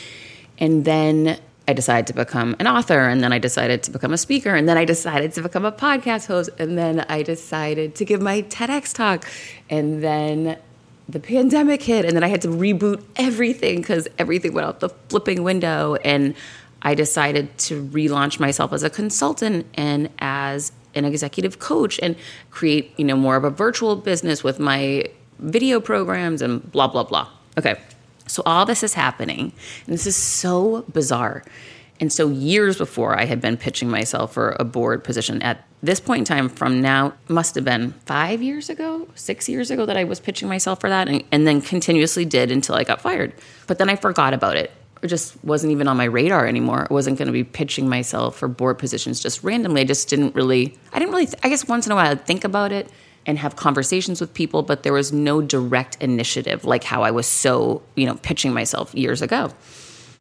And 0.57 0.87
then 0.87 1.39
I 1.69 1.73
decided 1.73 2.07
to 2.09 2.15
become 2.15 2.55
an 2.61 2.67
author, 2.67 3.01
and 3.09 3.23
then 3.23 3.33
I 3.33 3.39
decided 3.39 3.83
to 3.85 3.91
become 3.91 4.13
a 4.13 4.19
speaker, 4.19 4.55
and 4.55 4.69
then 4.69 4.79
I 4.79 4.85
decided 4.85 5.33
to 5.33 5.43
become 5.43 5.65
a 5.65 5.73
podcast 5.73 6.27
host, 6.27 6.51
and 6.59 6.79
then 6.79 7.01
I 7.09 7.23
decided 7.23 7.97
to 7.97 8.05
give 8.05 8.23
my 8.23 8.43
TEDx 8.43 8.95
talk, 8.95 9.27
and 9.69 10.03
then 10.03 10.59
the 11.09 11.19
pandemic 11.21 11.83
hit, 11.83 12.05
and 12.05 12.15
then 12.15 12.23
I 12.23 12.29
had 12.29 12.43
to 12.43 12.49
reboot 12.49 13.03
everything 13.17 13.81
because 13.81 14.07
everything 14.19 14.53
went 14.55 14.67
out 14.67 14.81
the 14.81 14.91
flipping 15.09 15.43
window, 15.43 15.97
and 15.97 16.35
I 16.83 16.95
decided 16.95 17.57
to 17.59 17.85
relaunch 17.87 18.39
myself 18.39 18.73
as 18.73 18.85
a 18.85 18.91
consultant 18.91 19.67
and 19.75 20.09
as 20.21 20.71
an 20.95 21.05
executive 21.05 21.59
coach, 21.59 21.99
and 22.01 22.15
create 22.51 22.93
you 22.97 23.05
know 23.05 23.17
more 23.17 23.35
of 23.35 23.43
a 23.43 23.51
virtual 23.51 23.97
business 23.97 24.45
with 24.45 24.61
my 24.61 25.05
video 25.41 25.81
programs 25.81 26.43
and 26.43 26.71
blah 26.71 26.87
blah 26.87 27.03
blah. 27.03 27.29
Okay. 27.59 27.77
So 28.27 28.43
all 28.45 28.67
this 28.67 28.83
is 28.83 28.95
happening, 28.95 29.53
and 29.87 29.95
this 29.95 30.07
is 30.07 30.17
so 30.17 30.85
bizarre. 30.93 31.45
And 32.01 32.13
so 32.13 32.29
years 32.29 32.77
before 32.77 33.19
I 33.19 33.25
had 33.25 33.41
been 33.41 33.57
pitching 33.57 33.89
myself 33.89 34.35
for 34.35 34.55
a 34.59 34.65
board 34.65 35.03
position 35.03 35.41
at 35.43 35.65
this 35.83 36.01
point 36.01 36.21
in 36.21 36.25
time 36.25 36.49
from 36.49 36.83
now 36.83 37.15
must 37.29 37.55
have 37.55 37.65
been 37.65 37.93
5 38.07 38.43
years 38.43 38.69
ago, 38.69 39.09
6 39.15 39.49
years 39.49 39.71
ago 39.71 39.87
that 39.87 39.97
I 39.97 40.05
was 40.05 40.21
pitching 40.21 40.49
myself 40.49 40.81
for 40.81 40.91
that 40.91 41.09
and, 41.09 41.25
and 41.33 41.47
then 41.47 41.61
continuously 41.61 42.25
did 42.25 42.51
until 42.51 42.75
I 42.75 42.85
got 42.85 43.01
fired. 43.01 43.33
But 43.67 43.79
then 43.79 43.89
I 43.89 43.97
forgot 43.97 44.35
about 44.35 44.57
it. 44.57 44.73
It 45.03 45.09
just 45.09 45.43
wasn't 45.45 45.73
even 45.73 45.89
on 45.89 45.97
my 45.97 46.05
radar 46.05 46.47
anymore. 46.47 46.87
I 46.91 46.93
wasn't 46.93 47.19
going 47.19 47.27
to 47.27 47.33
be 47.33 47.45
pitching 47.45 47.89
myself 47.89 48.37
for 48.37 48.49
board 48.49 48.79
positions 48.79 49.21
just 49.21 49.45
randomly. 49.45 49.83
I 49.83 49.85
just 49.85 50.09
didn't 50.09 50.35
really 50.35 50.77
I 50.93 50.99
didn't 50.99 51.13
really 51.13 51.29
I 51.43 51.49
guess 51.49 51.69
once 51.69 51.87
in 51.87 51.93
a 51.93 51.95
while 51.95 52.11
I'd 52.11 52.27
think 52.27 52.45
about 52.45 52.73
it 52.73 52.91
and 53.27 53.39
have 53.39 53.57
conversations 53.57 54.21
with 54.21 54.33
people, 54.33 54.63
but 54.63 54.85
there 54.85 54.93
was 54.93 55.13
no 55.13 55.43
direct 55.43 55.97
initiative 56.01 56.65
like 56.65 56.85
how 56.85 57.03
I 57.03 57.11
was 57.11 57.27
so, 57.27 57.83
you 57.97 58.07
know, 58.07 58.15
pitching 58.17 58.55
myself 58.55 58.95
years 58.95 59.21
ago. 59.21 59.53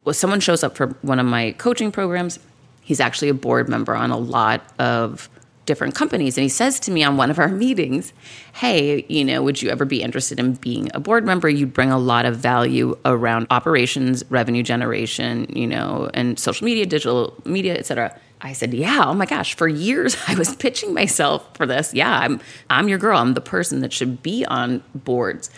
Well, 0.04 0.14
someone 0.14 0.40
shows 0.40 0.62
up 0.62 0.76
for 0.76 0.88
one 1.02 1.18
of 1.18 1.26
my 1.26 1.52
coaching 1.52 1.92
programs. 1.92 2.38
He's 2.82 3.00
actually 3.00 3.28
a 3.28 3.34
board 3.34 3.68
member 3.68 3.94
on 3.94 4.10
a 4.10 4.16
lot 4.16 4.62
of 4.78 5.28
different 5.66 5.94
companies. 5.94 6.38
And 6.38 6.42
he 6.42 6.48
says 6.48 6.78
to 6.80 6.90
me 6.90 7.02
on 7.02 7.16
one 7.16 7.30
of 7.30 7.38
our 7.38 7.48
meetings, 7.64 8.12
Hey, 8.54 9.04
you 9.08 9.24
know, 9.24 9.42
would 9.42 9.60
you 9.60 9.68
ever 9.70 9.84
be 9.84 10.02
interested 10.02 10.38
in 10.38 10.54
being 10.54 10.90
a 10.94 11.00
board 11.00 11.24
member? 11.24 11.48
You'd 11.48 11.74
bring 11.74 11.90
a 11.90 11.98
lot 11.98 12.24
of 12.24 12.36
value 12.36 12.96
around 13.04 13.48
operations, 13.50 14.24
revenue 14.30 14.62
generation, 14.62 15.46
you 15.54 15.66
know, 15.66 16.10
and 16.14 16.38
social 16.38 16.64
media, 16.64 16.86
digital 16.86 17.34
media, 17.44 17.76
et 17.76 17.86
cetera. 17.86 18.18
I 18.46 18.52
said, 18.52 18.72
"Yeah, 18.72 19.04
oh 19.06 19.14
my 19.14 19.26
gosh, 19.26 19.54
for 19.54 19.68
years 19.68 20.16
I 20.28 20.34
was 20.34 20.54
pitching 20.56 20.94
myself 20.94 21.46
for 21.54 21.66
this. 21.66 21.92
Yeah, 21.92 22.18
I'm 22.18 22.40
I'm 22.70 22.88
your 22.88 22.98
girl. 22.98 23.18
I'm 23.18 23.34
the 23.34 23.40
person 23.40 23.80
that 23.80 23.92
should 23.92 24.22
be 24.22 24.44
on 24.46 24.82
boards." 24.94 25.50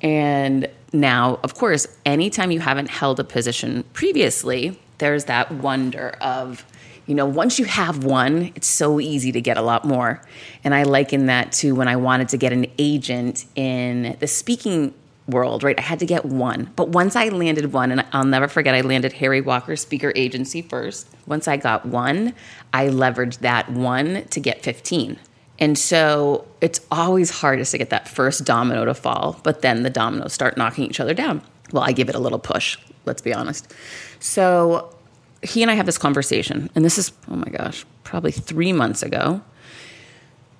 And 0.00 0.68
now, 0.92 1.38
of 1.42 1.54
course, 1.54 1.86
anytime 2.06 2.50
you 2.50 2.60
haven't 2.60 2.90
held 2.90 3.20
a 3.20 3.24
position 3.24 3.84
previously, 3.92 4.78
there's 4.98 5.24
that 5.26 5.50
wonder 5.50 6.10
of, 6.20 6.64
you 7.06 7.14
know, 7.14 7.26
once 7.26 7.58
you 7.58 7.64
have 7.64 8.04
one, 8.04 8.52
it's 8.54 8.66
so 8.66 9.00
easy 9.00 9.32
to 9.32 9.40
get 9.40 9.56
a 9.56 9.62
lot 9.62 9.84
more. 9.84 10.22
And 10.64 10.74
I 10.74 10.84
liken 10.84 11.26
that 11.26 11.52
to 11.52 11.74
when 11.74 11.88
I 11.88 11.96
wanted 11.96 12.28
to 12.30 12.36
get 12.36 12.52
an 12.52 12.66
agent 12.78 13.44
in 13.54 14.16
the 14.20 14.26
speaking 14.26 14.94
world, 15.28 15.62
right? 15.62 15.78
I 15.78 15.82
had 15.82 15.98
to 16.00 16.06
get 16.06 16.24
one. 16.24 16.72
But 16.74 16.88
once 16.88 17.14
I 17.14 17.28
landed 17.28 17.72
one, 17.72 17.92
and 17.92 18.04
I'll 18.12 18.24
never 18.24 18.48
forget, 18.48 18.74
I 18.74 18.80
landed 18.80 19.12
Harry 19.14 19.40
Walker 19.40 19.76
Speaker 19.76 20.12
Agency 20.16 20.62
first. 20.62 21.06
Once 21.26 21.46
I 21.46 21.56
got 21.56 21.86
one, 21.86 22.34
I 22.72 22.88
leveraged 22.88 23.38
that 23.38 23.70
one 23.70 24.24
to 24.30 24.40
get 24.40 24.62
15. 24.62 25.18
And 25.60 25.76
so 25.76 26.46
it's 26.60 26.80
always 26.90 27.30
hardest 27.30 27.72
to 27.72 27.78
get 27.78 27.90
that 27.90 28.08
first 28.08 28.44
domino 28.44 28.84
to 28.84 28.94
fall, 28.94 29.40
but 29.42 29.62
then 29.62 29.82
the 29.82 29.90
dominoes 29.90 30.32
start 30.32 30.56
knocking 30.56 30.84
each 30.84 31.00
other 31.00 31.14
down. 31.14 31.42
Well, 31.72 31.82
I 31.82 31.92
give 31.92 32.08
it 32.08 32.14
a 32.14 32.20
little 32.20 32.38
push, 32.38 32.78
let's 33.04 33.20
be 33.20 33.34
honest. 33.34 33.74
So 34.20 34.94
he 35.42 35.62
and 35.62 35.70
I 35.70 35.74
have 35.74 35.86
this 35.86 35.98
conversation, 35.98 36.70
and 36.74 36.84
this 36.84 36.96
is, 36.96 37.12
oh 37.28 37.36
my 37.36 37.48
gosh, 37.48 37.84
probably 38.04 38.32
three 38.32 38.72
months 38.72 39.02
ago. 39.02 39.42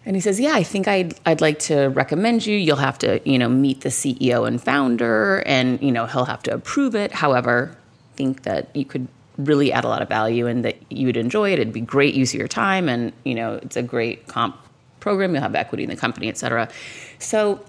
And 0.09 0.16
he 0.16 0.23
says, 0.23 0.40
"Yeah, 0.40 0.55
I 0.55 0.62
think 0.62 0.88
I'd 0.88 1.14
I'd 1.27 1.42
like 1.42 1.59
to 1.71 1.88
recommend 1.88 2.47
you. 2.47 2.57
You'll 2.57 2.77
have 2.77 2.99
to, 3.01 3.21
you 3.31 3.38
know, 3.38 3.51
meet 3.51 3.83
the 3.83 3.90
CEO 3.90 4.49
and 4.49 4.61
founder, 4.61 5.42
and 5.44 5.79
you 5.83 5.92
know 5.92 6.07
he'll 6.07 6.25
have 6.25 6.42
to 6.44 6.55
approve 6.55 6.94
it. 6.94 7.12
However, 7.12 7.77
think 8.16 8.44
that 8.44 8.75
you 8.75 8.87
could 8.87 9.07
really 9.37 9.71
add 9.71 9.85
a 9.85 9.88
lot 9.88 10.01
of 10.01 10.09
value 10.09 10.47
and 10.47 10.64
that 10.64 10.77
you'd 10.90 11.18
enjoy 11.18 11.53
it. 11.53 11.59
It'd 11.59 11.75
be 11.75 11.83
great 11.83 12.14
use 12.14 12.33
of 12.33 12.38
your 12.38 12.49
time, 12.49 12.88
and 12.88 13.12
you 13.25 13.35
know, 13.35 13.57
it's 13.57 13.77
a 13.77 13.83
great 13.83 14.27
comp 14.29 14.57
program. 15.01 15.35
You'll 15.35 15.42
have 15.42 15.55
equity 15.55 15.85
in 15.85 15.90
the 15.90 15.97
company, 15.97 16.29
et 16.31 16.38
cetera. 16.38 16.71
So 17.18 17.61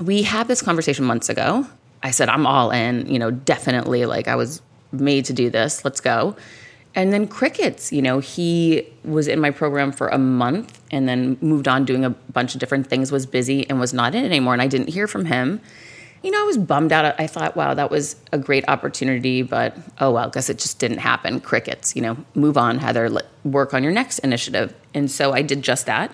we 0.00 0.22
had 0.22 0.46
this 0.46 0.62
conversation 0.62 1.04
months 1.04 1.28
ago. 1.28 1.66
I 2.04 2.12
said, 2.12 2.28
I'm 2.28 2.46
all 2.46 2.70
in. 2.70 3.12
You 3.12 3.18
know, 3.18 3.32
definitely. 3.32 4.06
Like 4.06 4.28
I 4.28 4.36
was 4.36 4.62
made 4.92 5.24
to 5.24 5.32
do 5.32 5.50
this. 5.50 5.84
Let's 5.84 6.00
go." 6.00 6.36
And 6.98 7.12
then 7.12 7.28
crickets, 7.28 7.92
you 7.92 8.02
know, 8.02 8.18
he 8.18 8.84
was 9.04 9.28
in 9.28 9.38
my 9.38 9.52
program 9.52 9.92
for 9.92 10.08
a 10.08 10.18
month 10.18 10.80
and 10.90 11.08
then 11.08 11.38
moved 11.40 11.68
on 11.68 11.84
doing 11.84 12.04
a 12.04 12.10
bunch 12.10 12.54
of 12.54 12.60
different 12.60 12.88
things, 12.88 13.12
was 13.12 13.24
busy 13.24 13.70
and 13.70 13.78
was 13.78 13.94
not 13.94 14.16
in 14.16 14.24
it 14.24 14.26
anymore. 14.26 14.52
And 14.52 14.60
I 14.60 14.66
didn't 14.66 14.88
hear 14.88 15.06
from 15.06 15.26
him. 15.26 15.60
You 16.24 16.32
know, 16.32 16.40
I 16.40 16.42
was 16.42 16.58
bummed 16.58 16.90
out. 16.90 17.14
I 17.20 17.28
thought, 17.28 17.54
wow, 17.54 17.72
that 17.72 17.92
was 17.92 18.16
a 18.32 18.38
great 18.38 18.68
opportunity, 18.68 19.42
but 19.42 19.76
oh 20.00 20.10
well, 20.10 20.28
guess 20.28 20.50
it 20.50 20.58
just 20.58 20.80
didn't 20.80 20.98
happen. 20.98 21.38
Crickets, 21.38 21.94
you 21.94 22.02
know, 22.02 22.16
move 22.34 22.58
on, 22.58 22.78
Heather, 22.78 23.08
let, 23.08 23.26
work 23.44 23.74
on 23.74 23.84
your 23.84 23.92
next 23.92 24.18
initiative. 24.18 24.74
And 24.92 25.08
so 25.08 25.32
I 25.32 25.42
did 25.42 25.62
just 25.62 25.86
that. 25.86 26.12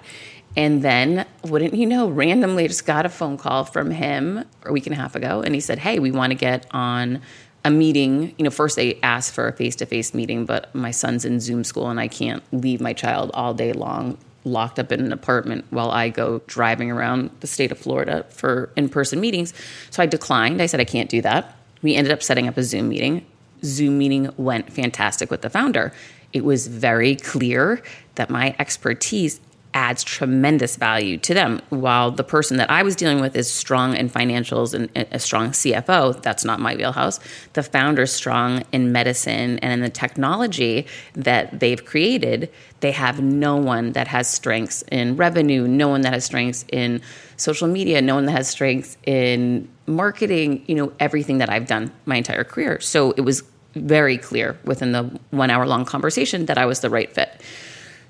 And 0.55 0.83
then, 0.83 1.27
wouldn't 1.45 1.73
you 1.73 1.87
know, 1.87 2.11
randomly 2.11 2.69
just 2.69 2.85
got 2.85 3.07
a 3.07 3.09
phone 3.09 3.39
call 3.39 3.65
from 3.65 3.91
him 3.91 4.45
a 4.65 4.71
week 4.71 4.87
and 4.87 4.93
a 4.93 4.99
half 4.99 5.17
ago. 5.17 5.41
And 5.41 5.55
he 5.55 5.63
said, 5.63 5.79
hey, 5.79 5.99
we 5.99 6.11
want 6.11 6.33
to 6.33 6.37
get 6.37 6.67
on 6.73 7.23
a 7.65 7.71
meeting. 7.71 8.35
You 8.39 8.45
know, 8.45 8.51
first 8.51 8.77
they 8.77 8.99
asked 9.03 9.35
for 9.35 9.49
a 9.49 9.53
face 9.53 9.77
to 9.77 9.87
face 9.87 10.15
meeting, 10.15 10.45
but 10.45 10.75
my 10.75 10.91
son's 10.91 11.25
in 11.25 11.41
Zoom 11.41 11.65
school 11.65 11.89
and 11.89 11.99
I 11.99 12.09
can't 12.09 12.43
leave 12.53 12.81
my 12.81 12.93
child 12.93 13.31
all 13.35 13.55
day 13.55 13.73
long 13.73 14.19
locked 14.45 14.79
up 14.79 14.93
in 14.93 15.01
an 15.01 15.13
apartment 15.13 15.65
while 15.71 15.91
I 15.91 16.11
go 16.11 16.43
driving 16.47 16.91
around 16.91 17.31
the 17.41 17.47
state 17.47 17.73
of 17.73 17.79
Florida 17.79 18.27
for 18.29 18.71
in 18.77 18.89
person 18.89 19.21
meetings. 19.21 19.55
So 19.91 20.03
I 20.03 20.07
declined. 20.07 20.61
I 20.61 20.67
said, 20.67 20.81
I 20.81 20.85
can't 20.85 21.09
do 21.09 21.23
that. 21.23 21.57
We 21.83 21.95
ended 21.95 22.13
up 22.13 22.23
setting 22.23 22.47
up 22.47 22.57
a 22.57 22.63
Zoom 22.63 22.89
meeting. 22.89 23.25
Zoom 23.65 23.99
meeting 23.99 24.31
went 24.37 24.73
fantastic 24.73 25.31
with 25.31 25.43
the 25.43 25.51
founder. 25.51 25.93
It 26.33 26.45
was 26.45 26.67
very 26.67 27.17
clear 27.17 27.83
that 28.17 28.29
my 28.29 28.55
expertise 28.59 29.41
adds 29.75 30.05
tremendous 30.05 30.77
value 30.77 31.19
to 31.19 31.35
them. 31.35 31.61
While 31.69 32.13
the 32.13 32.23
person 32.23 32.57
that 32.59 32.71
I 32.71 32.85
was 32.85 32.95
dealing 32.95 33.21
with 33.21 33.37
is 33.37 33.51
strong 33.51 33.97
in 33.97 34.09
financials 34.09 34.73
and 34.73 34.89
a 35.13 35.19
strong 35.19 35.51
CFO, 35.51 36.23
that's 36.23 36.45
not 36.45 36.61
my 36.61 36.77
wheelhouse. 36.77 37.19
The 37.55 37.63
founder's 37.65 38.13
strong 38.13 38.63
in 38.71 38.93
medicine 38.93 39.59
and 39.59 39.73
in 39.73 39.81
the 39.81 39.91
technology 39.91 40.87
that 41.15 41.59
they've 41.59 41.85
created. 41.85 42.51
They 42.81 42.93
have 42.93 43.21
no 43.21 43.57
one 43.57 43.93
that 43.93 44.07
has 44.07 44.31
strengths 44.31 44.83
in 44.93 45.17
revenue, 45.17 45.67
no 45.67 45.89
one 45.89 46.03
that 46.03 46.13
has 46.13 46.25
strengths 46.25 46.65
in 46.71 47.03
social 47.37 47.67
media, 47.67 48.01
no 48.01 48.15
one 48.15 48.27
that 48.27 48.33
has 48.33 48.49
strengths 48.49 48.97
in 49.05 49.69
marketing, 49.87 50.65
you 50.69 50.77
know, 50.77 50.93
everything 51.01 51.39
that 51.39 51.51
I've 51.51 51.67
done 51.67 51.93
my 52.07 52.17
entire 52.17 52.45
career. 52.45 52.81
So 52.81 53.11
it 53.13 53.23
was 53.23 53.43
very 53.75 54.19
clear 54.19 54.57
within 54.65 54.93
the 54.93 55.03
one 55.31 55.51
hour 55.51 55.67
long 55.67 55.85
conversation 55.85 56.47
that 56.47 56.59
I 56.59 56.65
was 56.65 56.79
the 56.79 56.91
right 56.91 57.13
fit. 57.13 57.41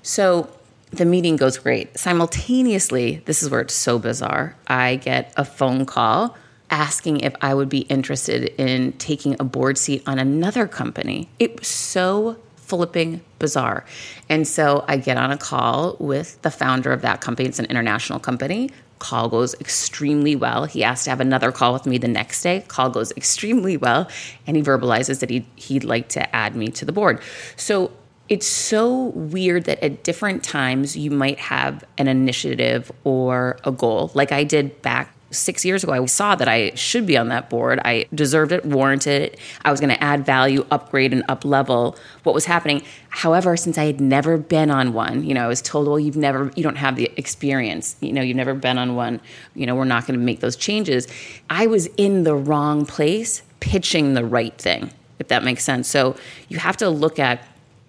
So 0.03 0.54
the 0.95 1.05
meeting 1.05 1.35
goes 1.35 1.57
great. 1.57 1.97
Simultaneously, 1.97 3.21
this 3.25 3.43
is 3.43 3.49
where 3.49 3.61
it's 3.61 3.73
so 3.73 3.99
bizarre. 3.99 4.55
I 4.67 4.95
get 4.97 5.33
a 5.37 5.45
phone 5.45 5.85
call 5.85 6.35
asking 6.69 7.19
if 7.21 7.33
I 7.41 7.53
would 7.53 7.69
be 7.69 7.79
interested 7.81 8.45
in 8.59 8.93
taking 8.93 9.35
a 9.39 9.43
board 9.43 9.77
seat 9.77 10.03
on 10.07 10.19
another 10.19 10.67
company. 10.67 11.29
It 11.39 11.59
was 11.59 11.67
so 11.67 12.37
flipping 12.55 13.21
bizarre. 13.37 13.85
And 14.27 14.47
so 14.47 14.83
I 14.87 14.97
get 14.97 15.17
on 15.17 15.31
a 15.31 15.37
call 15.37 15.97
with 15.99 16.41
the 16.41 16.49
founder 16.49 16.91
of 16.91 17.01
that 17.03 17.21
company. 17.21 17.47
It's 17.47 17.59
an 17.59 17.65
international 17.65 18.19
company. 18.19 18.71
Call 18.97 19.29
goes 19.29 19.53
extremely 19.55 20.35
well. 20.35 20.65
He 20.65 20.83
asked 20.83 21.03
to 21.03 21.11
have 21.11 21.19
another 21.19 21.51
call 21.51 21.73
with 21.73 21.85
me 21.85 21.97
the 21.97 22.07
next 22.07 22.41
day. 22.41 22.65
Call 22.67 22.89
goes 22.89 23.11
extremely 23.11 23.77
well. 23.77 24.09
And 24.47 24.57
he 24.57 24.63
verbalizes 24.63 25.19
that 25.19 25.29
he'd, 25.29 25.45
he'd 25.55 25.83
like 25.83 26.09
to 26.09 26.35
add 26.35 26.55
me 26.55 26.69
to 26.69 26.85
the 26.85 26.91
board. 26.91 27.21
So 27.55 27.91
it's 28.27 28.47
so 28.47 29.07
weird 29.09 29.65
that 29.65 29.83
at 29.83 30.03
different 30.03 30.43
times 30.43 30.97
you 30.97 31.11
might 31.11 31.39
have 31.39 31.83
an 31.97 32.07
initiative 32.07 32.91
or 33.03 33.57
a 33.63 33.71
goal. 33.71 34.11
Like 34.13 34.31
I 34.31 34.43
did 34.43 34.81
back 34.81 35.11
six 35.31 35.65
years 35.65 35.83
ago, 35.83 35.91
I 35.91 36.05
saw 36.05 36.35
that 36.35 36.47
I 36.47 36.73
should 36.75 37.05
be 37.05 37.17
on 37.17 37.27
that 37.29 37.49
board. 37.49 37.79
I 37.83 38.05
deserved 38.13 38.51
it, 38.51 38.65
warranted 38.65 39.21
it. 39.21 39.39
I 39.63 39.71
was 39.71 39.79
going 39.79 39.93
to 39.93 40.01
add 40.03 40.25
value, 40.25 40.65
upgrade, 40.71 41.13
and 41.13 41.23
up 41.27 41.45
level 41.45 41.97
what 42.23 42.33
was 42.33 42.45
happening. 42.45 42.83
However, 43.09 43.57
since 43.57 43.77
I 43.77 43.85
had 43.85 43.99
never 43.99 44.37
been 44.37 44.71
on 44.71 44.93
one, 44.93 45.23
you 45.23 45.33
know, 45.33 45.43
I 45.43 45.47
was 45.47 45.61
told, 45.61 45.87
well, 45.87 45.99
you've 45.99 46.17
never, 46.17 46.51
you 46.55 46.63
don't 46.63 46.77
have 46.77 46.95
the 46.95 47.11
experience. 47.17 47.95
You 47.99 48.13
know, 48.13 48.21
you've 48.21 48.37
never 48.37 48.53
been 48.53 48.77
on 48.77 48.95
one. 48.95 49.19
You 49.55 49.65
know, 49.65 49.75
we're 49.75 49.85
not 49.85 50.07
going 50.07 50.19
to 50.19 50.25
make 50.25 50.39
those 50.39 50.55
changes. 50.55 51.07
I 51.49 51.67
was 51.67 51.87
in 51.97 52.23
the 52.23 52.35
wrong 52.35 52.85
place 52.85 53.41
pitching 53.59 54.13
the 54.13 54.25
right 54.25 54.57
thing, 54.57 54.91
if 55.19 55.27
that 55.27 55.43
makes 55.43 55.63
sense. 55.63 55.87
So 55.87 56.15
you 56.49 56.59
have 56.59 56.77
to 56.77 56.89
look 56.89 57.19
at 57.19 57.41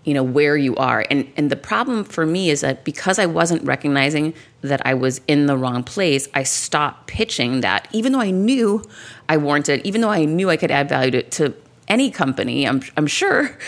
you 0.07 0.15
know 0.15 0.23
where 0.23 0.57
you 0.57 0.75
are. 0.77 1.05
And 1.11 1.31
and 1.37 1.51
the 1.51 1.57
problem 1.57 2.05
for 2.05 2.25
me 2.25 2.49
is 2.49 2.61
that 2.63 2.85
because 2.85 3.19
i 3.19 3.27
wasn't 3.27 3.63
recognizing 3.65 4.33
that 4.63 4.81
i 4.87 4.95
was 4.95 5.21
in 5.27 5.47
the 5.47 5.57
wrong 5.57 5.83
place 5.83 6.29
i 6.35 6.43
stopped 6.43 7.07
pitching 7.07 7.61
that 7.61 7.89
even 7.93 8.13
though 8.13 8.21
i 8.21 8.31
knew 8.31 8.83
i 9.29 9.37
warranted 9.37 9.81
even 9.85 10.01
though 10.01 10.11
i 10.11 10.25
knew 10.25 10.49
i 10.49 10.57
could 10.57 10.71
add 10.71 10.89
value 10.89 11.11
to, 11.11 11.23
to 11.23 11.55
any 11.89 12.11
company 12.11 12.67
i'm, 12.67 12.83
I'm 12.97 13.07
sure 13.07 13.59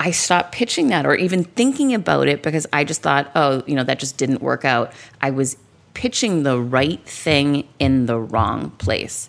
i 0.00 0.10
stopped 0.10 0.52
pitching 0.52 0.88
that 0.88 1.06
or 1.06 1.14
even 1.14 1.44
thinking 1.44 1.94
about 1.94 2.26
it 2.28 2.42
because 2.42 2.66
i 2.72 2.84
just 2.84 3.02
thought 3.02 3.30
oh 3.34 3.62
you 3.66 3.74
know 3.74 3.84
that 3.84 3.98
just 3.98 4.16
didn't 4.16 4.42
work 4.42 4.64
out. 4.64 4.92
I 5.20 5.30
was 5.30 5.56
pitching 5.94 6.42
the 6.42 6.58
right 6.58 7.04
thing 7.06 7.68
in 7.78 8.06
the 8.06 8.18
wrong 8.18 8.70
place 8.72 9.28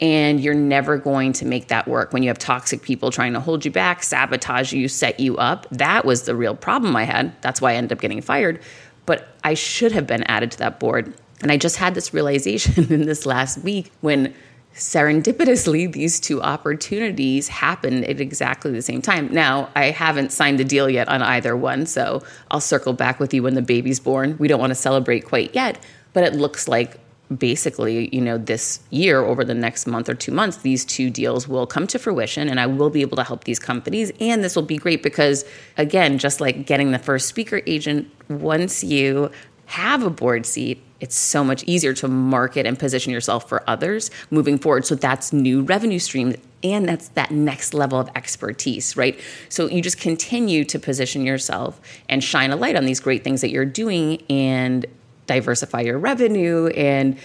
and 0.00 0.40
you're 0.40 0.54
never 0.54 0.98
going 0.98 1.32
to 1.34 1.46
make 1.46 1.68
that 1.68 1.88
work 1.88 2.12
when 2.12 2.22
you 2.22 2.28
have 2.28 2.38
toxic 2.38 2.82
people 2.82 3.10
trying 3.10 3.32
to 3.32 3.40
hold 3.40 3.64
you 3.64 3.70
back, 3.70 4.02
sabotage 4.02 4.72
you, 4.72 4.88
set 4.88 5.18
you 5.20 5.36
up. 5.38 5.66
That 5.70 6.04
was 6.04 6.22
the 6.22 6.36
real 6.36 6.54
problem 6.54 6.94
I 6.96 7.04
had. 7.04 7.40
That's 7.40 7.60
why 7.60 7.72
I 7.72 7.74
ended 7.76 7.92
up 7.92 8.00
getting 8.00 8.20
fired. 8.20 8.60
But 9.06 9.28
I 9.42 9.54
should 9.54 9.92
have 9.92 10.06
been 10.06 10.22
added 10.24 10.50
to 10.52 10.58
that 10.58 10.78
board. 10.80 11.14
And 11.42 11.50
I 11.50 11.56
just 11.56 11.76
had 11.76 11.94
this 11.94 12.12
realization 12.12 12.84
in 12.92 13.06
this 13.06 13.24
last 13.24 13.58
week 13.58 13.90
when 14.00 14.34
serendipitously 14.74 15.90
these 15.90 16.20
two 16.20 16.42
opportunities 16.42 17.48
happened 17.48 18.04
at 18.04 18.20
exactly 18.20 18.70
the 18.70 18.82
same 18.82 19.00
time. 19.00 19.32
Now, 19.32 19.70
I 19.74 19.86
haven't 19.86 20.32
signed 20.32 20.58
the 20.58 20.64
deal 20.64 20.90
yet 20.90 21.08
on 21.08 21.22
either 21.22 21.56
one, 21.56 21.86
so 21.86 22.22
I'll 22.50 22.60
circle 22.60 22.92
back 22.92 23.18
with 23.18 23.32
you 23.32 23.42
when 23.42 23.54
the 23.54 23.62
baby's 23.62 24.00
born. 24.00 24.36
We 24.38 24.48
don't 24.48 24.60
want 24.60 24.72
to 24.72 24.74
celebrate 24.74 25.24
quite 25.24 25.54
yet, 25.54 25.82
but 26.12 26.24
it 26.24 26.34
looks 26.34 26.68
like 26.68 26.98
basically, 27.34 28.14
you 28.14 28.20
know, 28.20 28.38
this 28.38 28.80
year 28.90 29.20
over 29.20 29.44
the 29.44 29.54
next 29.54 29.86
month 29.86 30.08
or 30.08 30.14
two 30.14 30.32
months, 30.32 30.58
these 30.58 30.84
two 30.84 31.10
deals 31.10 31.48
will 31.48 31.66
come 31.66 31.86
to 31.88 31.98
fruition 31.98 32.48
and 32.48 32.60
I 32.60 32.66
will 32.66 32.90
be 32.90 33.00
able 33.00 33.16
to 33.16 33.24
help 33.24 33.44
these 33.44 33.58
companies. 33.58 34.12
And 34.20 34.44
this 34.44 34.54
will 34.54 34.62
be 34.62 34.76
great 34.76 35.02
because, 35.02 35.44
again, 35.76 36.18
just 36.18 36.40
like 36.40 36.66
getting 36.66 36.92
the 36.92 36.98
first 36.98 37.28
speaker 37.28 37.62
agent, 37.66 38.10
once 38.28 38.84
you 38.84 39.30
have 39.66 40.02
a 40.02 40.10
board 40.10 40.46
seat, 40.46 40.82
it's 41.00 41.16
so 41.16 41.44
much 41.44 41.62
easier 41.64 41.92
to 41.92 42.08
market 42.08 42.64
and 42.64 42.78
position 42.78 43.12
yourself 43.12 43.48
for 43.48 43.68
others 43.68 44.10
moving 44.30 44.58
forward. 44.58 44.86
So 44.86 44.94
that's 44.94 45.32
new 45.32 45.62
revenue 45.62 45.98
streams 45.98 46.36
and 46.62 46.88
that's 46.88 47.08
that 47.08 47.30
next 47.30 47.74
level 47.74 47.98
of 47.98 48.08
expertise, 48.14 48.96
right? 48.96 49.20
So 49.48 49.68
you 49.68 49.82
just 49.82 50.00
continue 50.00 50.64
to 50.64 50.78
position 50.78 51.26
yourself 51.26 51.80
and 52.08 52.24
shine 52.24 52.50
a 52.50 52.56
light 52.56 52.76
on 52.76 52.86
these 52.86 53.00
great 53.00 53.24
things 53.24 53.40
that 53.42 53.50
you're 53.50 53.66
doing 53.66 54.22
and 54.30 54.86
diversify 55.26 55.82
your 55.82 55.98
revenue 55.98 56.66
and 56.68 57.18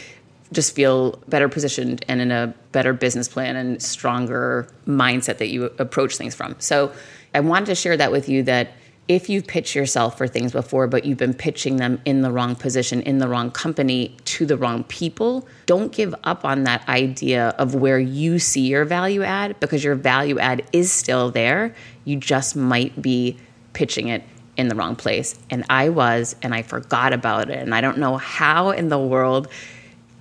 just 0.52 0.76
feel 0.76 1.22
better 1.30 1.48
positioned 1.48 2.04
and 2.08 2.20
in 2.20 2.32
a 2.32 2.54
better 2.72 2.94
business 2.94 3.28
plan 3.28 3.56
and 3.56 3.82
stronger 3.82 4.68
mindset 4.86 5.38
that 5.38 5.48
you 5.48 5.66
approach 5.80 6.18
things 6.18 6.36
from. 6.36 6.56
So 6.60 6.92
I 7.34 7.40
wanted 7.40 7.68
to 7.68 7.76
share 7.76 7.96
that 7.98 8.12
with 8.12 8.28
you 8.28 8.44
that 8.44 8.74
if 9.08 9.30
you've 9.30 9.48
pitched 9.48 9.76
yourself 9.76 10.18
for 10.18 10.28
things 10.28 10.52
before, 10.52 10.88
but 10.88 11.06
you've 11.06 11.18
been 11.18 11.34
pitching 11.34 11.78
them 11.78 12.00
in 12.06 12.22
the 12.22 12.32
wrong 12.32 12.56
position, 12.56 13.02
in 13.02 13.18
the 13.18 13.28
wrong 13.28 13.52
company, 13.52 14.16
to 14.26 14.46
the 14.46 14.56
wrong 14.56 14.84
people, 14.86 15.48
don't 15.66 15.92
give 15.92 16.14
up 16.24 16.46
on 16.46 16.64
that 16.64 16.88
idea 16.88 17.50
of 17.58 17.76
where 17.76 18.00
you 18.00 18.40
see 18.40 18.68
your 18.68 18.86
value 18.86 19.24
add 19.24 19.60
because 19.60 19.84
your 19.84 19.96
value 19.96 20.40
add 20.40 20.64
is 20.72 20.92
still 20.92 21.32
there. 21.32 21.76
You 22.06 22.18
just 22.18 22.56
might 22.56 23.02
be 23.02 23.38
pitching 23.74 24.08
it 24.08 24.24
in 24.58 24.68
the 24.68 24.76
wrong 24.76 24.96
place. 24.96 25.38
And 25.50 25.66
I 25.70 25.90
was, 25.90 26.36
and 26.42 26.54
I 26.54 26.62
forgot 26.62 27.14
about 27.14 27.50
it. 27.50 27.60
And 27.60 27.74
I 27.74 27.82
don't 27.82 27.98
know 27.98 28.18
how 28.18 28.72
in 28.72 28.90
the 28.90 29.00
world 29.00 29.48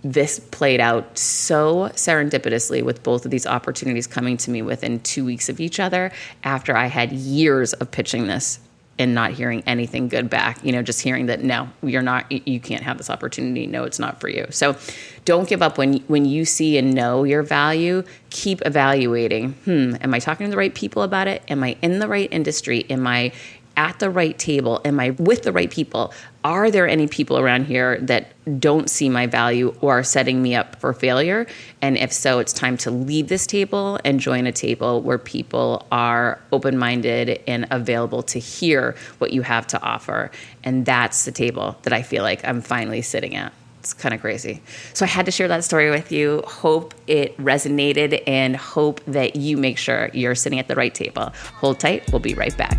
this 0.02 0.38
played 0.38 0.80
out 0.80 1.18
so 1.18 1.90
serendipitously 1.94 2.82
with 2.82 3.02
both 3.02 3.24
of 3.24 3.30
these 3.30 3.46
opportunities 3.46 4.06
coming 4.06 4.36
to 4.38 4.50
me 4.50 4.62
within 4.62 5.00
two 5.00 5.24
weeks 5.24 5.48
of 5.48 5.60
each 5.60 5.78
other 5.78 6.10
after 6.42 6.76
I 6.76 6.86
had 6.86 7.12
years 7.12 7.74
of 7.74 7.90
pitching 7.90 8.26
this 8.26 8.60
and 8.98 9.14
not 9.14 9.32
hearing 9.32 9.62
anything 9.66 10.08
good 10.08 10.28
back. 10.28 10.62
You 10.62 10.72
know, 10.72 10.82
just 10.82 11.00
hearing 11.00 11.26
that 11.26 11.42
no, 11.42 11.70
you're 11.82 12.02
not, 12.02 12.30
you 12.30 12.60
can't 12.60 12.82
have 12.82 12.98
this 12.98 13.08
opportunity. 13.08 13.66
No, 13.66 13.84
it's 13.84 13.98
not 13.98 14.20
for 14.20 14.28
you. 14.28 14.46
So 14.50 14.76
don't 15.24 15.48
give 15.48 15.62
up 15.62 15.78
when 15.78 15.98
when 16.06 16.26
you 16.26 16.44
see 16.44 16.76
and 16.76 16.94
know 16.94 17.24
your 17.24 17.42
value. 17.42 18.02
Keep 18.28 18.66
evaluating. 18.66 19.52
Hmm, 19.64 19.96
am 20.02 20.12
I 20.12 20.18
talking 20.18 20.46
to 20.46 20.50
the 20.50 20.56
right 20.56 20.74
people 20.74 21.02
about 21.02 21.28
it? 21.28 21.42
Am 21.48 21.64
I 21.64 21.76
in 21.80 21.98
the 21.98 22.08
right 22.08 22.28
industry? 22.30 22.84
Am 22.90 23.06
I 23.06 23.32
at 23.80 23.98
the 23.98 24.10
right 24.10 24.38
table? 24.38 24.78
Am 24.84 25.00
I 25.00 25.10
with 25.10 25.42
the 25.42 25.52
right 25.52 25.70
people? 25.70 26.12
Are 26.44 26.70
there 26.70 26.86
any 26.86 27.06
people 27.06 27.38
around 27.38 27.64
here 27.64 27.98
that 28.00 28.34
don't 28.60 28.90
see 28.90 29.08
my 29.08 29.26
value 29.26 29.74
or 29.80 30.00
are 30.00 30.02
setting 30.02 30.42
me 30.42 30.54
up 30.54 30.76
for 30.76 30.92
failure? 30.92 31.46
And 31.80 31.96
if 31.96 32.12
so, 32.12 32.40
it's 32.40 32.52
time 32.52 32.76
to 32.78 32.90
leave 32.90 33.28
this 33.28 33.46
table 33.46 33.98
and 34.04 34.20
join 34.20 34.46
a 34.46 34.52
table 34.52 35.00
where 35.00 35.16
people 35.16 35.86
are 35.90 36.38
open 36.52 36.76
minded 36.76 37.42
and 37.46 37.66
available 37.70 38.22
to 38.24 38.38
hear 38.38 38.96
what 39.16 39.32
you 39.32 39.40
have 39.40 39.66
to 39.68 39.82
offer. 39.82 40.30
And 40.62 40.84
that's 40.84 41.24
the 41.24 41.32
table 41.32 41.78
that 41.82 41.94
I 41.94 42.02
feel 42.02 42.22
like 42.22 42.46
I'm 42.46 42.60
finally 42.60 43.00
sitting 43.00 43.34
at 43.34 43.50
it's 43.78 43.94
kind 43.94 44.14
of 44.14 44.20
crazy. 44.20 44.60
So 44.92 45.06
I 45.06 45.08
had 45.08 45.24
to 45.24 45.32
share 45.32 45.48
that 45.48 45.64
story 45.64 45.88
with 45.88 46.12
you. 46.12 46.42
Hope 46.46 46.92
it 47.06 47.34
resonated 47.38 48.22
and 48.26 48.54
hope 48.54 49.00
that 49.06 49.36
you 49.36 49.56
make 49.56 49.78
sure 49.78 50.10
you're 50.12 50.34
sitting 50.34 50.58
at 50.58 50.68
the 50.68 50.74
right 50.74 50.94
table. 50.94 51.32
Hold 51.54 51.80
tight. 51.80 52.12
We'll 52.12 52.20
be 52.20 52.34
right 52.34 52.54
back. 52.58 52.78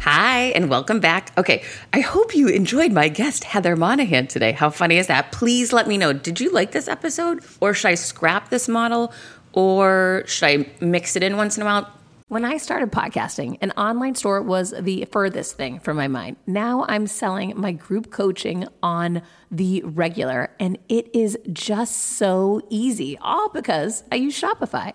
Hi, 0.00 0.44
and 0.54 0.70
welcome 0.70 0.98
back. 0.98 1.30
Okay, 1.36 1.62
I 1.92 2.00
hope 2.00 2.34
you 2.34 2.48
enjoyed 2.48 2.90
my 2.90 3.10
guest, 3.10 3.44
Heather 3.44 3.76
Monahan, 3.76 4.28
today. 4.28 4.52
How 4.52 4.70
funny 4.70 4.96
is 4.96 5.08
that? 5.08 5.30
Please 5.30 5.74
let 5.74 5.86
me 5.86 5.98
know. 5.98 6.14
Did 6.14 6.40
you 6.40 6.50
like 6.52 6.72
this 6.72 6.88
episode? 6.88 7.44
Or 7.60 7.74
should 7.74 7.88
I 7.88 7.96
scrap 7.96 8.48
this 8.48 8.66
model? 8.66 9.12
Or 9.52 10.22
should 10.26 10.46
I 10.46 10.66
mix 10.80 11.16
it 11.16 11.22
in 11.22 11.36
once 11.36 11.58
in 11.58 11.64
a 11.64 11.66
while? 11.66 11.92
When 12.28 12.46
I 12.46 12.56
started 12.56 12.90
podcasting, 12.90 13.58
an 13.60 13.72
online 13.72 14.14
store 14.14 14.40
was 14.40 14.72
the 14.80 15.04
furthest 15.12 15.58
thing 15.58 15.80
from 15.80 15.98
my 15.98 16.08
mind. 16.08 16.36
Now 16.46 16.86
I'm 16.88 17.06
selling 17.06 17.52
my 17.60 17.72
group 17.72 18.10
coaching 18.10 18.66
on 18.82 19.20
the 19.50 19.82
regular, 19.84 20.50
and 20.58 20.78
it 20.88 21.14
is 21.14 21.36
just 21.52 21.94
so 21.94 22.62
easy, 22.70 23.18
all 23.20 23.50
because 23.50 24.02
I 24.10 24.14
use 24.14 24.40
Shopify. 24.40 24.94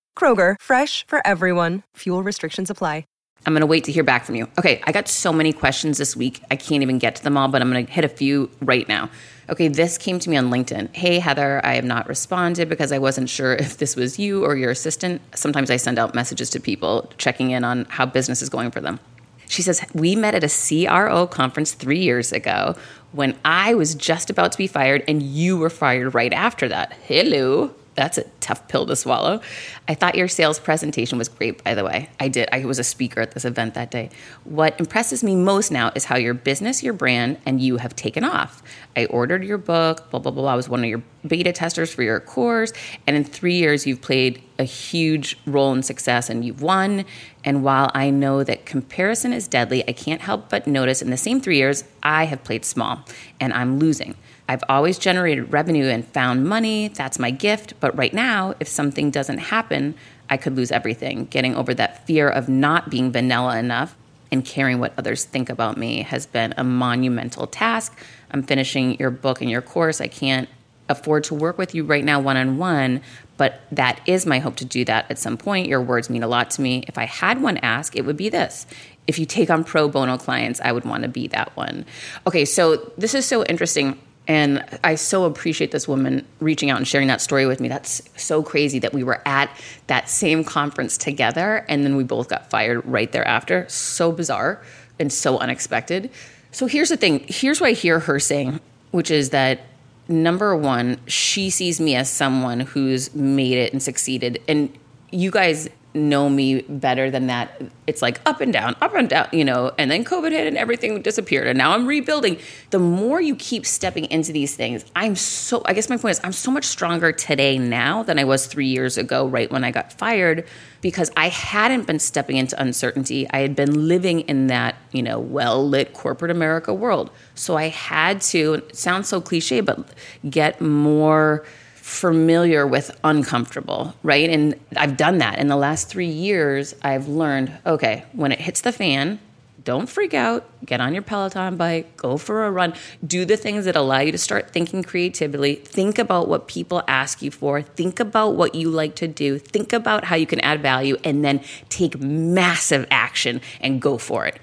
Kroger, 0.21 0.55
fresh 0.61 1.03
for 1.07 1.25
everyone. 1.25 1.81
Fuel 1.95 2.21
restrictions 2.21 2.69
apply. 2.69 3.05
I'm 3.45 3.53
going 3.53 3.61
to 3.61 3.67
wait 3.67 3.85
to 3.85 3.91
hear 3.91 4.03
back 4.03 4.25
from 4.25 4.35
you. 4.35 4.47
Okay, 4.59 4.81
I 4.83 4.91
got 4.91 5.07
so 5.07 5.33
many 5.33 5.51
questions 5.51 5.97
this 5.97 6.15
week. 6.15 6.43
I 6.51 6.55
can't 6.55 6.83
even 6.83 6.99
get 6.99 7.15
to 7.15 7.23
them 7.23 7.37
all, 7.37 7.47
but 7.47 7.61
I'm 7.61 7.71
going 7.71 7.85
to 7.85 7.91
hit 7.91 8.05
a 8.05 8.09
few 8.09 8.51
right 8.61 8.87
now. 8.87 9.09
Okay, 9.49 9.67
this 9.67 9.97
came 9.97 10.19
to 10.19 10.29
me 10.29 10.37
on 10.37 10.51
LinkedIn. 10.51 10.95
Hey, 10.95 11.17
Heather, 11.17 11.59
I 11.65 11.73
have 11.73 11.83
not 11.83 12.07
responded 12.07 12.69
because 12.69 12.91
I 12.91 12.99
wasn't 12.99 13.29
sure 13.29 13.53
if 13.59 13.77
this 13.77 13.95
was 13.95 14.19
you 14.19 14.45
or 14.45 14.55
your 14.55 14.69
assistant. 14.69 15.21
Sometimes 15.35 15.71
I 15.71 15.77
send 15.77 15.97
out 15.97 16.13
messages 16.13 16.51
to 16.51 16.59
people 16.59 17.11
checking 17.17 17.49
in 17.49 17.63
on 17.63 17.85
how 17.85 18.05
business 18.05 18.43
is 18.43 18.49
going 18.49 18.69
for 18.69 18.79
them. 18.79 18.99
She 19.47 19.63
says, 19.63 19.83
We 19.95 20.15
met 20.15 20.35
at 20.35 20.43
a 20.43 20.85
CRO 20.85 21.25
conference 21.25 21.73
three 21.73 21.99
years 21.99 22.31
ago 22.31 22.75
when 23.11 23.35
I 23.43 23.73
was 23.73 23.95
just 23.95 24.29
about 24.29 24.51
to 24.51 24.57
be 24.59 24.67
fired 24.67 25.03
and 25.07 25.23
you 25.23 25.57
were 25.57 25.71
fired 25.71 26.13
right 26.13 26.31
after 26.31 26.69
that. 26.69 26.93
Hello 27.05 27.73
that's 27.95 28.17
a 28.17 28.23
tough 28.39 28.67
pill 28.69 28.85
to 28.85 28.95
swallow. 28.95 29.41
I 29.87 29.95
thought 29.95 30.15
your 30.15 30.29
sales 30.29 30.59
presentation 30.59 31.17
was 31.17 31.27
great, 31.27 31.63
by 31.63 31.75
the 31.75 31.83
way. 31.83 32.09
I 32.19 32.29
did. 32.29 32.47
I 32.51 32.63
was 32.63 32.79
a 32.79 32.83
speaker 32.83 33.19
at 33.19 33.31
this 33.31 33.43
event 33.43 33.73
that 33.73 33.91
day. 33.91 34.09
What 34.45 34.79
impresses 34.79 35.23
me 35.23 35.35
most 35.35 35.71
now 35.71 35.91
is 35.93 36.05
how 36.05 36.15
your 36.15 36.33
business, 36.33 36.81
your 36.83 36.93
brand, 36.93 37.37
and 37.45 37.59
you 37.59 37.77
have 37.77 37.95
taken 37.95 38.23
off. 38.23 38.63
I 38.95 39.05
ordered 39.07 39.43
your 39.43 39.57
book, 39.57 40.09
blah, 40.09 40.21
blah, 40.21 40.31
blah. 40.31 40.53
I 40.53 40.55
was 40.55 40.69
one 40.69 40.83
of 40.83 40.89
your 40.89 41.03
beta 41.27 41.51
testers 41.51 41.93
for 41.93 42.01
your 42.01 42.19
course. 42.19 42.71
And 43.05 43.15
in 43.15 43.25
three 43.25 43.55
years, 43.55 43.85
you've 43.85 44.01
played 44.01 44.41
a 44.57 44.63
huge 44.63 45.37
role 45.45 45.73
in 45.73 45.83
success 45.83 46.29
and 46.29 46.45
you've 46.45 46.61
won. 46.61 47.03
And 47.43 47.63
while 47.63 47.91
I 47.93 48.09
know 48.09 48.43
that 48.43 48.65
comparison 48.65 49.33
is 49.33 49.47
deadly, 49.47 49.87
I 49.87 49.91
can't 49.91 50.21
help 50.21 50.49
but 50.49 50.65
notice 50.65 51.01
in 51.01 51.09
the 51.09 51.17
same 51.17 51.41
three 51.41 51.57
years, 51.57 51.83
I 52.01 52.25
have 52.25 52.43
played 52.43 52.63
small 52.63 53.03
and 53.39 53.51
I'm 53.53 53.79
losing. 53.79 54.15
I've 54.51 54.65
always 54.67 54.99
generated 54.99 55.53
revenue 55.53 55.85
and 55.85 56.05
found 56.05 56.43
money. 56.43 56.89
That's 56.89 57.17
my 57.17 57.31
gift. 57.31 57.75
But 57.79 57.95
right 57.97 58.13
now, 58.13 58.53
if 58.59 58.67
something 58.67 59.09
doesn't 59.09 59.37
happen, 59.37 59.95
I 60.29 60.35
could 60.35 60.57
lose 60.57 60.73
everything. 60.73 61.23
Getting 61.27 61.55
over 61.55 61.73
that 61.73 62.05
fear 62.05 62.27
of 62.27 62.49
not 62.49 62.89
being 62.89 63.13
vanilla 63.13 63.57
enough 63.57 63.95
and 64.29 64.43
caring 64.43 64.79
what 64.79 64.91
others 64.97 65.23
think 65.23 65.49
about 65.49 65.77
me 65.77 66.01
has 66.01 66.25
been 66.25 66.53
a 66.57 66.65
monumental 66.65 67.47
task. 67.47 67.97
I'm 68.31 68.43
finishing 68.43 68.99
your 68.99 69.09
book 69.09 69.39
and 69.39 69.49
your 69.49 69.61
course. 69.61 70.01
I 70.01 70.09
can't 70.09 70.49
afford 70.89 71.23
to 71.25 71.33
work 71.33 71.57
with 71.57 71.73
you 71.73 71.85
right 71.85 72.03
now 72.03 72.19
one 72.19 72.35
on 72.35 72.57
one, 72.57 72.99
but 73.37 73.61
that 73.71 74.01
is 74.05 74.25
my 74.25 74.39
hope 74.39 74.57
to 74.57 74.65
do 74.65 74.83
that 74.83 75.09
at 75.09 75.17
some 75.17 75.37
point. 75.37 75.69
Your 75.69 75.81
words 75.81 76.09
mean 76.09 76.23
a 76.23 76.27
lot 76.27 76.51
to 76.51 76.61
me. 76.61 76.83
If 76.89 76.97
I 76.97 77.05
had 77.05 77.41
one 77.41 77.55
ask, 77.59 77.95
it 77.95 78.03
would 78.03 78.17
be 78.17 78.27
this. 78.27 78.65
If 79.07 79.17
you 79.17 79.25
take 79.25 79.49
on 79.49 79.63
pro 79.63 79.87
bono 79.87 80.17
clients, 80.17 80.59
I 80.59 80.73
would 80.73 80.83
want 80.83 81.03
to 81.03 81.09
be 81.09 81.27
that 81.27 81.55
one. 81.55 81.85
Okay, 82.27 82.43
so 82.43 82.91
this 82.97 83.15
is 83.15 83.25
so 83.25 83.45
interesting 83.45 83.97
and 84.31 84.63
I 84.81 84.95
so 84.95 85.25
appreciate 85.25 85.71
this 85.71 85.89
woman 85.89 86.25
reaching 86.39 86.69
out 86.69 86.77
and 86.77 86.87
sharing 86.87 87.09
that 87.09 87.19
story 87.19 87.45
with 87.45 87.59
me. 87.59 87.67
That's 87.67 88.01
so 88.15 88.41
crazy 88.41 88.79
that 88.79 88.93
we 88.93 89.03
were 89.03 89.21
at 89.25 89.53
that 89.87 90.07
same 90.07 90.45
conference 90.45 90.97
together 90.97 91.65
and 91.67 91.83
then 91.83 91.97
we 91.97 92.05
both 92.05 92.29
got 92.29 92.49
fired 92.49 92.81
right 92.85 93.11
thereafter. 93.11 93.65
So 93.67 94.13
bizarre 94.13 94.63
and 94.97 95.11
so 95.11 95.37
unexpected. 95.37 96.11
So 96.53 96.65
here's 96.65 96.87
the 96.87 96.95
thing 96.95 97.25
here's 97.27 97.59
what 97.59 97.71
I 97.71 97.73
hear 97.73 97.99
her 97.99 98.21
saying, 98.21 98.61
which 98.91 99.11
is 99.11 99.31
that 99.31 99.63
number 100.07 100.55
one, 100.55 101.01
she 101.07 101.49
sees 101.49 101.81
me 101.81 101.95
as 101.95 102.09
someone 102.09 102.61
who's 102.61 103.13
made 103.13 103.57
it 103.57 103.73
and 103.73 103.83
succeeded. 103.83 104.41
And 104.47 104.73
you 105.11 105.29
guys 105.29 105.67
know 105.93 106.29
me 106.29 106.61
better 106.61 107.11
than 107.11 107.27
that. 107.27 107.61
It's 107.85 108.01
like 108.01 108.21
up 108.25 108.41
and 108.41 108.53
down, 108.53 108.75
up 108.81 108.93
and 108.95 109.09
down, 109.09 109.27
you 109.31 109.43
know, 109.43 109.71
and 109.77 109.91
then 109.91 110.05
COVID 110.05 110.31
hit 110.31 110.47
and 110.47 110.57
everything 110.57 111.01
disappeared. 111.01 111.47
And 111.47 111.57
now 111.57 111.73
I'm 111.73 111.85
rebuilding. 111.85 112.37
The 112.69 112.79
more 112.79 113.19
you 113.19 113.35
keep 113.35 113.65
stepping 113.65 114.05
into 114.05 114.31
these 114.31 114.55
things, 114.55 114.85
I'm 114.95 115.15
so, 115.15 115.61
I 115.65 115.73
guess 115.73 115.89
my 115.89 115.97
point 115.97 116.11
is, 116.11 116.21
I'm 116.23 116.31
so 116.31 116.51
much 116.51 116.65
stronger 116.65 117.11
today 117.11 117.57
now 117.57 118.03
than 118.03 118.19
I 118.19 118.23
was 118.23 118.47
three 118.47 118.67
years 118.67 118.97
ago, 118.97 119.27
right 119.27 119.51
when 119.51 119.63
I 119.63 119.71
got 119.71 119.91
fired, 119.91 120.47
because 120.79 121.11
I 121.17 121.29
hadn't 121.29 121.87
been 121.87 121.99
stepping 121.99 122.37
into 122.37 122.59
uncertainty. 122.61 123.29
I 123.29 123.39
had 123.39 123.55
been 123.55 123.87
living 123.87 124.21
in 124.21 124.47
that, 124.47 124.75
you 124.91 125.03
know, 125.03 125.19
well 125.19 125.67
lit 125.67 125.93
corporate 125.93 126.31
America 126.31 126.73
world. 126.73 127.11
So 127.35 127.57
I 127.57 127.67
had 127.67 128.21
to, 128.21 128.55
it 128.55 128.75
sounds 128.75 129.09
so 129.09 129.19
cliche, 129.19 129.61
but 129.61 129.93
get 130.29 130.61
more 130.61 131.45
familiar 131.91 132.65
with 132.65 132.97
uncomfortable, 133.03 133.93
right? 134.01 134.29
And 134.29 134.55
I've 134.77 134.97
done 134.97 135.17
that. 135.17 135.39
In 135.39 135.47
the 135.47 135.57
last 135.57 135.89
three 135.89 136.07
years, 136.07 136.73
I've 136.81 137.07
learned 137.07 137.51
okay, 137.65 138.05
when 138.13 138.31
it 138.31 138.39
hits 138.39 138.61
the 138.61 138.71
fan, 138.71 139.19
don't 139.63 139.87
freak 139.87 140.13
out. 140.13 140.49
Get 140.65 140.81
on 140.81 140.93
your 140.93 141.03
Peloton 141.03 141.57
bike, 141.57 141.95
go 141.97 142.17
for 142.17 142.45
a 142.45 142.51
run, 142.51 142.73
do 143.05 143.25
the 143.25 143.37
things 143.37 143.65
that 143.65 143.75
allow 143.75 143.99
you 143.99 144.11
to 144.11 144.17
start 144.17 144.51
thinking 144.51 144.81
creatively. 144.83 145.55
Think 145.55 145.99
about 145.99 146.27
what 146.27 146.47
people 146.47 146.81
ask 146.87 147.21
you 147.21 147.29
for, 147.29 147.61
think 147.61 147.99
about 147.99 148.35
what 148.35 148.55
you 148.55 148.69
like 148.69 148.95
to 148.95 149.07
do, 149.07 149.37
think 149.37 149.73
about 149.73 150.05
how 150.05 150.15
you 150.15 150.25
can 150.25 150.39
add 150.39 150.61
value, 150.61 150.97
and 151.03 151.23
then 151.23 151.41
take 151.69 151.99
massive 151.99 152.87
action 152.89 153.41
and 153.59 153.81
go 153.81 153.97
for 153.97 154.25
it. 154.25 154.39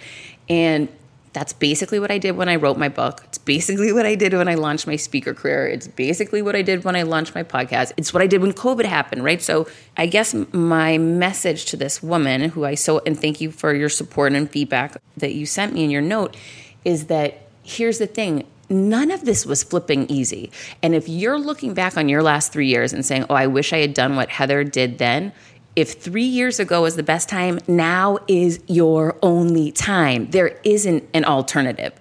And 0.49 0.89
that's 1.33 1.53
basically 1.53 2.01
what 2.01 2.11
I 2.11 2.19
did 2.19 2.37
when 2.37 2.49
I 2.49 2.57
wrote 2.57 2.79
my 2.79 2.89
book. 2.89 3.23
It's 3.25 3.39
basically 3.39 3.93
what 3.93 4.07
I 4.07 4.15
did 4.15 4.33
when 4.33 4.49
I 4.49 4.55
launched 4.55 4.87
my 4.87 4.97
speaker 4.97 5.35
career. 5.35 5.67
It's 5.67 5.87
basically 5.87 6.43
what 6.43 6.57
I 6.57 6.63
did 6.63 6.85
when 6.85 6.97
I 6.97 7.03
launched 7.03 7.35
my 7.35 7.43
podcast. 7.43 7.93
It's 7.97 8.13
what 8.13 8.23
I 8.23 8.27
did 8.27 8.41
when 8.41 8.53
COVID 8.53 8.85
happened, 8.85 9.25
right? 9.25 9.41
So 9.43 9.69
I 9.97 10.07
guess 10.07 10.35
my 10.53 10.99
message 10.99 11.67
to 11.67 11.77
this 11.77 12.03
woman, 12.03 12.51
who 12.51 12.65
I 12.65 12.75
so, 12.75 13.01
and 13.07 13.19
thank 13.19 13.41
you 13.41 13.51
for 13.51 13.75
your 13.75 13.89
support 13.89 14.33
and 14.33 14.51
feedback 14.51 14.97
that 15.17 15.35
you 15.35 15.47
sent 15.47 15.75
me 15.75 15.85
in 15.85 15.91
your 15.91 16.03
note, 16.03 16.37
is 16.85 17.07
that 17.07 17.49
here's 17.63 17.99
the 17.99 18.07
thing 18.07 18.47
none 18.71 19.11
of 19.11 19.25
this 19.25 19.47
was 19.47 19.63
flipping 19.63 20.07
easy. 20.11 20.51
And 20.83 20.95
if 20.95 21.09
you're 21.09 21.39
looking 21.39 21.75
back 21.75 21.97
on 21.97 22.09
your 22.09 22.23
last 22.23 22.53
three 22.53 22.67
years 22.67 22.93
and 22.93 23.05
saying, 23.05 23.25
oh, 23.31 23.35
I 23.35 23.47
wish 23.47 23.73
I 23.73 23.79
had 23.79 23.95
done 23.95 24.17
what 24.17 24.29
Heather 24.29 24.63
did 24.63 24.99
then, 24.99 25.33
if 25.79 25.93
three 25.93 26.25
years 26.25 26.59
ago 26.59 26.83
was 26.83 26.97
the 26.97 27.05
best 27.05 27.29
time, 27.29 27.61
now 27.69 28.19
is 28.27 28.59
your 28.67 29.17
only 29.23 29.71
time. 29.71 30.29
There 30.33 30.59
isn't 30.65 31.09
an 31.15 31.25
alternative. 31.25 31.93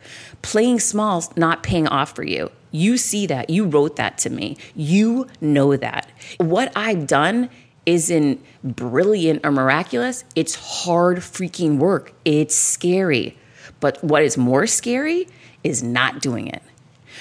Playing 0.41 0.79
small's 0.79 1.29
not 1.37 1.61
paying 1.61 1.87
off 1.87 2.15
for 2.15 2.23
you. 2.23 2.49
You 2.71 2.97
see 2.97 3.27
that. 3.27 3.51
You 3.51 3.65
wrote 3.65 3.95
that 3.97 4.17
to 4.19 4.31
me. 4.31 4.57
You 4.75 5.27
know 5.41 5.77
that. 5.77 6.09
What 6.39 6.71
I've 6.75 7.05
done 7.05 7.51
isn't 7.85 8.43
brilliant 8.63 9.45
or 9.45 9.51
miraculous. 9.51 10.23
It's 10.35 10.55
hard 10.55 11.17
freaking 11.19 11.77
work. 11.77 12.13
It's 12.25 12.55
scary. 12.55 13.37
But 13.79 14.03
what 14.03 14.23
is 14.23 14.39
more 14.39 14.65
scary 14.65 15.27
is 15.63 15.83
not 15.83 16.19
doing 16.19 16.47
it. 16.47 16.63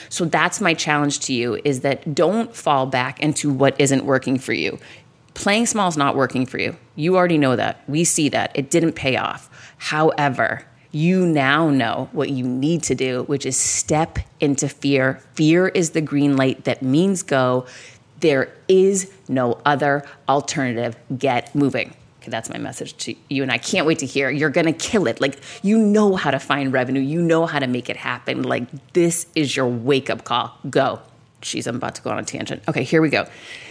So 0.08 0.24
that's 0.24 0.60
my 0.60 0.72
challenge 0.72 1.20
to 1.20 1.34
you 1.34 1.60
is 1.64 1.80
that 1.80 2.14
don't 2.14 2.54
fall 2.56 2.86
back 2.86 3.20
into 3.20 3.52
what 3.52 3.78
isn't 3.78 4.06
working 4.06 4.38
for 4.38 4.54
you 4.54 4.78
playing 5.36 5.66
small 5.66 5.88
is 5.88 5.96
not 5.96 6.16
working 6.16 6.46
for 6.46 6.58
you. 6.58 6.76
You 6.96 7.16
already 7.16 7.38
know 7.38 7.56
that. 7.56 7.82
We 7.88 8.04
see 8.04 8.28
that. 8.30 8.50
It 8.54 8.70
didn't 8.70 8.94
pay 8.94 9.16
off. 9.16 9.48
However, 9.78 10.66
you 10.90 11.26
now 11.26 11.68
know 11.68 12.08
what 12.12 12.30
you 12.30 12.46
need 12.46 12.82
to 12.84 12.94
do, 12.94 13.24
which 13.24 13.44
is 13.44 13.56
step 13.56 14.18
into 14.40 14.68
fear. 14.68 15.22
Fear 15.34 15.68
is 15.68 15.90
the 15.90 16.00
green 16.00 16.36
light 16.36 16.64
that 16.64 16.82
means 16.82 17.22
go. 17.22 17.66
There 18.20 18.52
is 18.66 19.12
no 19.28 19.60
other 19.64 20.04
alternative. 20.28 20.96
Get 21.18 21.54
moving. 21.54 21.94
Okay, 22.20 22.30
that's 22.30 22.48
my 22.48 22.58
message 22.58 22.96
to 23.04 23.14
you. 23.28 23.42
And 23.42 23.52
I 23.52 23.58
can't 23.58 23.86
wait 23.86 23.98
to 24.00 24.06
hear. 24.06 24.30
You're 24.30 24.50
going 24.50 24.66
to 24.66 24.72
kill 24.72 25.06
it. 25.06 25.20
Like, 25.20 25.38
you 25.62 25.78
know 25.78 26.16
how 26.16 26.30
to 26.30 26.38
find 26.38 26.72
revenue, 26.72 27.00
you 27.00 27.20
know 27.20 27.46
how 27.46 27.58
to 27.58 27.66
make 27.66 27.90
it 27.90 27.96
happen. 27.96 28.42
Like, 28.42 28.92
this 28.94 29.26
is 29.34 29.54
your 29.54 29.68
wake 29.68 30.08
up 30.08 30.24
call. 30.24 30.58
Go. 30.70 31.00
Jeez, 31.46 31.68
I'm 31.68 31.76
about 31.76 31.94
to 31.94 32.02
go 32.02 32.10
on 32.10 32.18
a 32.18 32.24
tangent. 32.24 32.62
Okay, 32.66 32.82
here 32.82 33.00
we 33.00 33.08
go. 33.08 33.26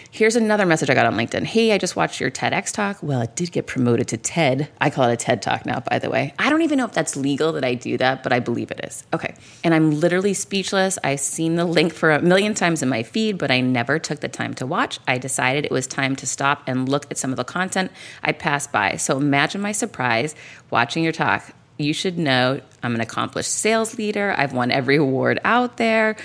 Here's 0.10 0.38
another 0.38 0.66
message 0.66 0.90
I 0.90 0.94
got 0.94 1.06
on 1.06 1.16
LinkedIn. 1.16 1.44
Hey, 1.44 1.74
I 1.74 1.78
just 1.78 1.98
watched 1.98 2.22
your 2.22 2.32
TEDx 2.32 2.72
talk. 2.72 3.04
Well, 3.04 3.20
it 3.20 3.36
did 3.36 3.52
get 3.52 3.68
promoted 3.68 4.08
to 4.08 4.18
TED. 4.18 4.70
I 4.80 4.90
call 4.90 5.10
it 5.10 5.14
a 5.14 5.18
TED 5.18 5.42
talk 5.42 5.66
now, 5.66 5.82
by 5.82 6.00
the 6.00 6.10
way. 6.10 6.34
I 6.40 6.50
don't 6.50 6.62
even 6.62 6.78
know 6.78 6.86
if 6.86 6.94
that's 6.94 7.18
legal 7.18 7.52
that 7.52 7.66
I 7.66 7.74
do 7.74 7.98
that, 7.98 8.24
but 8.24 8.32
I 8.32 8.40
believe 8.40 8.72
it 8.72 8.80
is. 8.82 9.04
Okay. 9.14 9.36
And 9.62 9.74
I'm 9.74 9.92
literally 9.92 10.34
speechless. 10.34 10.98
I've 11.04 11.20
seen 11.20 11.56
the 11.56 11.66
link 11.66 11.94
for 11.94 12.12
a 12.12 12.22
million 12.22 12.54
times 12.54 12.82
in 12.82 12.88
my 12.88 13.04
feed, 13.04 13.38
but 13.38 13.52
I 13.52 13.60
never 13.60 14.00
took 14.00 14.22
the 14.22 14.30
time 14.30 14.54
to 14.54 14.66
watch. 14.66 15.00
I 15.06 15.18
decided 15.18 15.66
it 15.66 15.72
was 15.72 15.86
time 15.86 16.16
to 16.16 16.26
stop 16.26 16.64
and 16.66 16.88
look 16.88 17.12
at 17.12 17.18
some 17.18 17.32
of 17.32 17.38
the 17.38 17.44
content 17.44 17.92
I 18.24 18.32
passed 18.32 18.72
by. 18.72 18.96
So 18.96 19.18
imagine 19.18 19.60
my 19.60 19.74
surprise 19.74 20.34
watching 20.72 21.04
your 21.04 21.12
talk 21.12 21.54
you 21.78 21.94
should 21.94 22.18
know 22.18 22.62
I'm 22.82 22.96
an 22.96 23.02
accomplished 23.02 23.52
sales 23.52 23.98
leader. 23.98 24.34
I've 24.38 24.54
won 24.54 24.72
every 24.72 24.96
award 24.96 25.40
out 25.44 25.78
there 25.78 26.16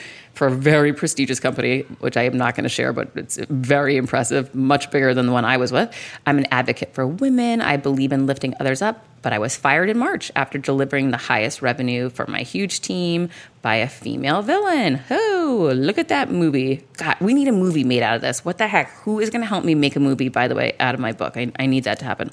for 0.40 0.46
a 0.46 0.50
very 0.50 0.94
prestigious 0.94 1.38
company, 1.38 1.80
which 1.98 2.16
I 2.16 2.22
am 2.22 2.38
not 2.38 2.54
going 2.54 2.64
to 2.64 2.70
share, 2.70 2.94
but 2.94 3.10
it's 3.14 3.36
very 3.50 3.98
impressive, 3.98 4.54
much 4.54 4.90
bigger 4.90 5.12
than 5.12 5.26
the 5.26 5.32
one 5.32 5.44
I 5.44 5.58
was 5.58 5.70
with. 5.70 5.94
I'm 6.24 6.38
an 6.38 6.46
advocate 6.50 6.94
for 6.94 7.06
women. 7.06 7.60
I 7.60 7.76
believe 7.76 8.10
in 8.10 8.24
lifting 8.24 8.54
others 8.58 8.80
up, 8.80 9.04
but 9.20 9.34
I 9.34 9.38
was 9.38 9.54
fired 9.54 9.90
in 9.90 9.98
March 9.98 10.32
after 10.34 10.56
delivering 10.56 11.10
the 11.10 11.18
highest 11.18 11.60
revenue 11.60 12.08
for 12.08 12.26
my 12.26 12.40
huge 12.40 12.80
team 12.80 13.28
by 13.60 13.74
a 13.74 13.86
female 13.86 14.40
villain. 14.40 15.02
Oh, 15.10 15.72
look 15.74 15.98
at 15.98 16.08
that 16.08 16.30
movie. 16.30 16.86
God, 16.96 17.16
we 17.20 17.34
need 17.34 17.48
a 17.48 17.52
movie 17.52 17.84
made 17.84 18.02
out 18.02 18.16
of 18.16 18.22
this. 18.22 18.42
What 18.42 18.56
the 18.56 18.66
heck? 18.66 18.88
Who 19.02 19.20
is 19.20 19.28
going 19.28 19.42
to 19.42 19.46
help 19.46 19.66
me 19.66 19.74
make 19.74 19.94
a 19.94 20.00
movie, 20.00 20.30
by 20.30 20.48
the 20.48 20.54
way, 20.54 20.72
out 20.80 20.94
of 20.94 21.02
my 21.02 21.12
book? 21.12 21.36
I, 21.36 21.52
I 21.58 21.66
need 21.66 21.84
that 21.84 21.98
to 21.98 22.06
happen. 22.06 22.30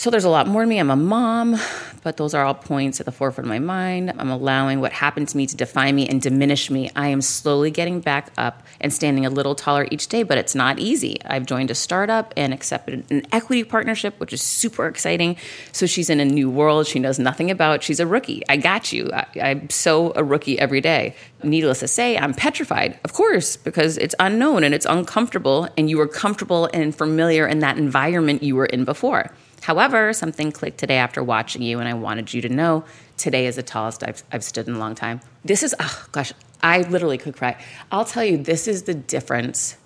So 0.00 0.08
there's 0.08 0.24
a 0.24 0.30
lot 0.30 0.46
more 0.46 0.62
to 0.62 0.66
me. 0.66 0.78
I'm 0.78 0.88
a 0.88 0.96
mom, 0.96 1.60
but 2.02 2.16
those 2.16 2.32
are 2.32 2.42
all 2.42 2.54
points 2.54 3.00
at 3.00 3.04
the 3.04 3.12
forefront 3.12 3.44
of 3.44 3.50
my 3.50 3.58
mind. 3.58 4.14
I'm 4.16 4.30
allowing 4.30 4.80
what 4.80 4.92
happened 4.92 5.28
to 5.28 5.36
me 5.36 5.44
to 5.44 5.54
define 5.54 5.94
me 5.94 6.08
and 6.08 6.22
diminish 6.22 6.70
me. 6.70 6.90
I 6.96 7.08
am 7.08 7.20
slowly 7.20 7.70
getting 7.70 8.00
back 8.00 8.32
up 8.38 8.62
and 8.80 8.94
standing 8.94 9.26
a 9.26 9.28
little 9.28 9.54
taller 9.54 9.86
each 9.90 10.08
day, 10.08 10.22
but 10.22 10.38
it's 10.38 10.54
not 10.54 10.78
easy. 10.78 11.20
I've 11.26 11.44
joined 11.44 11.70
a 11.70 11.74
startup 11.74 12.32
and 12.34 12.54
accepted 12.54 13.04
an 13.10 13.26
equity 13.30 13.62
partnership, 13.62 14.18
which 14.18 14.32
is 14.32 14.40
super 14.40 14.86
exciting. 14.86 15.36
So 15.72 15.84
she's 15.84 16.08
in 16.08 16.18
a 16.18 16.24
new 16.24 16.48
world 16.48 16.86
she 16.86 16.98
knows 16.98 17.18
nothing 17.18 17.50
about. 17.50 17.82
She's 17.82 18.00
a 18.00 18.06
rookie. 18.06 18.42
I 18.48 18.56
got 18.56 18.94
you. 18.94 19.10
I, 19.12 19.26
I'm 19.42 19.68
so 19.68 20.14
a 20.16 20.24
rookie 20.24 20.58
every 20.58 20.80
day. 20.80 21.14
Needless 21.42 21.80
to 21.80 21.88
say, 21.88 22.16
I'm 22.16 22.32
petrified, 22.32 22.98
of 23.04 23.12
course, 23.12 23.58
because 23.58 23.98
it's 23.98 24.14
unknown 24.18 24.64
and 24.64 24.74
it's 24.74 24.86
uncomfortable, 24.86 25.68
and 25.76 25.90
you 25.90 25.98
were 25.98 26.08
comfortable 26.08 26.70
and 26.72 26.94
familiar 26.94 27.46
in 27.46 27.58
that 27.58 27.76
environment 27.76 28.42
you 28.42 28.56
were 28.56 28.64
in 28.64 28.86
before. 28.86 29.30
However, 29.62 30.12
something 30.12 30.52
clicked 30.52 30.78
today 30.78 30.96
after 30.96 31.22
watching 31.22 31.62
you, 31.62 31.78
and 31.78 31.88
I 31.88 31.94
wanted 31.94 32.32
you 32.32 32.40
to 32.42 32.48
know 32.48 32.84
today 33.16 33.46
is 33.46 33.56
the 33.56 33.62
tallest 33.62 34.02
I've, 34.02 34.22
I've 34.32 34.44
stood 34.44 34.68
in 34.68 34.74
a 34.74 34.78
long 34.78 34.94
time. 34.94 35.20
This 35.44 35.62
is, 35.62 35.74
oh 35.78 36.06
gosh, 36.12 36.32
I 36.62 36.82
literally 36.82 37.18
could 37.18 37.36
cry. 37.36 37.62
I'll 37.92 38.04
tell 38.04 38.24
you, 38.24 38.38
this 38.38 38.66
is 38.66 38.84
the 38.84 38.94
difference 38.94 39.76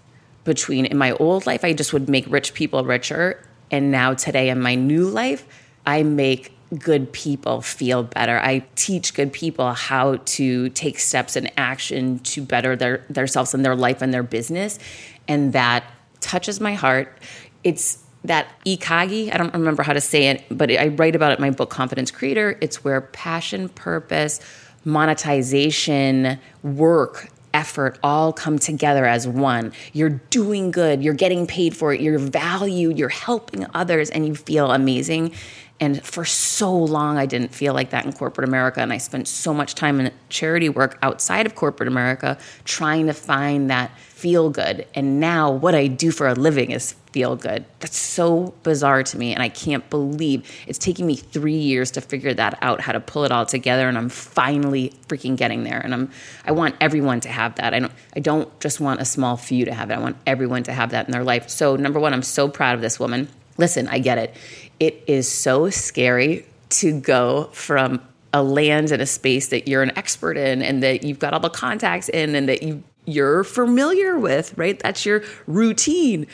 between 0.45 0.85
in 0.85 0.97
my 0.97 1.12
old 1.12 1.47
life, 1.47 1.64
I 1.64 1.72
just 1.72 1.93
would 1.93 2.09
make 2.09 2.27
rich 2.29 2.55
people 2.55 2.85
richer. 2.85 3.45
And 3.70 3.91
now, 3.91 4.14
today, 4.14 4.51
in 4.51 4.61
my 4.61 4.75
new 4.75 5.09
life, 5.09 5.47
I 5.87 6.03
make 6.03 6.53
good 6.79 7.12
people 7.12 7.61
feel 7.61 8.03
better. 8.03 8.39
I 8.39 8.64
teach 8.75 9.14
good 9.14 9.33
people 9.33 9.72
how 9.72 10.16
to 10.16 10.68
take 10.70 10.99
steps 10.99 11.37
and 11.37 11.51
action 11.57 12.18
to 12.20 12.43
better 12.43 12.77
their 12.77 13.05
themselves 13.09 13.55
and 13.55 13.64
their 13.64 13.77
life 13.77 14.03
and 14.03 14.12
their 14.12 14.22
business. 14.22 14.79
And 15.27 15.53
that 15.53 15.85
touches 16.20 16.61
my 16.61 16.75
heart. 16.75 17.18
It's 17.62 18.03
that 18.25 18.49
ikagi, 18.64 19.33
I 19.33 19.37
don't 19.37 19.53
remember 19.53 19.83
how 19.83 19.93
to 19.93 20.01
say 20.01 20.29
it, 20.29 20.45
but 20.51 20.70
I 20.70 20.89
write 20.89 21.14
about 21.14 21.33
it 21.33 21.39
in 21.39 21.43
my 21.43 21.51
book, 21.51 21.70
Confidence 21.70 22.11
Creator. 22.11 22.59
It's 22.61 22.83
where 22.83 23.01
passion, 23.03 23.68
purpose, 23.68 24.41
monetization, 24.85 26.39
work, 26.62 27.29
effort 27.53 27.99
all 28.03 28.33
come 28.33 28.59
together 28.59 29.07
as 29.07 29.29
one. 29.29 29.72
You're 29.93 30.20
doing 30.31 30.70
good, 30.70 31.03
you're 31.03 31.14
getting 31.14 31.47
paid 31.47 31.77
for 31.77 31.95
it, 31.95 32.01
you're 32.01 32.18
valued, 32.18 32.99
you're 32.99 33.09
helping 33.09 33.66
others, 33.75 34.11
and 34.11 34.27
you 34.27 34.35
feel 34.35 34.72
amazing. 34.72 35.33
And 35.81 36.05
for 36.05 36.25
so 36.25 36.75
long, 36.75 37.18
I 37.18 37.27
didn't 37.27 37.55
feel 37.55 37.75
like 37.75 37.91
that 37.91 38.05
in 38.05 38.12
corporate 38.12 38.49
America. 38.49 38.81
And 38.81 38.93
I 38.93 38.99
spent 38.99 39.29
so 39.29 39.53
much 39.53 39.75
time 39.75 40.01
in 40.01 40.12
charity 40.29 40.68
work 40.68 40.99
outside 41.03 41.47
of 41.47 41.55
corporate 41.55 41.89
America 41.89 42.39
trying 42.64 43.07
to 43.07 43.12
find 43.12 43.70
that 43.70 43.91
feel 44.25 44.49
good. 44.49 44.87
And 44.95 45.20
now, 45.20 45.51
what 45.51 45.75
I 45.75 45.87
do 45.87 46.11
for 46.11 46.27
a 46.27 46.33
living 46.33 46.70
is 46.70 46.95
feel 47.12 47.37
good. 47.37 47.66
That's 47.81 47.99
so 47.99 48.55
bizarre 48.62 49.03
to 49.03 49.18
me. 49.18 49.35
And 49.35 49.43
I 49.43 49.51
can't 49.51 49.89
believe 49.91 50.51
it's 50.66 50.79
taking 50.79 51.07
me 51.07 51.14
three 51.14 51.53
years 51.59 51.91
to 51.91 52.01
figure 52.01 52.33
that 52.33 52.57
out, 52.62 52.81
how 52.81 52.93
to 52.93 53.01
pull 53.01 53.25
it 53.25 53.33
all 53.33 53.45
together. 53.45 53.87
And 53.87 53.99
I'm 53.99 54.09
finally 54.09 54.95
freaking 55.09 55.37
getting 55.37 55.64
there. 55.64 55.79
And 55.79 55.93
I'm, 55.93 56.11
I 56.47 56.53
want 56.53 56.75
everyone 56.81 57.20
to 57.20 57.29
have 57.29 57.57
that. 57.57 57.75
I 57.75 57.81
don't, 57.81 57.93
I 58.16 58.20
don't 58.20 58.49
just 58.61 58.81
want 58.81 59.03
a 59.03 59.05
small 59.05 59.37
few 59.37 59.66
to 59.66 59.75
have 59.75 59.91
it. 59.91 59.95
I 59.95 60.01
want 60.01 60.16
everyone 60.27 60.62
to 60.62 60.72
have 60.72 60.91
that 60.93 61.05
in 61.05 61.12
their 61.12 61.22
life. 61.22 61.51
So, 61.51 61.77
number 61.77 62.01
one, 62.01 62.14
I'm 62.14 62.22
so 62.22 62.49
proud 62.49 62.75
of 62.75 62.81
this 62.81 62.99
woman. 62.99 63.29
Listen, 63.59 63.89
I 63.89 63.99
get 63.99 64.16
it 64.16 64.35
it 64.81 65.05
is 65.07 65.31
so 65.31 65.70
scary 65.70 66.47
to 66.68 66.99
go 66.99 67.45
from 67.53 68.01
a 68.33 68.43
land 68.43 68.91
and 68.91 69.01
a 69.01 69.07
space 69.07 69.49
that 69.49 69.68
you're 69.68 69.83
an 69.83 69.97
expert 69.97 70.37
in 70.37 70.62
and 70.62 70.83
that 70.83 71.05
you've 71.05 71.20
got 71.20 71.33
all 71.33 71.41
the 71.41 71.51
contacts 71.51 72.09
in 72.09 72.35
and 72.35 72.49
that 72.49 72.62
you 72.62 72.83
you're 73.07 73.44
familiar 73.44 74.18
with, 74.18 74.57
right? 74.57 74.78
That's 74.78 75.05
your 75.05 75.22
routine. 75.46 76.26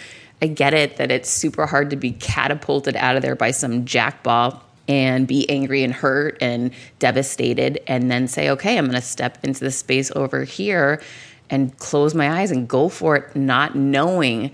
I 0.43 0.47
get 0.47 0.73
it 0.73 0.97
that 0.97 1.11
it's 1.11 1.29
super 1.29 1.67
hard 1.67 1.91
to 1.91 1.97
be 1.97 2.13
catapulted 2.13 2.97
out 2.97 3.17
of 3.17 3.23
there 3.23 3.35
by 3.35 3.51
some 3.51 3.85
jackball 3.85 4.61
and 4.89 5.27
be 5.29 5.49
angry 5.49 5.85
and 5.85 5.93
hurt 5.93 6.39
and 6.41 6.73
devastated 6.99 7.81
and 7.87 8.11
then 8.11 8.27
say, 8.27 8.51
okay, 8.51 8.77
I'm 8.77 8.87
going 8.87 8.97
to 8.97 9.07
step 9.07 9.39
into 9.45 9.61
the 9.61 9.71
space 9.71 10.11
over 10.17 10.45
here 10.45 11.01
and 11.51 11.77
close 11.79 12.15
my 12.15 12.41
eyes 12.41 12.51
and 12.51 12.69
go 12.69 12.89
for 12.89 13.17
it, 13.17 13.37
not 13.37 13.77
knowing 13.77 14.51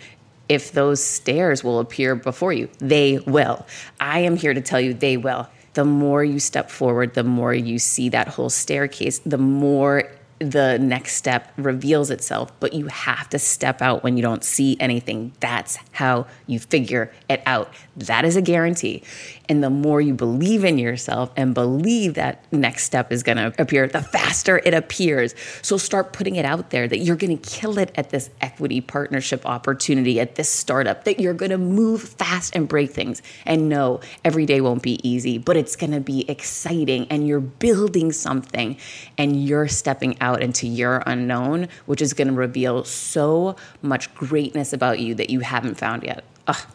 if 0.48 0.72
those 0.72 1.02
stairs 1.02 1.62
will 1.62 1.78
appear 1.78 2.14
before 2.14 2.52
you. 2.52 2.68
They 2.78 3.18
will. 3.18 3.66
I 4.00 4.20
am 4.20 4.36
here 4.36 4.54
to 4.54 4.60
tell 4.60 4.80
you 4.80 4.94
they 4.94 5.16
will. 5.16 5.48
The 5.74 5.84
more 5.84 6.24
you 6.24 6.38
step 6.38 6.70
forward, 6.70 7.14
the 7.14 7.24
more 7.24 7.52
you 7.52 7.78
see 7.78 8.08
that 8.10 8.28
whole 8.28 8.50
staircase, 8.50 9.18
the 9.20 9.38
more 9.38 10.10
the 10.38 10.78
next 10.78 11.16
step 11.16 11.52
reveals 11.56 12.10
itself, 12.10 12.52
but 12.60 12.72
you 12.72 12.86
have 12.88 13.28
to 13.30 13.38
step 13.38 13.80
out 13.80 14.02
when 14.02 14.16
you 14.16 14.22
don't 14.22 14.44
see 14.44 14.76
anything. 14.80 15.32
That's 15.40 15.78
how 15.92 16.26
you 16.46 16.60
figure 16.60 17.12
it 17.28 17.42
out. 17.46 17.72
That 17.96 18.26
is 18.26 18.36
a 18.36 18.42
guarantee. 18.42 19.02
And 19.48 19.62
the 19.62 19.70
more 19.70 20.02
you 20.02 20.12
believe 20.12 20.64
in 20.64 20.76
yourself 20.76 21.32
and 21.34 21.54
believe 21.54 22.14
that 22.14 22.44
next 22.52 22.84
step 22.84 23.10
is 23.10 23.22
going 23.22 23.38
to 23.38 23.54
appear, 23.58 23.88
the 23.88 24.02
faster 24.02 24.60
it 24.64 24.74
appears. 24.74 25.34
So 25.62 25.78
start 25.78 26.12
putting 26.12 26.36
it 26.36 26.44
out 26.44 26.70
there 26.70 26.86
that 26.88 26.98
you're 26.98 27.16
going 27.16 27.38
to 27.38 27.50
kill 27.50 27.78
it 27.78 27.92
at 27.94 28.10
this 28.10 28.28
equity 28.42 28.82
partnership 28.82 29.46
opportunity, 29.46 30.20
at 30.20 30.34
this 30.34 30.50
startup, 30.50 31.04
that 31.04 31.20
you're 31.20 31.32
going 31.32 31.52
to 31.52 31.58
move 31.58 32.02
fast 32.02 32.54
and 32.54 32.68
break 32.68 32.90
things. 32.90 33.22
And 33.46 33.70
no, 33.70 34.00
every 34.24 34.44
day 34.44 34.60
won't 34.60 34.82
be 34.82 35.00
easy, 35.08 35.38
but 35.38 35.56
it's 35.56 35.74
going 35.74 35.92
to 35.92 36.00
be 36.00 36.28
exciting 36.28 37.06
and 37.08 37.26
you're 37.26 37.40
building 37.40 38.12
something 38.12 38.76
and 39.16 39.42
you're 39.42 39.68
stepping 39.68 40.20
out 40.20 40.42
into 40.42 40.66
your 40.66 41.02
unknown, 41.06 41.68
which 41.86 42.02
is 42.02 42.12
going 42.12 42.28
to 42.28 42.34
reveal 42.34 42.84
so 42.84 43.56
much 43.80 44.14
greatness 44.14 44.74
about 44.74 45.00
you 45.00 45.14
that 45.14 45.30
you 45.30 45.40
haven't 45.40 45.76
found 45.76 46.02
yet. 46.02 46.24
Ugh, 46.46 46.66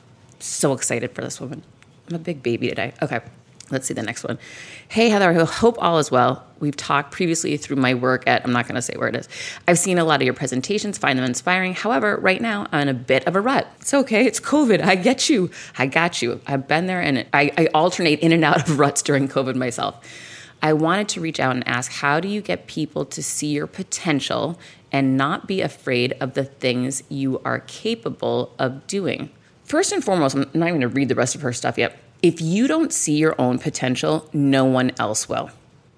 so 0.42 0.74
excited 0.74 1.14
for 1.14 1.22
this 1.22 1.40
woman. 1.40 1.64
I'm 2.10 2.16
a 2.16 2.20
big 2.20 2.44
baby 2.44 2.68
today. 2.68 2.94
Okay. 3.02 3.22
Let's 3.72 3.88
see 3.88 3.94
the 3.94 4.04
next 4.04 4.26
one. 4.26 4.38
Hey, 4.90 5.10
Heather, 5.10 5.32
I 5.32 5.46
hope 5.46 5.78
all 5.80 5.98
is 5.98 6.12
well. 6.12 6.46
We've 6.60 6.76
talked 6.76 7.12
previously 7.12 7.56
through 7.56 7.78
my 7.78 7.94
work 7.94 8.24
at, 8.28 8.44
I'm 8.44 8.52
not 8.52 8.68
going 8.68 8.76
to 8.76 8.82
say 8.82 8.94
where 8.98 9.08
it 9.08 9.16
is. 9.16 9.30
I've 9.68 9.80
seen 9.80 9.98
a 9.98 10.04
lot 10.04 10.22
of 10.22 10.26
your 10.26 10.34
presentations, 10.34 10.98
find 10.98 11.18
them 11.18 11.26
inspiring. 11.26 11.74
However, 11.74 12.18
right 12.18 12.42
now, 12.42 12.68
I'm 12.72 12.82
in 12.82 12.90
a 12.90 12.94
bit 12.94 13.26
of 13.28 13.36
a 13.36 13.42
rut. 13.42 13.68
It's 13.80 13.94
okay. 13.94 14.26
It's 14.26 14.42
COVID. 14.42 14.84
I 14.84 14.96
get 14.96 15.30
you. 15.30 15.50
I 15.78 15.88
got 15.88 16.22
you. 16.22 16.42
I've 16.46 16.68
been 16.68 16.88
there 16.88 17.02
and 17.02 17.26
I, 17.34 17.52
I 17.58 17.68
alternate 17.68 18.20
in 18.20 18.34
and 18.34 18.44
out 18.44 18.68
of 18.68 18.78
ruts 18.78 19.02
during 19.02 19.30
COVID 19.30 19.56
myself. 19.56 20.06
I 20.62 20.74
wanted 20.74 21.08
to 21.10 21.22
reach 21.22 21.40
out 21.40 21.56
and 21.56 21.68
ask 21.68 21.92
how 21.92 22.20
do 22.20 22.28
you 22.28 22.42
get 22.42 22.68
people 22.68 23.06
to 23.06 23.24
see 23.24 23.48
your 23.48 23.68
potential 23.68 24.60
and 24.92 25.18
not 25.18 25.48
be 25.48 25.62
afraid 25.62 26.14
of 26.20 26.34
the 26.34 26.44
things 26.44 27.04
you 27.08 27.40
are 27.46 27.62
capable 27.62 28.54
of 28.60 28.86
doing? 28.86 29.32
First 29.72 29.94
and 29.94 30.04
foremost, 30.04 30.36
I'm 30.36 30.42
not 30.54 30.68
even 30.68 30.82
going 30.82 30.82
to 30.82 30.90
read 30.90 31.08
the 31.08 31.16
rest 31.16 31.34
of 31.34 31.44
her 31.44 31.54
stuff 31.54 31.78
yet. 31.78 31.98
If 32.22 32.42
you 32.42 32.68
don't 32.68 32.92
see 32.92 33.16
your 33.16 33.40
own 33.40 33.58
potential, 33.58 34.30
no 34.34 34.66
one 34.66 34.92
else 35.00 35.30
will. 35.30 35.50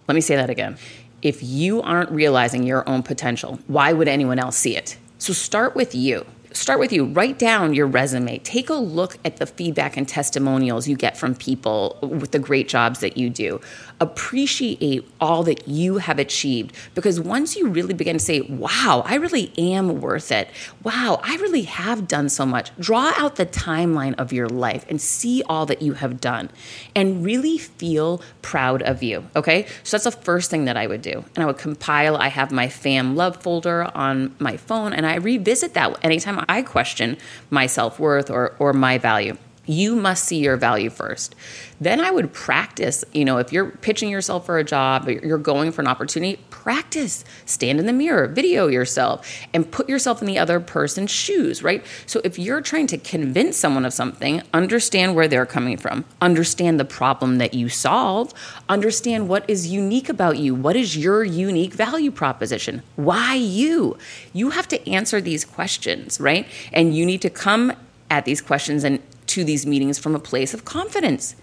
Let 0.07 0.13
me 0.13 0.21
say 0.21 0.35
that 0.35 0.51
again. 0.51 0.77
If 1.23 1.41
you 1.41 1.81
aren't 1.81 2.11
realizing 2.11 2.61
your 2.61 2.87
own 2.87 3.01
potential, 3.01 3.57
why 3.65 3.91
would 3.91 4.07
anyone 4.07 4.37
else 4.37 4.57
see 4.57 4.77
it? 4.77 4.99
So 5.17 5.33
start 5.33 5.75
with 5.75 5.95
you 5.95 6.23
start 6.55 6.79
with 6.79 6.93
you. 6.93 7.05
Write 7.05 7.39
down 7.39 7.73
your 7.73 7.87
resume. 7.87 8.37
Take 8.39 8.69
a 8.69 8.75
look 8.75 9.17
at 9.25 9.37
the 9.37 9.45
feedback 9.45 9.97
and 9.97 10.07
testimonials 10.07 10.87
you 10.87 10.95
get 10.95 11.17
from 11.17 11.35
people 11.35 11.97
with 12.01 12.31
the 12.31 12.39
great 12.39 12.67
jobs 12.67 12.99
that 12.99 13.17
you 13.17 13.29
do. 13.29 13.59
Appreciate 14.03 15.07
all 15.21 15.43
that 15.43 15.67
you 15.67 15.97
have 15.97 16.19
achieved 16.19 16.75
because 16.93 17.19
once 17.19 17.55
you 17.55 17.69
really 17.69 17.93
begin 17.93 18.13
to 18.13 18.19
say, 18.19 18.41
wow, 18.41 19.01
I 19.05 19.15
really 19.15 19.53
am 19.57 20.01
worth 20.01 20.31
it. 20.31 20.49
Wow, 20.83 21.21
I 21.23 21.37
really 21.37 21.63
have 21.63 22.07
done 22.07 22.27
so 22.27 22.45
much. 22.45 22.75
Draw 22.77 23.13
out 23.15 23.37
the 23.37 23.45
timeline 23.45 24.13
of 24.15 24.33
your 24.33 24.49
life 24.49 24.85
and 24.89 24.99
see 24.99 25.41
all 25.47 25.65
that 25.67 25.81
you 25.81 25.93
have 25.93 26.19
done 26.19 26.49
and 26.95 27.23
really 27.23 27.57
feel 27.57 28.21
proud 28.41 28.81
of 28.81 29.01
you. 29.01 29.25
Okay. 29.35 29.65
So 29.83 29.97
that's 29.97 30.03
the 30.03 30.11
first 30.11 30.51
thing 30.51 30.65
that 30.65 30.75
I 30.75 30.85
would 30.87 31.01
do. 31.01 31.23
And 31.35 31.43
I 31.43 31.45
would 31.45 31.57
compile, 31.57 32.17
I 32.17 32.27
have 32.27 32.51
my 32.51 32.67
fam 32.67 33.15
love 33.15 33.37
folder 33.37 33.89
on 33.95 34.35
my 34.39 34.57
phone 34.57 34.93
and 34.93 35.05
I 35.05 35.15
revisit 35.15 35.73
that 35.75 35.97
anytime 36.03 36.43
I 36.49 36.61
question 36.61 37.17
my 37.49 37.67
self 37.67 37.99
worth 37.99 38.29
or, 38.29 38.55
or 38.59 38.73
my 38.73 38.97
value. 38.97 39.37
You 39.65 39.95
must 39.95 40.25
see 40.25 40.39
your 40.39 40.57
value 40.57 40.89
first. 40.89 41.35
Then 41.79 42.01
I 42.01 42.11
would 42.11 42.33
practice, 42.33 43.05
you 43.13 43.23
know, 43.23 43.37
if 43.37 43.53
you're 43.53 43.69
pitching 43.69 44.09
yourself 44.09 44.45
for 44.45 44.57
a 44.57 44.63
job, 44.63 45.07
you're 45.07 45.37
going 45.37 45.71
for 45.71 45.81
an 45.81 45.87
opportunity, 45.87 46.41
practice. 46.49 47.23
Stand 47.45 47.79
in 47.79 47.85
the 47.85 47.93
mirror, 47.93 48.27
video 48.27 48.67
yourself, 48.67 49.25
and 49.53 49.69
put 49.69 49.87
yourself 49.87 50.21
in 50.21 50.27
the 50.27 50.37
other 50.37 50.59
person's 50.59 51.11
shoes, 51.11 51.63
right? 51.63 51.85
So 52.05 52.19
if 52.25 52.37
you're 52.37 52.61
trying 52.61 52.87
to 52.87 52.97
convince 52.97 53.55
someone 53.55 53.85
of 53.85 53.93
something, 53.93 54.41
understand 54.53 55.15
where 55.15 55.27
they're 55.29 55.45
coming 55.45 55.77
from, 55.77 56.03
understand 56.21 56.77
the 56.79 56.85
problem 56.85 57.37
that 57.37 57.53
you 57.53 57.69
solve, 57.69 58.33
understand 58.67 59.29
what 59.29 59.49
is 59.49 59.67
unique 59.67 60.09
about 60.09 60.37
you, 60.37 60.53
what 60.55 60.75
is 60.75 60.97
your 60.97 61.23
unique 61.23 61.73
value 61.73 62.11
proposition, 62.11 62.81
why 62.97 63.35
you. 63.35 63.97
You 64.33 64.49
have 64.51 64.67
to 64.69 64.89
answer 64.89 65.21
these 65.21 65.45
questions, 65.45 66.19
right? 66.19 66.47
And 66.73 66.95
you 66.95 67.05
need 67.05 67.21
to 67.21 67.29
come 67.29 67.73
at 68.09 68.25
these 68.25 68.41
questions 68.41 68.83
and 68.83 69.01
to 69.33 69.43
these 69.43 69.65
meetings 69.65 69.97
from 69.97 70.13
a 70.13 70.19
place 70.19 70.53
of 70.53 70.63
confidence. 70.63 71.35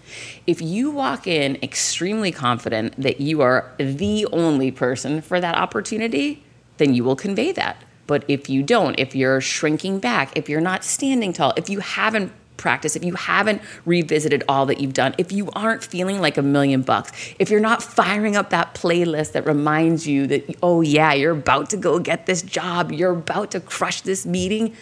If 0.47 0.61
you 0.61 0.89
walk 0.91 1.27
in 1.27 1.57
extremely 1.61 2.31
confident 2.31 2.95
that 2.95 3.19
you 3.19 3.41
are 3.41 3.69
the 3.77 4.25
only 4.31 4.71
person 4.71 5.21
for 5.21 5.41
that 5.41 5.55
opportunity, 5.55 6.41
then 6.77 6.93
you 6.93 7.03
will 7.03 7.17
convey 7.17 7.51
that. 7.51 7.83
But 8.07 8.23
if 8.29 8.49
you 8.49 8.63
don't, 8.63 8.97
if 8.97 9.13
you're 9.13 9.41
shrinking 9.41 9.99
back, 9.99 10.37
if 10.37 10.47
you're 10.47 10.61
not 10.61 10.85
standing 10.85 11.33
tall, 11.33 11.53
if 11.57 11.69
you 11.69 11.81
haven't 11.81 12.31
practiced, 12.55 12.95
if 12.95 13.03
you 13.03 13.15
haven't 13.15 13.61
revisited 13.85 14.43
all 14.47 14.65
that 14.67 14.79
you've 14.79 14.93
done, 14.93 15.13
if 15.17 15.33
you 15.33 15.49
aren't 15.51 15.83
feeling 15.83 16.21
like 16.21 16.37
a 16.37 16.41
million 16.41 16.83
bucks, 16.83 17.11
if 17.39 17.49
you're 17.49 17.59
not 17.59 17.83
firing 17.83 18.37
up 18.37 18.51
that 18.51 18.73
playlist 18.73 19.33
that 19.33 19.45
reminds 19.45 20.07
you 20.07 20.27
that, 20.27 20.55
oh, 20.63 20.79
yeah, 20.79 21.11
you're 21.11 21.33
about 21.33 21.69
to 21.71 21.77
go 21.77 21.99
get 21.99 22.25
this 22.25 22.41
job, 22.41 22.91
you're 22.93 23.11
about 23.11 23.51
to 23.51 23.59
crush 23.59 23.99
this 24.01 24.25
meeting, 24.25 24.73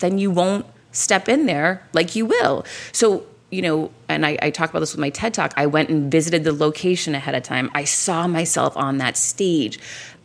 then 0.00 0.18
you 0.18 0.30
won't 0.30 0.66
step 0.92 1.28
in 1.28 1.46
there 1.46 1.82
like 1.92 2.16
you 2.16 2.26
will. 2.26 2.64
So, 2.92 3.26
you 3.50 3.62
know, 3.62 3.90
and 4.08 4.26
I, 4.26 4.38
I, 4.42 4.50
talk 4.50 4.70
about 4.70 4.80
this 4.80 4.92
with 4.92 5.00
my 5.00 5.10
TED 5.10 5.34
Talk. 5.34 5.54
I 5.56 5.66
went 5.66 5.88
and 5.88 6.10
visited 6.10 6.44
the 6.44 6.52
location 6.52 7.14
ahead 7.14 7.34
of 7.34 7.42
time. 7.42 7.70
I 7.74 7.84
saw 7.84 8.26
myself 8.26 8.76
on 8.76 8.98
that 8.98 9.16
stage. 9.16 9.78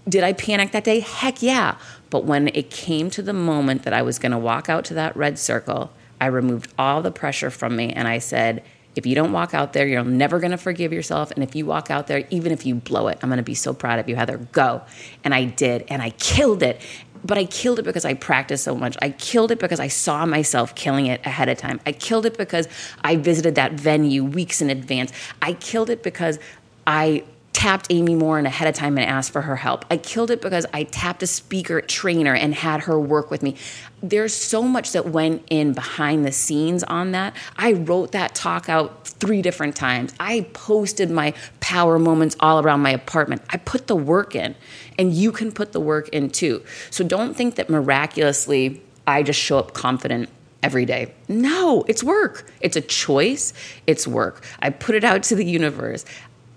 Did 0.07 0.23
I 0.23 0.33
panic 0.33 0.71
that 0.71 0.83
day? 0.83 0.99
Heck 0.99 1.41
yeah. 1.41 1.77
But 2.09 2.25
when 2.25 2.49
it 2.49 2.69
came 2.69 3.09
to 3.11 3.21
the 3.21 3.33
moment 3.33 3.83
that 3.83 3.93
I 3.93 4.01
was 4.01 4.19
going 4.19 4.33
to 4.33 4.37
walk 4.37 4.69
out 4.69 4.85
to 4.85 4.93
that 4.95 5.15
red 5.15 5.39
circle, 5.39 5.91
I 6.19 6.27
removed 6.27 6.71
all 6.77 7.01
the 7.01 7.11
pressure 7.11 7.49
from 7.49 7.75
me 7.75 7.91
and 7.93 8.07
I 8.07 8.19
said, 8.19 8.63
if 8.95 9.05
you 9.05 9.15
don't 9.15 9.31
walk 9.31 9.53
out 9.53 9.73
there, 9.73 9.87
you're 9.87 10.03
never 10.03 10.39
going 10.39 10.51
to 10.51 10.57
forgive 10.57 10.93
yourself. 10.93 11.31
And 11.31 11.43
if 11.43 11.55
you 11.55 11.65
walk 11.65 11.89
out 11.89 12.07
there, 12.07 12.27
even 12.29 12.51
if 12.51 12.65
you 12.65 12.75
blow 12.75 13.07
it, 13.07 13.17
I'm 13.21 13.29
going 13.29 13.37
to 13.37 13.43
be 13.43 13.55
so 13.55 13.73
proud 13.73 13.99
of 13.99 14.07
you, 14.07 14.15
Heather. 14.15 14.37
Go. 14.37 14.83
And 15.23 15.33
I 15.33 15.45
did, 15.45 15.85
and 15.89 16.01
I 16.01 16.11
killed 16.11 16.61
it 16.61 16.79
but 17.23 17.37
I 17.37 17.45
killed 17.45 17.79
it 17.79 17.83
because 17.83 18.05
I 18.05 18.13
practiced 18.13 18.63
so 18.63 18.75
much. 18.75 18.97
I 19.01 19.09
killed 19.11 19.51
it 19.51 19.59
because 19.59 19.79
I 19.79 19.87
saw 19.87 20.25
myself 20.25 20.75
killing 20.75 21.05
it 21.07 21.25
ahead 21.25 21.49
of 21.49 21.57
time. 21.57 21.79
I 21.85 21.91
killed 21.91 22.25
it 22.25 22.37
because 22.37 22.67
I 23.03 23.15
visited 23.15 23.55
that 23.55 23.73
venue 23.73 24.23
weeks 24.23 24.61
in 24.61 24.69
advance. 24.69 25.11
I 25.41 25.53
killed 25.53 25.89
it 25.89 26.03
because 26.03 26.39
I 26.85 27.23
tapped 27.53 27.87
Amy 27.91 28.15
Morin 28.15 28.45
ahead 28.45 28.67
of 28.67 28.75
time 28.75 28.97
and 28.97 29.07
asked 29.07 29.31
for 29.31 29.41
her 29.41 29.55
help. 29.55 29.85
I 29.89 29.97
killed 29.97 30.31
it 30.31 30.41
because 30.41 30.65
I 30.73 30.83
tapped 30.83 31.23
a 31.23 31.27
speaker 31.27 31.79
trainer 31.81 32.33
and 32.33 32.53
had 32.53 32.81
her 32.81 32.99
work 32.99 33.31
with 33.31 33.43
me. 33.43 33.55
There's 34.01 34.33
so 34.33 34.63
much 34.63 34.91
that 34.91 35.07
went 35.07 35.43
in 35.49 35.73
behind 35.73 36.25
the 36.25 36.31
scenes 36.31 36.83
on 36.83 37.11
that. 37.11 37.35
I 37.55 37.73
wrote 37.73 38.11
that 38.11 38.35
talk 38.35 38.67
out 38.67 39.07
three 39.07 39.41
different 39.41 39.75
times. 39.75 40.13
I 40.19 40.41
posted 40.53 41.09
my 41.09 41.33
power 41.61 41.97
moments 41.99 42.35
all 42.39 42.59
around 42.59 42.81
my 42.81 42.89
apartment. 42.89 43.43
I 43.49 43.57
put 43.57 43.87
the 43.87 43.95
work 43.95 44.35
in, 44.35 44.55
and 44.97 45.13
you 45.13 45.31
can 45.31 45.51
put 45.51 45.71
the 45.71 45.79
work 45.79 46.09
in 46.09 46.29
too. 46.29 46.63
So 46.89 47.03
don't 47.03 47.35
think 47.35 47.55
that 47.55 47.69
miraculously 47.69 48.81
I 49.05 49.23
just 49.23 49.39
show 49.39 49.59
up 49.59 49.73
confident 49.73 50.29
every 50.61 50.85
day. 50.85 51.13
No, 51.27 51.83
it's 51.87 52.03
work. 52.03 52.49
It's 52.61 52.77
a 52.77 52.81
choice. 52.81 53.53
It's 53.85 54.07
work. 54.07 54.45
I 54.59 54.69
put 54.69 54.95
it 54.95 55.03
out 55.03 55.23
to 55.23 55.35
the 55.35 55.45
universe. 55.45 56.05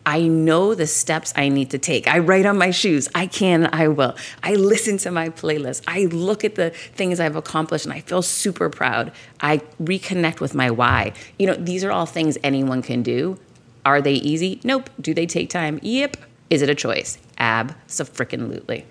I 0.07 0.23
know 0.23 0.77
the 0.77 0.87
steps 0.87 1.33
I 1.35 1.49
need 1.49 1.71
to 1.71 1.79
take. 1.79 2.07
I 2.07 2.21
write 2.21 2.47
on 2.47 2.57
my 2.57 2.71
shoes. 2.71 3.09
I 3.13 3.27
can, 3.27 3.69
I 3.73 3.89
will. 3.89 4.15
I 4.45 4.55
listen 4.55 4.99
to 4.99 5.11
my 5.11 5.31
playlist. 5.31 5.83
I 5.89 6.05
look 6.05 6.45
at 6.45 6.55
the 6.55 6.71
things 6.71 7.19
I've 7.19 7.35
accomplished 7.35 7.87
and 7.87 7.93
I 7.93 8.03
feel 8.03 8.23
super 8.23 8.71
proud. 8.71 9.11
I 9.41 9.59
reconnect 9.83 10.39
with 10.39 10.55
my 10.55 10.71
why. 10.71 11.13
You 11.41 11.49
know, 11.49 11.55
these 11.55 11.83
are 11.83 11.91
all 11.91 12.07
things 12.07 12.39
anyone 12.45 12.83
can 12.83 13.03
do. 13.03 13.37
Are 13.85 14.01
they 14.01 14.15
easy? 14.15 14.61
Nope. 14.63 14.91
Do 15.01 15.13
they 15.13 15.27
take 15.27 15.51
time? 15.51 15.81
Yep. 15.83 16.17
Is 16.51 16.63
it 16.63 16.71
a 16.71 16.75
choice? 16.75 17.19
Abso-freaking-lutely. 17.39 18.87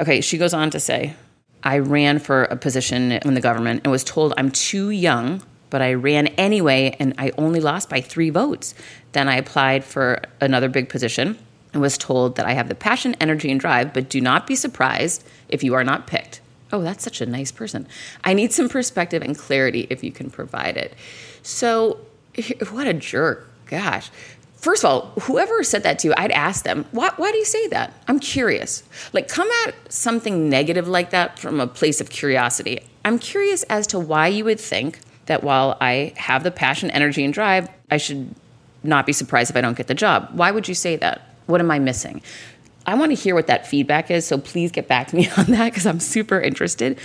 Okay, 0.00 0.20
she 0.20 0.38
goes 0.38 0.54
on 0.54 0.70
to 0.70 0.80
say, 0.80 1.14
I 1.62 1.78
ran 1.78 2.18
for 2.18 2.44
a 2.44 2.56
position 2.56 3.12
in 3.12 3.34
the 3.34 3.40
government 3.40 3.80
and 3.84 3.90
was 3.90 4.04
told 4.04 4.34
I'm 4.36 4.50
too 4.50 4.90
young 4.90 5.42
but 5.70 5.82
I 5.82 5.94
ran 5.94 6.28
anyway 6.28 6.96
and 6.98 7.14
I 7.18 7.32
only 7.38 7.60
lost 7.60 7.88
by 7.88 8.00
three 8.00 8.30
votes. 8.30 8.74
Then 9.12 9.28
I 9.28 9.36
applied 9.36 9.84
for 9.84 10.22
another 10.40 10.68
big 10.68 10.88
position 10.88 11.38
and 11.72 11.82
was 11.82 11.98
told 11.98 12.36
that 12.36 12.46
I 12.46 12.52
have 12.52 12.68
the 12.68 12.74
passion, 12.74 13.14
energy, 13.20 13.50
and 13.50 13.60
drive, 13.60 13.92
but 13.92 14.08
do 14.08 14.20
not 14.20 14.46
be 14.46 14.56
surprised 14.56 15.26
if 15.48 15.62
you 15.62 15.74
are 15.74 15.84
not 15.84 16.06
picked. 16.06 16.40
Oh, 16.72 16.82
that's 16.82 17.04
such 17.04 17.20
a 17.20 17.26
nice 17.26 17.52
person. 17.52 17.86
I 18.24 18.34
need 18.34 18.52
some 18.52 18.68
perspective 18.68 19.22
and 19.22 19.36
clarity 19.36 19.86
if 19.90 20.04
you 20.04 20.12
can 20.12 20.30
provide 20.30 20.76
it. 20.76 20.94
So, 21.42 21.98
what 22.70 22.86
a 22.86 22.94
jerk. 22.94 23.48
Gosh. 23.66 24.10
First 24.58 24.82
of 24.82 24.90
all, 24.90 25.12
whoever 25.22 25.62
said 25.62 25.84
that 25.84 26.00
to 26.00 26.08
you, 26.08 26.14
I'd 26.16 26.32
ask 26.32 26.64
them, 26.64 26.84
why, 26.90 27.12
why 27.16 27.30
do 27.30 27.38
you 27.38 27.44
say 27.44 27.68
that? 27.68 27.94
I'm 28.08 28.18
curious. 28.18 28.82
Like, 29.12 29.28
come 29.28 29.48
at 29.66 29.74
something 29.92 30.50
negative 30.50 30.88
like 30.88 31.10
that 31.10 31.38
from 31.38 31.60
a 31.60 31.66
place 31.66 32.00
of 32.00 32.10
curiosity. 32.10 32.80
I'm 33.04 33.20
curious 33.20 33.62
as 33.64 33.86
to 33.88 34.00
why 34.00 34.26
you 34.26 34.44
would 34.44 34.58
think 34.58 34.98
that 35.26 35.44
while 35.44 35.76
I 35.80 36.12
have 36.16 36.42
the 36.42 36.50
passion, 36.50 36.90
energy, 36.90 37.24
and 37.24 37.32
drive, 37.32 37.70
I 37.90 37.98
should 37.98 38.34
not 38.82 39.06
be 39.06 39.12
surprised 39.12 39.50
if 39.50 39.56
I 39.56 39.60
don't 39.60 39.76
get 39.76 39.86
the 39.86 39.94
job. 39.94 40.30
Why 40.32 40.50
would 40.50 40.66
you 40.66 40.74
say 40.74 40.96
that? 40.96 41.22
What 41.46 41.60
am 41.60 41.70
I 41.70 41.78
missing? 41.78 42.20
I 42.84 42.94
want 42.94 43.12
to 43.12 43.14
hear 43.14 43.34
what 43.34 43.46
that 43.46 43.66
feedback 43.66 44.10
is, 44.10 44.26
so 44.26 44.38
please 44.38 44.72
get 44.72 44.88
back 44.88 45.08
to 45.08 45.16
me 45.16 45.28
on 45.36 45.46
that 45.46 45.66
because 45.66 45.86
I'm 45.86 46.00
super 46.00 46.40
interested. 46.40 46.98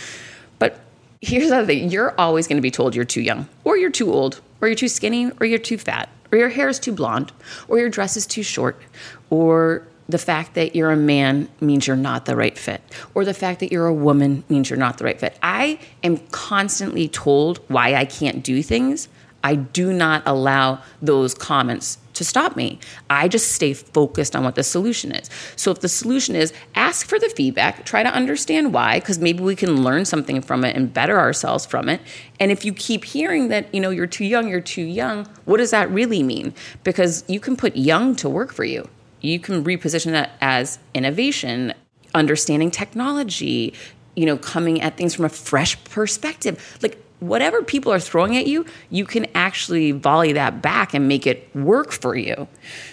But 0.57 0.79
here's 1.21 1.49
the 1.49 1.57
other 1.57 1.67
thing 1.67 1.91
you're 1.91 2.19
always 2.19 2.47
going 2.47 2.57
to 2.57 2.61
be 2.61 2.71
told 2.71 2.95
you're 2.95 3.05
too 3.05 3.21
young, 3.21 3.47
or 3.63 3.77
you're 3.77 3.91
too 3.91 4.11
old, 4.11 4.41
or 4.63 4.67
you're 4.67 4.75
too 4.75 4.87
skinny, 4.87 5.29
or 5.41 5.45
you're 5.45 5.59
too 5.59 5.77
fat, 5.77 6.07
or 6.31 6.37
your 6.37 6.47
hair 6.47 6.69
is 6.69 6.79
too 6.79 6.93
blonde, 6.93 7.33
or 7.67 7.79
your 7.79 7.89
dress 7.89 8.15
is 8.15 8.25
too 8.25 8.41
short, 8.41 8.81
or 9.29 9.85
the 10.07 10.17
fact 10.17 10.53
that 10.53 10.73
you're 10.73 10.89
a 10.89 10.95
man 10.95 11.49
means 11.59 11.85
you're 11.85 11.97
not 11.97 12.23
the 12.23 12.33
right 12.33 12.57
fit, 12.57 12.81
or 13.13 13.25
the 13.25 13.33
fact 13.33 13.59
that 13.59 13.73
you're 13.73 13.87
a 13.87 13.93
woman 13.93 14.41
means 14.47 14.69
you're 14.69 14.79
not 14.79 14.99
the 14.99 15.03
right 15.03 15.19
fit. 15.19 15.37
I 15.43 15.79
am 16.01 16.17
constantly 16.29 17.09
told 17.09 17.57
why 17.67 17.95
I 17.95 18.05
can't 18.05 18.41
do 18.41 18.63
things. 18.63 19.09
I 19.43 19.55
do 19.55 19.91
not 19.91 20.23
allow 20.25 20.81
those 21.01 21.33
comments 21.33 21.97
to 22.13 22.23
stop 22.23 22.55
me. 22.55 22.79
I 23.09 23.27
just 23.27 23.51
stay 23.51 23.73
focused 23.73 24.35
on 24.35 24.43
what 24.43 24.55
the 24.55 24.63
solution 24.63 25.11
is. 25.11 25.29
So 25.55 25.71
if 25.71 25.79
the 25.79 25.89
solution 25.89 26.35
is 26.35 26.53
ask 26.75 27.07
for 27.07 27.19
the 27.19 27.29
feedback, 27.29 27.85
try 27.85 28.03
to 28.03 28.09
understand 28.09 28.73
why 28.73 28.99
because 28.99 29.19
maybe 29.19 29.43
we 29.43 29.55
can 29.55 29.83
learn 29.83 30.05
something 30.05 30.41
from 30.41 30.63
it 30.63 30.75
and 30.75 30.93
better 30.93 31.19
ourselves 31.19 31.65
from 31.65 31.89
it. 31.89 32.01
And 32.39 32.51
if 32.51 32.65
you 32.65 32.73
keep 32.73 33.03
hearing 33.05 33.47
that, 33.49 33.73
you 33.73 33.81
know, 33.81 33.89
you're 33.89 34.07
too 34.07 34.25
young, 34.25 34.47
you're 34.47 34.61
too 34.61 34.83
young, 34.83 35.25
what 35.45 35.57
does 35.57 35.71
that 35.71 35.89
really 35.89 36.23
mean? 36.23 36.53
Because 36.83 37.23
you 37.27 37.39
can 37.39 37.55
put 37.55 37.75
young 37.75 38.15
to 38.17 38.29
work 38.29 38.53
for 38.53 38.63
you. 38.63 38.87
You 39.21 39.39
can 39.39 39.63
reposition 39.63 40.11
that 40.11 40.31
as 40.41 40.79
innovation, 40.93 41.73
understanding 42.13 42.71
technology, 42.71 43.73
you 44.15 44.25
know, 44.25 44.37
coming 44.37 44.81
at 44.81 44.97
things 44.97 45.15
from 45.15 45.25
a 45.25 45.29
fresh 45.29 45.81
perspective. 45.85 46.77
Like 46.81 46.97
whatever 47.27 47.63
people 47.63 47.91
are 47.91 47.99
throwing 47.99 48.37
at 48.37 48.47
you, 48.47 48.65
you 48.89 49.05
can 49.05 49.27
actually 49.35 49.91
volley 49.91 50.33
that 50.33 50.61
back 50.61 50.93
and 50.93 51.07
make 51.07 51.25
it 51.25 51.49
work 51.55 51.91
for 51.91 52.15
you. 52.15 52.47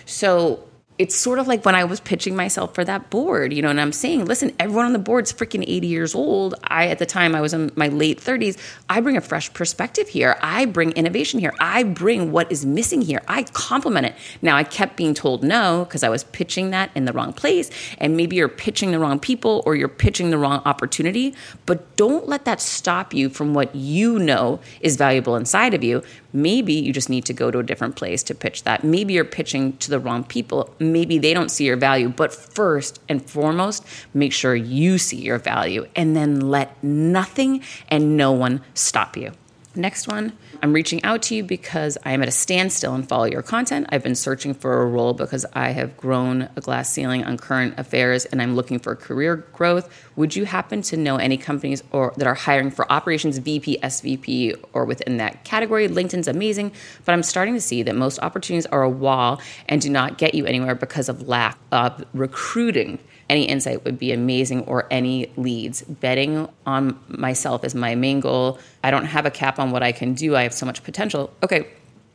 So 0.06 0.64
it's 1.00 1.16
sort 1.16 1.38
of 1.38 1.48
like 1.48 1.64
when 1.64 1.74
I 1.74 1.84
was 1.84 1.98
pitching 1.98 2.36
myself 2.36 2.74
for 2.74 2.84
that 2.84 3.08
board, 3.08 3.54
you 3.54 3.62
know, 3.62 3.70
and 3.70 3.80
I'm 3.80 3.90
saying, 3.90 4.26
listen, 4.26 4.54
everyone 4.60 4.84
on 4.84 4.92
the 4.92 4.98
board's 4.98 5.32
freaking 5.32 5.64
80 5.66 5.86
years 5.86 6.14
old. 6.14 6.56
I, 6.64 6.88
at 6.88 6.98
the 6.98 7.06
time, 7.06 7.34
I 7.34 7.40
was 7.40 7.54
in 7.54 7.72
my 7.74 7.88
late 7.88 8.20
30s. 8.20 8.58
I 8.90 9.00
bring 9.00 9.16
a 9.16 9.22
fresh 9.22 9.50
perspective 9.54 10.08
here. 10.08 10.36
I 10.42 10.66
bring 10.66 10.90
innovation 10.92 11.40
here. 11.40 11.54
I 11.58 11.84
bring 11.84 12.32
what 12.32 12.52
is 12.52 12.66
missing 12.66 13.00
here. 13.00 13.22
I 13.28 13.44
complement 13.44 14.08
it. 14.08 14.14
Now, 14.42 14.56
I 14.56 14.62
kept 14.62 14.98
being 14.98 15.14
told 15.14 15.42
no 15.42 15.86
because 15.86 16.02
I 16.02 16.10
was 16.10 16.24
pitching 16.24 16.68
that 16.72 16.90
in 16.94 17.06
the 17.06 17.14
wrong 17.14 17.32
place. 17.32 17.70
And 17.96 18.14
maybe 18.14 18.36
you're 18.36 18.50
pitching 18.50 18.90
the 18.90 18.98
wrong 18.98 19.18
people 19.18 19.62
or 19.64 19.76
you're 19.76 19.88
pitching 19.88 20.28
the 20.28 20.36
wrong 20.36 20.60
opportunity. 20.66 21.34
But 21.64 21.96
don't 21.96 22.28
let 22.28 22.44
that 22.44 22.60
stop 22.60 23.14
you 23.14 23.30
from 23.30 23.54
what 23.54 23.74
you 23.74 24.18
know 24.18 24.60
is 24.82 24.96
valuable 24.96 25.34
inside 25.34 25.72
of 25.72 25.82
you. 25.82 26.02
Maybe 26.32 26.74
you 26.74 26.92
just 26.92 27.10
need 27.10 27.24
to 27.26 27.32
go 27.32 27.50
to 27.50 27.58
a 27.58 27.62
different 27.62 27.96
place 27.96 28.22
to 28.24 28.34
pitch 28.34 28.64
that. 28.64 28.84
Maybe 28.84 29.14
you're 29.14 29.24
pitching 29.24 29.76
to 29.78 29.90
the 29.90 29.98
wrong 29.98 30.24
people. 30.24 30.74
Maybe 30.78 31.18
they 31.18 31.34
don't 31.34 31.50
see 31.50 31.64
your 31.64 31.76
value. 31.76 32.08
But 32.08 32.32
first 32.32 33.00
and 33.08 33.24
foremost, 33.24 33.84
make 34.14 34.32
sure 34.32 34.54
you 34.54 34.98
see 34.98 35.20
your 35.20 35.38
value 35.38 35.86
and 35.96 36.16
then 36.16 36.40
let 36.40 36.82
nothing 36.82 37.62
and 37.88 38.16
no 38.16 38.32
one 38.32 38.62
stop 38.74 39.16
you. 39.16 39.32
Next 39.76 40.08
one, 40.08 40.32
I'm 40.64 40.72
reaching 40.72 41.04
out 41.04 41.22
to 41.22 41.36
you 41.36 41.44
because 41.44 41.96
I 42.04 42.10
am 42.10 42.22
at 42.22 42.28
a 42.28 42.32
standstill 42.32 42.92
and 42.92 43.08
follow 43.08 43.26
your 43.26 43.42
content. 43.42 43.86
I've 43.90 44.02
been 44.02 44.16
searching 44.16 44.52
for 44.52 44.82
a 44.82 44.86
role 44.86 45.14
because 45.14 45.46
I 45.52 45.68
have 45.70 45.96
grown 45.96 46.48
a 46.56 46.60
glass 46.60 46.90
ceiling 46.90 47.22
on 47.22 47.36
current 47.36 47.78
affairs 47.78 48.24
and 48.24 48.42
I'm 48.42 48.56
looking 48.56 48.80
for 48.80 48.96
career 48.96 49.36
growth. 49.36 49.88
Would 50.16 50.34
you 50.34 50.44
happen 50.44 50.82
to 50.82 50.96
know 50.96 51.18
any 51.18 51.36
companies 51.36 51.84
or 51.92 52.12
that 52.16 52.26
are 52.26 52.34
hiring 52.34 52.72
for 52.72 52.90
operations 52.90 53.38
VP, 53.38 53.78
SVP, 53.80 54.60
or 54.72 54.84
within 54.84 55.18
that 55.18 55.44
category? 55.44 55.86
LinkedIn's 55.86 56.26
amazing, 56.26 56.72
but 57.04 57.12
I'm 57.12 57.22
starting 57.22 57.54
to 57.54 57.60
see 57.60 57.84
that 57.84 57.94
most 57.94 58.18
opportunities 58.22 58.66
are 58.66 58.82
a 58.82 58.90
wall 58.90 59.40
and 59.68 59.80
do 59.80 59.88
not 59.88 60.18
get 60.18 60.34
you 60.34 60.46
anywhere 60.46 60.74
because 60.74 61.08
of 61.08 61.28
lack 61.28 61.56
of 61.70 62.04
recruiting 62.12 62.98
any 63.30 63.44
insight 63.44 63.84
would 63.84 63.98
be 63.98 64.12
amazing 64.12 64.64
or 64.64 64.86
any 64.90 65.32
leads. 65.36 65.82
Betting 65.82 66.48
on 66.66 66.98
myself 67.06 67.64
is 67.64 67.74
my 67.74 67.94
main 67.94 68.20
goal. 68.20 68.58
I 68.84 68.90
don't 68.90 69.06
have 69.06 69.24
a 69.24 69.30
cap 69.30 69.58
on 69.58 69.70
what 69.70 69.82
I 69.82 69.92
can 69.92 70.12
do. 70.12 70.36
I 70.36 70.42
have 70.42 70.52
so 70.52 70.66
much 70.66 70.82
potential. 70.82 71.32
Okay, 71.42 71.68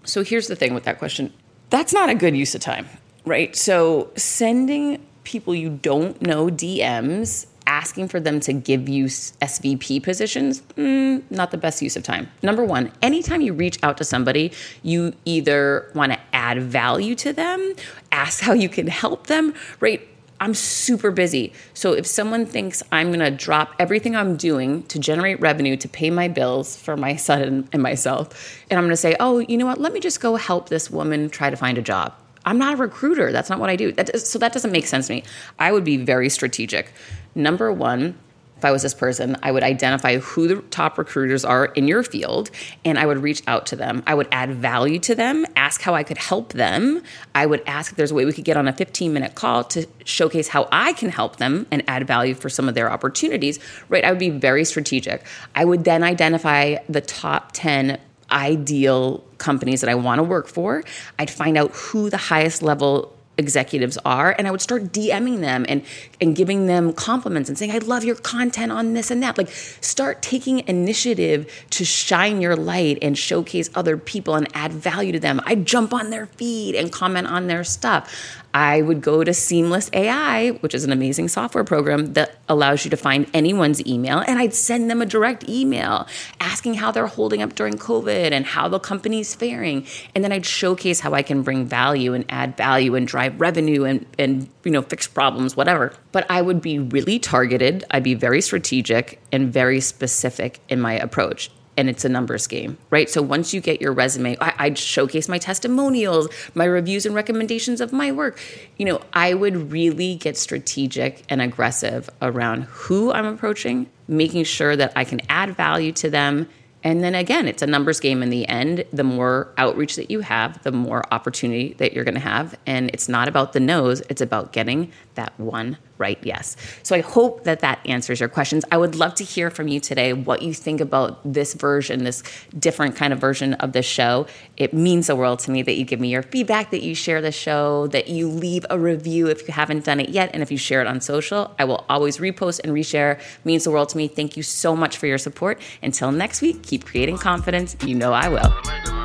so 0.03 0.23
here's 0.23 0.47
the 0.47 0.55
thing 0.55 0.75
with 0.75 0.83
that 0.83 0.99
question 0.99 1.33
that's 1.71 1.93
not 1.93 2.09
a 2.09 2.15
good 2.15 2.35
use 2.35 2.53
of 2.53 2.61
time, 2.61 2.87
right? 3.25 3.55
So 3.55 4.11
sending 4.15 5.03
people 5.23 5.55
you 5.55 5.69
don't 5.69 6.21
know 6.21 6.47
DMs 6.47 7.47
asking 7.67 8.07
for 8.07 8.19
them 8.19 8.39
to 8.39 8.53
give 8.53 8.87
you 8.87 9.05
SVP 9.05 10.03
positions, 10.03 10.61
mm, 10.77 11.23
not 11.31 11.49
the 11.49 11.57
best 11.57 11.81
use 11.81 11.95
of 11.95 12.03
time. 12.03 12.29
Number 12.43 12.63
one, 12.63 12.91
anytime 13.01 13.41
you 13.41 13.53
reach 13.53 13.79
out 13.81 13.97
to 13.97 14.03
somebody, 14.03 14.51
you 14.83 15.13
either 15.25 15.89
want 15.95 16.11
to 16.11 16.19
add 16.33 16.61
value 16.61 17.15
to 17.15 17.33
them, 17.33 17.73
ask 18.11 18.41
how 18.41 18.53
you 18.53 18.69
can 18.69 18.85
help 18.85 19.25
them, 19.27 19.53
right? 19.79 20.07
I'm 20.39 20.53
super 20.53 21.11
busy. 21.11 21.53
So 21.73 21.93
if 21.93 22.05
someone 22.05 22.45
thinks 22.45 22.83
I'm 22.91 23.07
going 23.07 23.19
to 23.19 23.31
drop 23.31 23.73
everything 23.79 24.15
I'm 24.15 24.35
doing 24.35 24.83
to 24.83 24.99
generate 24.99 25.39
revenue 25.39 25.77
to 25.77 25.87
pay 25.87 26.09
my 26.09 26.27
bills 26.27 26.75
for 26.75 26.97
my 26.97 27.15
son 27.15 27.69
and 27.71 27.81
myself, 27.81 28.59
and 28.69 28.77
I'm 28.77 28.83
going 28.83 28.91
to 28.91 28.97
say, 28.97 29.15
oh, 29.19 29.39
you 29.39 29.57
know 29.57 29.65
what? 29.65 29.79
Let 29.79 29.93
me 29.93 29.99
just 29.99 30.19
go 30.19 30.35
help 30.35 30.67
this 30.67 30.91
woman 30.91 31.29
try 31.29 31.49
to 31.49 31.55
find 31.55 31.77
a 31.77 31.81
job. 31.81 32.13
I'm 32.45 32.57
not 32.57 32.73
a 32.73 32.77
recruiter. 32.77 33.31
That's 33.31 33.49
not 33.49 33.59
what 33.59 33.69
I 33.69 33.75
do. 33.75 33.91
That, 33.93 34.19
so 34.19 34.37
that 34.39 34.53
doesn't 34.53 34.71
make 34.71 34.85
sense 34.87 35.07
to 35.07 35.13
me. 35.13 35.23
I 35.57 35.71
would 35.71 35.83
be 35.83 35.97
very 35.97 36.29
strategic. 36.29 36.91
Number 37.33 37.71
one, 37.71 38.17
if 38.57 38.63
I 38.63 38.71
was 38.71 38.81
this 38.81 38.93
person, 38.93 39.35
I 39.43 39.51
would 39.51 39.63
identify 39.63 40.17
who 40.17 40.47
the 40.47 40.61
top 40.69 40.97
recruiters 40.97 41.43
are 41.43 41.65
in 41.65 41.87
your 41.87 42.03
field 42.03 42.49
and 42.83 42.97
I 42.97 43.05
would 43.05 43.17
reach 43.17 43.43
out 43.47 43.65
to 43.67 43.75
them. 43.75 44.01
I 44.07 44.15
would 44.15 44.27
add 44.31 44.51
value 44.51 44.99
to 44.99 45.15
them, 45.15 45.45
ask 45.55 45.81
how 45.81 45.93
I 45.93 46.03
could 46.03 46.17
help 46.17 46.53
them. 46.53 47.03
I 47.33 47.45
would 47.45 47.61
ask 47.67 47.91
if 47.91 47.97
there's 47.97 48.11
a 48.11 48.15
way 48.15 48.25
we 48.25 48.33
could 48.33 48.45
get 48.45 48.57
on 48.57 48.67
a 48.67 48.73
15 48.73 49.13
minute 49.13 49.35
call 49.35 49.63
to 49.65 49.87
showcase 50.05 50.47
how 50.47 50.67
I 50.71 50.93
can 50.93 51.09
help 51.09 51.35
them 51.37 51.67
and 51.69 51.83
add 51.87 52.07
value 52.07 52.33
for 52.33 52.49
some 52.49 52.69
of 52.69 52.75
their 52.75 52.91
opportunities, 52.91 53.59
right? 53.89 54.03
I 54.03 54.11
would 54.11 54.19
be 54.19 54.29
very 54.29 54.63
strategic. 54.65 55.25
I 55.53 55.65
would 55.65 55.83
then 55.83 56.03
identify 56.03 56.77
the 56.87 57.01
top 57.01 57.51
10 57.53 57.99
ideal 58.31 59.23
companies 59.37 59.81
that 59.81 59.89
I 59.89 59.95
want 59.95 60.19
to 60.19 60.23
work 60.23 60.47
for. 60.47 60.83
I'd 61.19 61.29
find 61.29 61.57
out 61.57 61.71
who 61.71 62.09
the 62.09 62.17
highest 62.17 62.61
level 62.61 63.14
executives 63.37 63.97
are 64.05 64.35
and 64.37 64.47
I 64.47 64.51
would 64.51 64.61
start 64.61 64.91
DMing 64.91 65.41
them 65.41 65.65
and 65.67 65.83
and 66.21 66.35
giving 66.35 66.67
them 66.67 66.93
compliments 66.93 67.49
and 67.49 67.57
saying 67.57 67.71
I 67.71 67.79
love 67.79 68.03
your 68.03 68.15
content 68.15 68.71
on 68.71 68.93
this 68.93 69.11
and 69.11 69.21
that. 69.23 69.37
Like 69.37 69.49
start 69.49 70.21
taking 70.21 70.67
initiative 70.67 71.51
to 71.71 71.85
shine 71.85 72.41
your 72.41 72.55
light 72.55 72.97
and 73.01 73.17
showcase 73.17 73.69
other 73.75 73.97
people 73.97 74.35
and 74.35 74.47
add 74.53 74.71
value 74.71 75.11
to 75.11 75.19
them. 75.19 75.41
I 75.45 75.55
jump 75.55 75.93
on 75.93 76.09
their 76.09 76.27
feed 76.27 76.75
and 76.75 76.91
comment 76.91 77.27
on 77.27 77.47
their 77.47 77.63
stuff 77.63 78.43
I 78.55 78.81
would 78.81 79.01
go 79.01 79.21
to 79.21 79.33
Seamless 79.33 79.89
AI, 79.91 80.51
which 80.61 80.73
is 80.73 80.85
an 80.85 80.93
amazing 80.93 81.27
software 81.27 81.65
program 81.65 82.13
that 82.13 82.37
allows 82.47 82.85
you 82.85 82.89
to 82.91 82.95
find 82.95 83.29
anyone's 83.33 83.85
email, 83.85 84.19
and 84.19 84.39
I'd 84.39 84.53
send 84.53 84.89
them 84.89 85.01
a 85.01 85.05
direct 85.05 85.49
email 85.49 86.07
asking 86.39 86.75
how 86.75 86.89
they're 86.91 87.05
holding 87.05 87.41
up 87.41 87.53
during 87.53 87.73
COVID 87.73 88.31
and 88.31 88.45
how 88.45 88.69
the 88.69 88.79
company's 88.79 89.35
faring. 89.35 89.85
And 90.15 90.23
then 90.23 90.31
I'd 90.31 90.45
showcase 90.45 91.01
how 91.01 91.13
I 91.13 91.21
can 91.21 91.43
bring 91.43 91.65
value 91.65 92.13
and 92.13 92.23
add 92.29 92.55
value 92.55 92.95
and 92.95 93.05
drive 93.05 93.41
revenue 93.41 93.83
and, 93.83 94.05
and 94.17 94.47
you 94.63 94.71
know, 94.71 94.83
fix 94.83 95.05
problems, 95.05 95.57
whatever. 95.57 95.91
But 96.13 96.25
I 96.31 96.41
would 96.41 96.61
be 96.61 96.79
really 96.79 97.19
targeted, 97.19 97.83
I'd 97.91 98.03
be 98.03 98.13
very 98.13 98.39
strategic 98.39 99.19
and 99.33 99.51
very 99.51 99.81
specific 99.81 100.61
in 100.69 100.79
my 100.79 100.93
approach 100.93 101.51
and 101.77 101.89
it's 101.89 102.05
a 102.05 102.09
numbers 102.09 102.47
game, 102.47 102.77
right? 102.89 103.09
So 103.09 103.21
once 103.21 103.53
you 103.53 103.61
get 103.61 103.81
your 103.81 103.93
resume, 103.93 104.37
I, 104.39 104.53
I'd 104.57 104.77
showcase 104.77 105.27
my 105.27 105.37
testimonials, 105.37 106.29
my 106.53 106.65
reviews 106.65 107.05
and 107.05 107.13
recommendations 107.13 107.81
of 107.81 107.91
my 107.91 108.11
work. 108.11 108.39
You 108.77 108.85
know, 108.85 109.01
I 109.13 109.33
would 109.33 109.71
really 109.71 110.15
get 110.15 110.37
strategic 110.37 111.23
and 111.29 111.41
aggressive 111.41 112.09
around 112.21 112.63
who 112.63 113.11
I'm 113.11 113.25
approaching, 113.25 113.89
making 114.07 114.45
sure 114.45 114.75
that 114.75 114.93
I 114.95 115.03
can 115.03 115.21
add 115.29 115.55
value 115.55 115.91
to 115.93 116.09
them 116.09 116.47
And 116.85 117.03
then 117.03 117.15
again, 117.15 117.47
it's 117.47 117.63
a 117.63 117.67
numbers 117.67 117.99
game 117.99 118.21
in 118.21 118.29
the 118.29 118.47
end. 118.47 118.85
The 118.93 119.03
more 119.03 119.51
outreach 119.57 119.95
that 119.95 120.11
you 120.11 120.19
have, 120.19 120.61
the 120.61 120.71
more 120.71 121.03
opportunity 121.11 121.73
that 121.79 121.93
you're 121.93 122.03
going 122.03 122.13
to 122.13 122.19
have. 122.19 122.55
And 122.67 122.91
it's 122.91 123.09
not 123.09 123.27
about 123.27 123.53
the 123.53 123.59
no's, 123.59 124.01
it's 124.01 124.21
about 124.21 124.53
getting 124.53 124.91
that 125.15 125.37
one 125.39 125.79
right 125.97 126.19
yes. 126.23 126.55
So 126.83 126.95
I 126.95 127.01
hope 127.01 127.43
that 127.43 127.59
that 127.61 127.79
answers 127.85 128.19
your 128.19 128.29
questions. 128.29 128.65
I 128.71 128.77
would 128.77 128.95
love 128.95 129.15
to 129.15 129.23
hear 129.23 129.49
from 129.49 129.67
you 129.67 129.79
today 129.79 130.13
what 130.13 130.41
you 130.41 130.53
think 130.53 130.81
about 130.81 131.19
this 131.23 131.53
version, 131.53 132.03
this 132.03 132.23
different 132.57 132.95
kind 132.95 133.13
of 133.13 133.19
version 133.19 133.53
of 133.55 133.73
the 133.73 133.81
show. 133.81 134.27
It 134.57 134.73
means 134.73 135.07
the 135.07 135.15
world 135.15 135.39
to 135.39 135.51
me 135.51 135.61
that 135.61 135.75
you 135.75 135.85
give 135.85 135.99
me 135.99 136.09
your 136.09 136.23
feedback, 136.23 136.71
that 136.71 136.83
you 136.83 136.95
share 136.95 137.21
the 137.21 137.31
show, 137.31 137.87
that 137.87 138.07
you 138.07 138.27
leave 138.27 138.65
a 138.69 138.79
review 138.79 139.27
if 139.27 139.47
you 139.47 139.53
haven't 139.53 139.85
done 139.85 139.99
it 139.99 140.09
yet, 140.09 140.31
and 140.33 140.41
if 140.41 140.51
you 140.51 140.57
share 140.57 140.81
it 140.81 140.87
on 140.87 141.01
social. 141.01 141.53
I 141.59 141.65
will 141.65 141.85
always 141.89 142.17
repost 142.17 142.61
and 142.63 142.73
reshare. 142.73 143.19
It 143.19 143.45
means 143.45 143.63
the 143.63 143.71
world 143.71 143.89
to 143.89 143.97
me. 143.97 144.07
Thank 144.07 144.37
you 144.37 144.43
so 144.43 144.75
much 144.75 144.97
for 144.97 145.07
your 145.07 145.17
support. 145.17 145.61
Until 145.81 146.11
next 146.11 146.41
week, 146.41 146.63
keep 146.63 146.85
creating 146.85 147.17
confidence. 147.17 147.75
You 147.85 147.95
know 147.95 148.13
I 148.13 148.29
will. 148.29 149.04